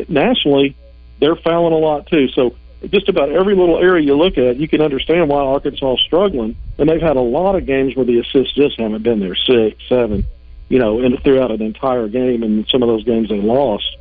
nationally, 0.08 0.76
they're 1.18 1.36
fouling 1.36 1.72
a 1.72 1.78
lot 1.78 2.06
too. 2.08 2.28
So 2.28 2.54
just 2.90 3.08
about 3.08 3.30
every 3.30 3.56
little 3.56 3.78
area 3.78 4.04
you 4.04 4.14
look 4.14 4.36
at, 4.36 4.56
you 4.56 4.68
can 4.68 4.82
understand 4.82 5.30
why 5.30 5.40
Arkansas 5.40 5.94
is 5.94 6.00
struggling. 6.00 6.56
And 6.76 6.90
they've 6.90 7.00
had 7.00 7.16
a 7.16 7.22
lot 7.22 7.56
of 7.56 7.64
games 7.64 7.96
where 7.96 8.04
the 8.04 8.18
assists 8.18 8.54
just 8.54 8.78
haven't 8.78 9.02
been 9.02 9.20
there 9.20 9.34
six, 9.34 9.82
seven. 9.88 10.26
you 10.68 10.78
know, 10.78 11.00
and 11.00 11.22
throughout 11.22 11.50
an 11.50 11.62
entire 11.62 12.08
game, 12.08 12.42
and 12.42 12.66
some 12.68 12.82
of 12.82 12.88
those 12.88 13.04
games 13.04 13.28
they 13.28 13.40
lost. 13.40 13.96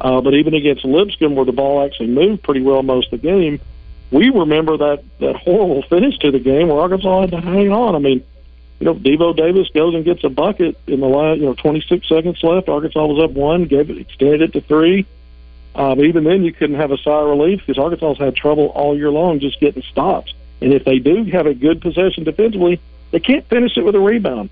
Uh, 0.00 0.20
but 0.20 0.34
even 0.34 0.54
against 0.54 0.84
Lipscomb, 0.84 1.34
where 1.34 1.44
the 1.44 1.52
ball 1.52 1.84
actually 1.84 2.08
moved 2.08 2.42
pretty 2.42 2.60
well 2.60 2.82
most 2.82 3.12
of 3.12 3.20
the 3.20 3.26
game, 3.26 3.60
we 4.12 4.30
remember 4.30 4.76
that 4.76 5.02
that 5.18 5.36
horrible 5.36 5.82
finish 5.82 6.18
to 6.18 6.30
the 6.30 6.38
game 6.38 6.68
where 6.68 6.80
Arkansas 6.80 7.22
had 7.22 7.30
to 7.32 7.40
hang 7.40 7.72
on. 7.72 7.96
I 7.96 7.98
mean, 7.98 8.24
you 8.78 8.86
know, 8.86 8.94
Devo 8.94 9.36
Davis 9.36 9.68
goes 9.74 9.94
and 9.94 10.04
gets 10.04 10.22
a 10.24 10.28
bucket 10.28 10.76
in 10.86 11.00
the 11.00 11.06
last, 11.06 11.38
you 11.38 11.46
know, 11.46 11.54
26 11.54 12.08
seconds 12.08 12.42
left. 12.42 12.68
Arkansas 12.68 13.06
was 13.06 13.24
up 13.24 13.30
one, 13.30 13.64
gave 13.64 13.90
it, 13.90 13.98
extended 13.98 14.42
it 14.42 14.52
to 14.52 14.60
three. 14.60 15.06
But 15.74 16.04
even 16.04 16.24
then, 16.24 16.44
you 16.44 16.52
couldn't 16.52 16.76
have 16.76 16.90
a 16.90 16.98
sigh 16.98 17.20
of 17.20 17.28
relief 17.28 17.60
because 17.60 17.78
Arkansas's 17.78 18.18
had 18.18 18.36
trouble 18.36 18.66
all 18.66 18.96
year 18.96 19.10
long 19.10 19.40
just 19.40 19.60
getting 19.60 19.82
stops. 19.82 20.34
And 20.60 20.72
if 20.72 20.84
they 20.84 20.98
do 20.98 21.24
have 21.24 21.46
a 21.46 21.54
good 21.54 21.80
possession 21.80 22.24
defensively, 22.24 22.80
they 23.10 23.20
can't 23.20 23.46
finish 23.48 23.76
it 23.76 23.84
with 23.84 23.94
a 23.94 24.00
rebound. 24.00 24.50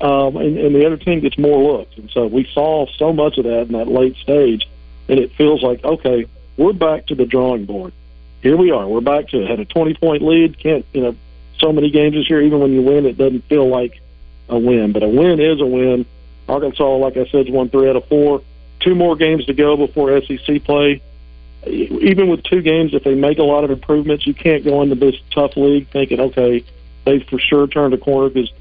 Um, 0.00 0.36
and, 0.36 0.58
and 0.58 0.74
the 0.74 0.86
other 0.86 0.96
team 0.96 1.20
gets 1.20 1.38
more 1.38 1.78
looks. 1.78 1.96
And 1.96 2.10
so 2.10 2.26
we 2.26 2.48
saw 2.52 2.86
so 2.98 3.12
much 3.12 3.38
of 3.38 3.44
that 3.44 3.62
in 3.62 3.72
that 3.72 3.88
late 3.88 4.16
stage. 4.16 4.68
And 5.08 5.18
it 5.18 5.32
feels 5.32 5.62
like, 5.62 5.84
okay, 5.84 6.26
we're 6.56 6.72
back 6.72 7.06
to 7.06 7.14
the 7.14 7.26
drawing 7.26 7.64
board. 7.64 7.92
Here 8.42 8.56
we 8.56 8.70
are. 8.70 8.86
We're 8.86 9.00
back 9.00 9.28
to. 9.28 9.46
Had 9.46 9.60
a 9.60 9.64
20 9.64 9.94
point 9.94 10.22
lead. 10.22 10.58
Can't, 10.58 10.84
you 10.92 11.02
know, 11.02 11.16
so 11.58 11.72
many 11.72 11.90
games 11.90 12.14
this 12.14 12.28
year, 12.28 12.42
even 12.42 12.60
when 12.60 12.72
you 12.72 12.82
win, 12.82 13.06
it 13.06 13.16
doesn't 13.16 13.44
feel 13.48 13.68
like 13.68 14.00
a 14.48 14.58
win. 14.58 14.92
But 14.92 15.02
a 15.02 15.08
win 15.08 15.40
is 15.40 15.60
a 15.60 15.66
win. 15.66 16.06
Arkansas, 16.48 16.96
like 16.96 17.16
I 17.16 17.26
said, 17.26 17.48
won 17.50 17.70
three 17.70 17.88
out 17.88 17.96
of 17.96 18.06
four. 18.08 18.42
Two 18.80 18.94
more 18.94 19.16
games 19.16 19.46
to 19.46 19.54
go 19.54 19.76
before 19.76 20.20
SEC 20.20 20.62
play. 20.64 21.02
Even 21.66 22.28
with 22.28 22.44
two 22.44 22.62
games, 22.62 22.94
if 22.94 23.02
they 23.02 23.14
make 23.14 23.38
a 23.38 23.42
lot 23.42 23.64
of 23.64 23.70
improvements, 23.70 24.26
you 24.26 24.34
can't 24.34 24.62
go 24.62 24.82
into 24.82 24.94
this 24.94 25.16
tough 25.32 25.56
league 25.56 25.88
thinking, 25.88 26.20
okay, 26.20 26.64
they've 27.04 27.26
for 27.26 27.40
sure 27.40 27.66
turned 27.66 27.94
a 27.94 27.98
corner 27.98 28.28
because 28.28 28.52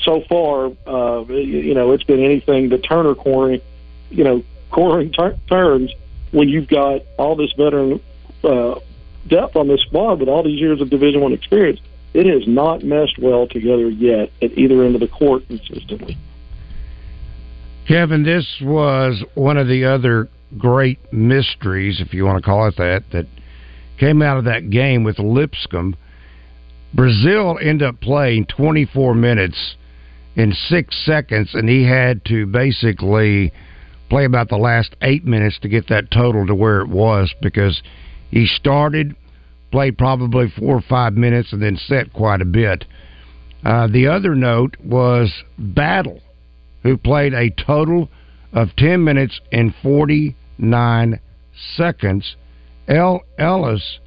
so 0.00 0.22
far, 0.22 0.72
uh, 0.86 1.24
you 1.28 1.74
know, 1.74 1.92
it's 1.92 2.02
been 2.02 2.20
anything 2.20 2.68
but 2.68 2.82
Turner 2.82 3.14
cornering, 3.14 3.60
you 4.10 4.24
know, 4.24 4.42
cornering 4.70 5.12
tur- 5.12 5.38
turns 5.48 5.92
when 6.32 6.48
you've 6.48 6.66
got 6.66 7.02
all 7.18 7.36
this 7.36 7.52
veteran 7.52 8.00
uh, 8.42 8.80
depth 9.28 9.56
on 9.56 9.68
this 9.68 9.80
squad 9.82 10.20
with 10.20 10.28
all 10.28 10.42
these 10.42 10.60
years 10.60 10.80
of 10.80 10.90
Division 10.90 11.20
One 11.20 11.32
experience. 11.32 11.80
It 12.14 12.26
has 12.26 12.46
not 12.46 12.82
meshed 12.82 13.18
well 13.18 13.46
together 13.46 13.88
yet 13.88 14.30
at 14.42 14.56
either 14.58 14.84
end 14.84 14.94
of 14.94 15.00
the 15.00 15.08
court 15.08 15.46
consistently. 15.46 16.18
Kevin, 17.88 18.22
this 18.22 18.46
was 18.60 19.24
one 19.34 19.56
of 19.56 19.66
the 19.66 19.84
other 19.84 20.28
great 20.58 20.98
mysteries, 21.12 22.00
if 22.00 22.12
you 22.12 22.24
want 22.24 22.42
to 22.42 22.42
call 22.42 22.68
it 22.68 22.76
that, 22.76 23.04
that 23.12 23.26
came 23.98 24.22
out 24.22 24.36
of 24.36 24.44
that 24.44 24.70
game 24.70 25.04
with 25.04 25.18
Lipscomb. 25.18 25.96
Brazile 26.94 27.56
ended 27.64 27.88
up 27.88 28.00
playing 28.00 28.46
24 28.46 29.14
minutes 29.14 29.76
in 30.36 30.52
six 30.68 30.94
seconds, 31.04 31.50
and 31.54 31.68
he 31.68 31.84
had 31.84 32.24
to 32.26 32.46
basically 32.46 33.52
play 34.10 34.24
about 34.26 34.48
the 34.48 34.56
last 34.56 34.94
eight 35.02 35.24
minutes 35.24 35.58
to 35.60 35.68
get 35.68 35.88
that 35.88 36.10
total 36.10 36.46
to 36.46 36.54
where 36.54 36.80
it 36.82 36.88
was 36.88 37.34
because 37.40 37.82
he 38.32 38.46
started, 38.46 39.14
played 39.70 39.96
probably 39.96 40.52
four 40.58 40.76
or 40.76 40.84
five 40.88 41.12
minutes, 41.12 41.52
and 41.52 41.62
then 41.62 41.76
set 41.76 42.12
quite 42.12 42.40
a 42.40 42.46
bit. 42.46 42.84
Uh, 43.64 43.86
the 43.86 44.08
other 44.08 44.34
note 44.34 44.76
was 44.82 45.30
Battle 45.56 46.20
who 46.82 46.96
played 46.96 47.34
a 47.34 47.50
total 47.50 48.08
of 48.52 48.74
10 48.76 49.04
minutes 49.04 49.40
and 49.52 49.74
49 49.82 51.20
seconds. 51.76 52.36
El 52.88 53.22
Ellis, 53.38 54.00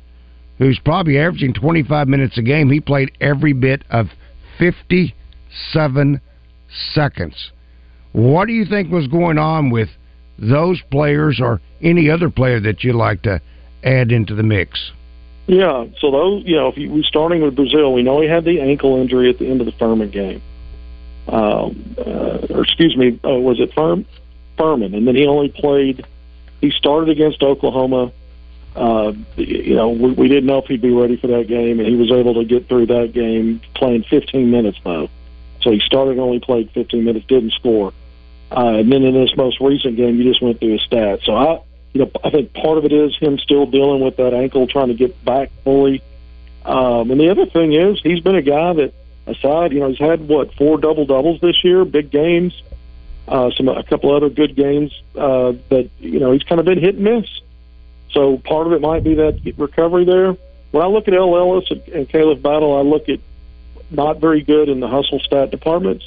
who's 0.58 0.80
probably 0.84 1.18
averaging 1.18 1.54
25 1.54 2.08
minutes 2.08 2.38
a 2.38 2.42
game, 2.42 2.70
he 2.70 2.82
played 2.82 3.12
every 3.22 3.54
bit 3.54 3.84
of 3.90 4.08
57 4.60 6.22
seconds. 6.94 7.52
What 8.12 8.48
do 8.48 8.54
you 8.54 8.66
think 8.66 8.92
was 8.92 9.08
going 9.08 9.38
on 9.38 9.70
with 9.70 9.90
those 10.38 10.82
players 10.92 11.40
or 11.42 11.62
any 11.82 12.10
other 12.10 12.30
player 12.30 12.60
that 12.60 12.84
you 12.84 12.94
like 12.94 13.22
to 13.22 13.40
add 13.86 14.12
into 14.12 14.36
the 14.36 14.44
mix? 14.44 14.92
Yeah, 15.48 15.86
so 16.00 16.10
those, 16.10 16.44
you 16.46 16.56
know, 16.56 16.70
if 16.70 16.78
you, 16.78 16.90
we're 16.90 17.04
starting 17.04 17.42
with 17.42 17.56
Brazile, 17.56 17.94
we 17.94 18.02
know 18.02 18.20
he 18.20 18.28
had 18.28 18.44
the 18.44 18.60
ankle 18.60 19.00
injury 19.00 19.30
at 19.30 19.38
the 19.38 19.48
end 19.48 19.62
of 19.62 19.68
the 19.68 19.74
Furman 19.74 20.10
game 20.10 20.42
um, 21.28 21.96
uh, 21.98 22.48
or 22.50 22.64
excuse 22.64 22.96
me, 22.96 23.20
uh, 23.24 23.30
was 23.30 23.60
it 23.60 23.74
Firm, 23.74 24.06
Furman? 24.58 24.94
And 24.94 25.08
then 25.08 25.16
he 25.16 25.26
only 25.26 25.50
played. 25.50 26.06
He 26.62 26.72
started 26.72 27.10
against 27.10 27.42
Oklahoma. 27.42 28.12
Uh, 28.76 29.14
you 29.36 29.76
know, 29.76 29.90
we, 29.90 30.12
we 30.12 30.28
didn't 30.28 30.46
know 30.46 30.58
if 30.60 30.66
he'd 30.66 30.82
be 30.82 30.92
ready 30.92 31.18
for 31.18 31.28
that 31.28 31.48
game, 31.48 31.80
and 31.80 31.88
he 31.88 31.96
was 31.96 32.12
able 32.12 32.36
to 32.36 32.46
get 32.46 32.68
through 32.68 32.88
that 32.88 33.14
game 33.14 33.62
playing 33.74 34.04
15 34.04 34.52
minutes 34.52 34.78
though. 34.84 35.10
So 35.62 35.72
he 35.72 35.80
started 35.80 36.20
only 36.20 36.40
played 36.40 36.70
15 36.72 37.04
minutes, 37.04 37.26
didn't 37.26 37.54
score. 37.54 37.94
Uh, 38.52 38.76
and 38.76 38.92
then 38.92 39.04
in 39.04 39.14
this 39.14 39.36
most 39.36 39.60
recent 39.60 39.96
game, 39.96 40.18
you 40.18 40.24
just 40.24 40.42
went 40.42 40.60
through 40.60 40.74
his 40.74 40.82
stats. 40.82 41.24
So 41.26 41.36
I, 41.36 41.62
you 41.96 42.02
know, 42.02 42.12
I 42.26 42.30
think 42.30 42.54
part 42.54 42.78
of 42.78 42.84
it 42.84 42.92
is 42.92 43.16
him 43.18 43.40
still 43.40 43.66
dealing 43.66 44.02
with 44.02 44.18
that 44.18 44.34
ankle, 44.34 44.68
trying 44.68 44.90
to 44.90 44.96
get 44.96 45.24
back 45.24 45.50
fully. 45.64 46.04
Um, 46.66 47.10
and 47.10 47.18
the 47.18 47.30
other 47.30 47.46
thing 47.46 47.72
is, 47.72 48.02
he's 48.04 48.20
been 48.20 48.36
a 48.36 48.42
guy 48.42 48.74
that 48.74 48.94
aside, 49.26 49.72
you 49.72 49.80
know, 49.80 49.88
he's 49.88 49.98
had 49.98 50.28
what 50.28 50.54
four 50.56 50.78
double 50.78 51.06
doubles 51.06 51.40
this 51.40 51.64
year, 51.64 51.86
big 51.86 52.12
games, 52.12 52.62
uh, 53.30 53.50
some 53.56 53.70
a 53.70 53.82
couple 53.84 54.14
other 54.14 54.30
good 54.30 54.58
games. 54.58 54.92
Uh, 55.18 55.54
but 55.70 55.90
you 56.00 56.20
know, 56.20 56.34
he's 56.34 56.44
kind 56.44 56.60
of 56.60 56.66
been 56.66 56.82
hit 56.82 56.96
and 56.96 57.06
miss. 57.06 57.30
So 58.12 58.40
part 58.40 58.68
of 58.68 58.74
it 58.74 58.82
might 58.82 59.06
be 59.06 59.16
that 59.16 59.40
recovery 59.56 60.04
there. 60.04 60.36
When 60.72 60.84
I 60.84 60.88
look 60.88 61.08
at 61.08 61.14
El 61.14 61.34
Ellis 61.38 61.72
and, 61.72 61.82
and 61.88 62.10
Caleb 62.10 62.44
Battle, 62.44 62.78
I 62.78 62.82
look 62.82 63.08
at 63.08 63.22
not 63.90 64.20
very 64.20 64.42
good 64.42 64.68
in 64.68 64.82
the 64.82 64.90
hustle 64.90 65.22
stat 65.22 65.50
departments, 65.50 66.04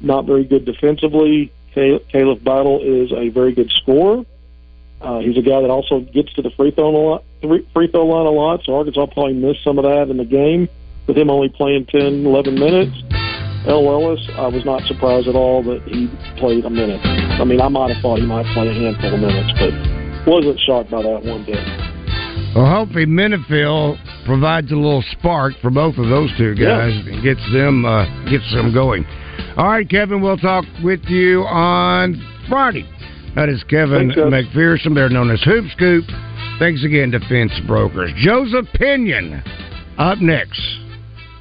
not 0.00 0.24
very 0.24 0.42
good 0.42 0.64
defensively. 0.64 1.52
Caleb 1.72 2.42
Battle 2.42 2.80
is 2.82 3.12
a 3.12 3.28
very 3.28 3.52
good 3.52 3.70
scorer. 3.70 4.24
Uh, 5.04 5.20
he's 5.20 5.36
a 5.36 5.42
guy 5.42 5.60
that 5.60 5.68
also 5.68 6.00
gets 6.00 6.32
to 6.32 6.40
the 6.40 6.50
free 6.56 6.70
throw 6.70 6.88
a 6.88 6.96
lot, 6.96 7.24
free 7.42 7.88
throw 7.92 8.06
line 8.06 8.26
a 8.26 8.30
lot. 8.30 8.64
So 8.64 8.74
Arkansas 8.74 9.06
probably 9.12 9.34
missed 9.34 9.62
some 9.62 9.78
of 9.78 9.84
that 9.84 10.08
in 10.08 10.16
the 10.16 10.24
game 10.24 10.68
with 11.06 11.18
him 11.18 11.28
only 11.28 11.50
playing 11.50 11.86
10, 11.86 12.24
11 12.24 12.54
minutes. 12.54 12.96
El 13.68 13.84
Ellis, 13.84 14.20
I 14.36 14.48
was 14.48 14.64
not 14.64 14.82
surprised 14.88 15.28
at 15.28 15.34
all 15.34 15.62
that 15.64 15.80
he 15.84 16.08
played 16.40 16.64
a 16.64 16.70
minute. 16.70 17.00
I 17.04 17.44
mean, 17.44 17.60
I 17.60 17.68
might 17.68 17.92
have 17.92 18.02
thought 18.02 18.18
he 18.18 18.26
might 18.26 18.44
play 18.52 18.68
a 18.68 18.72
handful 18.72 19.12
of 19.12 19.20
minutes, 19.20 19.52
but 19.60 19.72
wasn't 20.26 20.60
shocked 20.60 20.90
by 20.90 21.02
that 21.02 21.24
one 21.24 21.44
bit. 21.44 21.60
Well, 22.54 22.66
hopefully 22.66 23.06
Menifield 23.06 23.96
provides 24.26 24.70
a 24.70 24.76
little 24.76 25.02
spark 25.12 25.54
for 25.60 25.70
both 25.70 25.96
of 25.96 26.08
those 26.08 26.30
two 26.36 26.54
guys 26.54 26.92
yeah. 26.92 27.12
and 27.12 27.22
gets 27.22 27.40
them 27.52 27.84
uh, 27.84 28.04
gets 28.30 28.48
them 28.52 28.72
going. 28.72 29.04
All 29.56 29.68
right, 29.68 29.88
Kevin, 29.88 30.20
we'll 30.20 30.36
talk 30.36 30.64
with 30.82 31.04
you 31.06 31.42
on 31.42 32.20
Friday. 32.48 32.86
That 33.34 33.48
is 33.48 33.64
Kevin 33.64 34.12
Thanks, 34.14 34.54
McPherson. 34.54 34.94
They're 34.94 35.08
known 35.08 35.30
as 35.30 35.42
Hoop 35.42 35.64
Scoop. 35.72 36.04
Thanks 36.60 36.84
again, 36.84 37.10
Defense 37.10 37.52
Brokers. 37.66 38.12
Joseph 38.16 38.66
Pinion 38.74 39.42
up 39.98 40.18
next. 40.20 40.60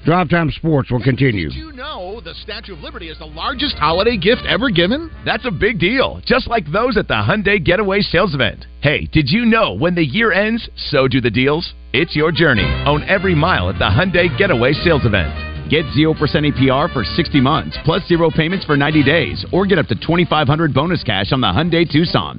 Drive 0.04 0.30
Time 0.30 0.52
Sports 0.52 0.92
will 0.92 1.02
continue. 1.02 1.50
Did 1.50 1.58
you 1.58 1.72
know 1.72 2.20
the 2.20 2.34
Statue 2.34 2.74
of 2.74 2.80
Liberty 2.80 3.10
is 3.10 3.20
the 3.20 3.26
largest 3.26 3.76
holiday 3.76 4.18
gift 4.18 4.42
ever 4.48 4.70
given? 4.70 5.12
That's 5.24 5.46
a 5.46 5.52
big 5.52 5.80
deal, 5.80 6.20
just 6.26 6.48
like 6.48 6.66
those 6.72 6.98
at 6.98 7.08
the 7.08 7.14
Hyundai 7.14 7.64
Getaway 7.64 8.02
Sales 8.02 8.34
Event. 8.34 8.66
Hey, 8.82 9.08
did 9.12 9.30
you 9.30 9.46
know 9.46 9.74
when 9.74 9.96
the 9.96 10.04
year 10.04 10.34
ends, 10.34 10.68
so 10.76 11.08
do 11.08 11.22
the 11.22 11.32
deals? 11.32 11.74
It's 11.94 12.16
your 12.16 12.32
journey. 12.32 12.66
Own 12.86 13.04
every 13.04 13.36
mile 13.36 13.70
at 13.70 13.78
the 13.78 13.86
Hyundai 13.86 14.36
Getaway 14.38 14.74
Sales 14.74 15.06
Event. 15.06 15.53
Get 15.74 15.86
0% 15.98 16.14
APR 16.14 16.94
for 16.94 17.04
60 17.04 17.42
months, 17.42 17.76
plus 17.84 18.08
zero 18.08 18.30
payments 18.30 18.64
for 18.64 18.78
90 18.78 19.02
days, 19.02 19.44
or 19.52 19.66
get 19.66 19.80
up 19.80 19.88
to 19.88 19.96
2500 19.96 20.72
bonus 20.72 21.02
cash 21.02 21.32
on 21.32 21.42
the 21.42 21.48
Hyundai 21.48 21.92
Tucson. 21.92 22.32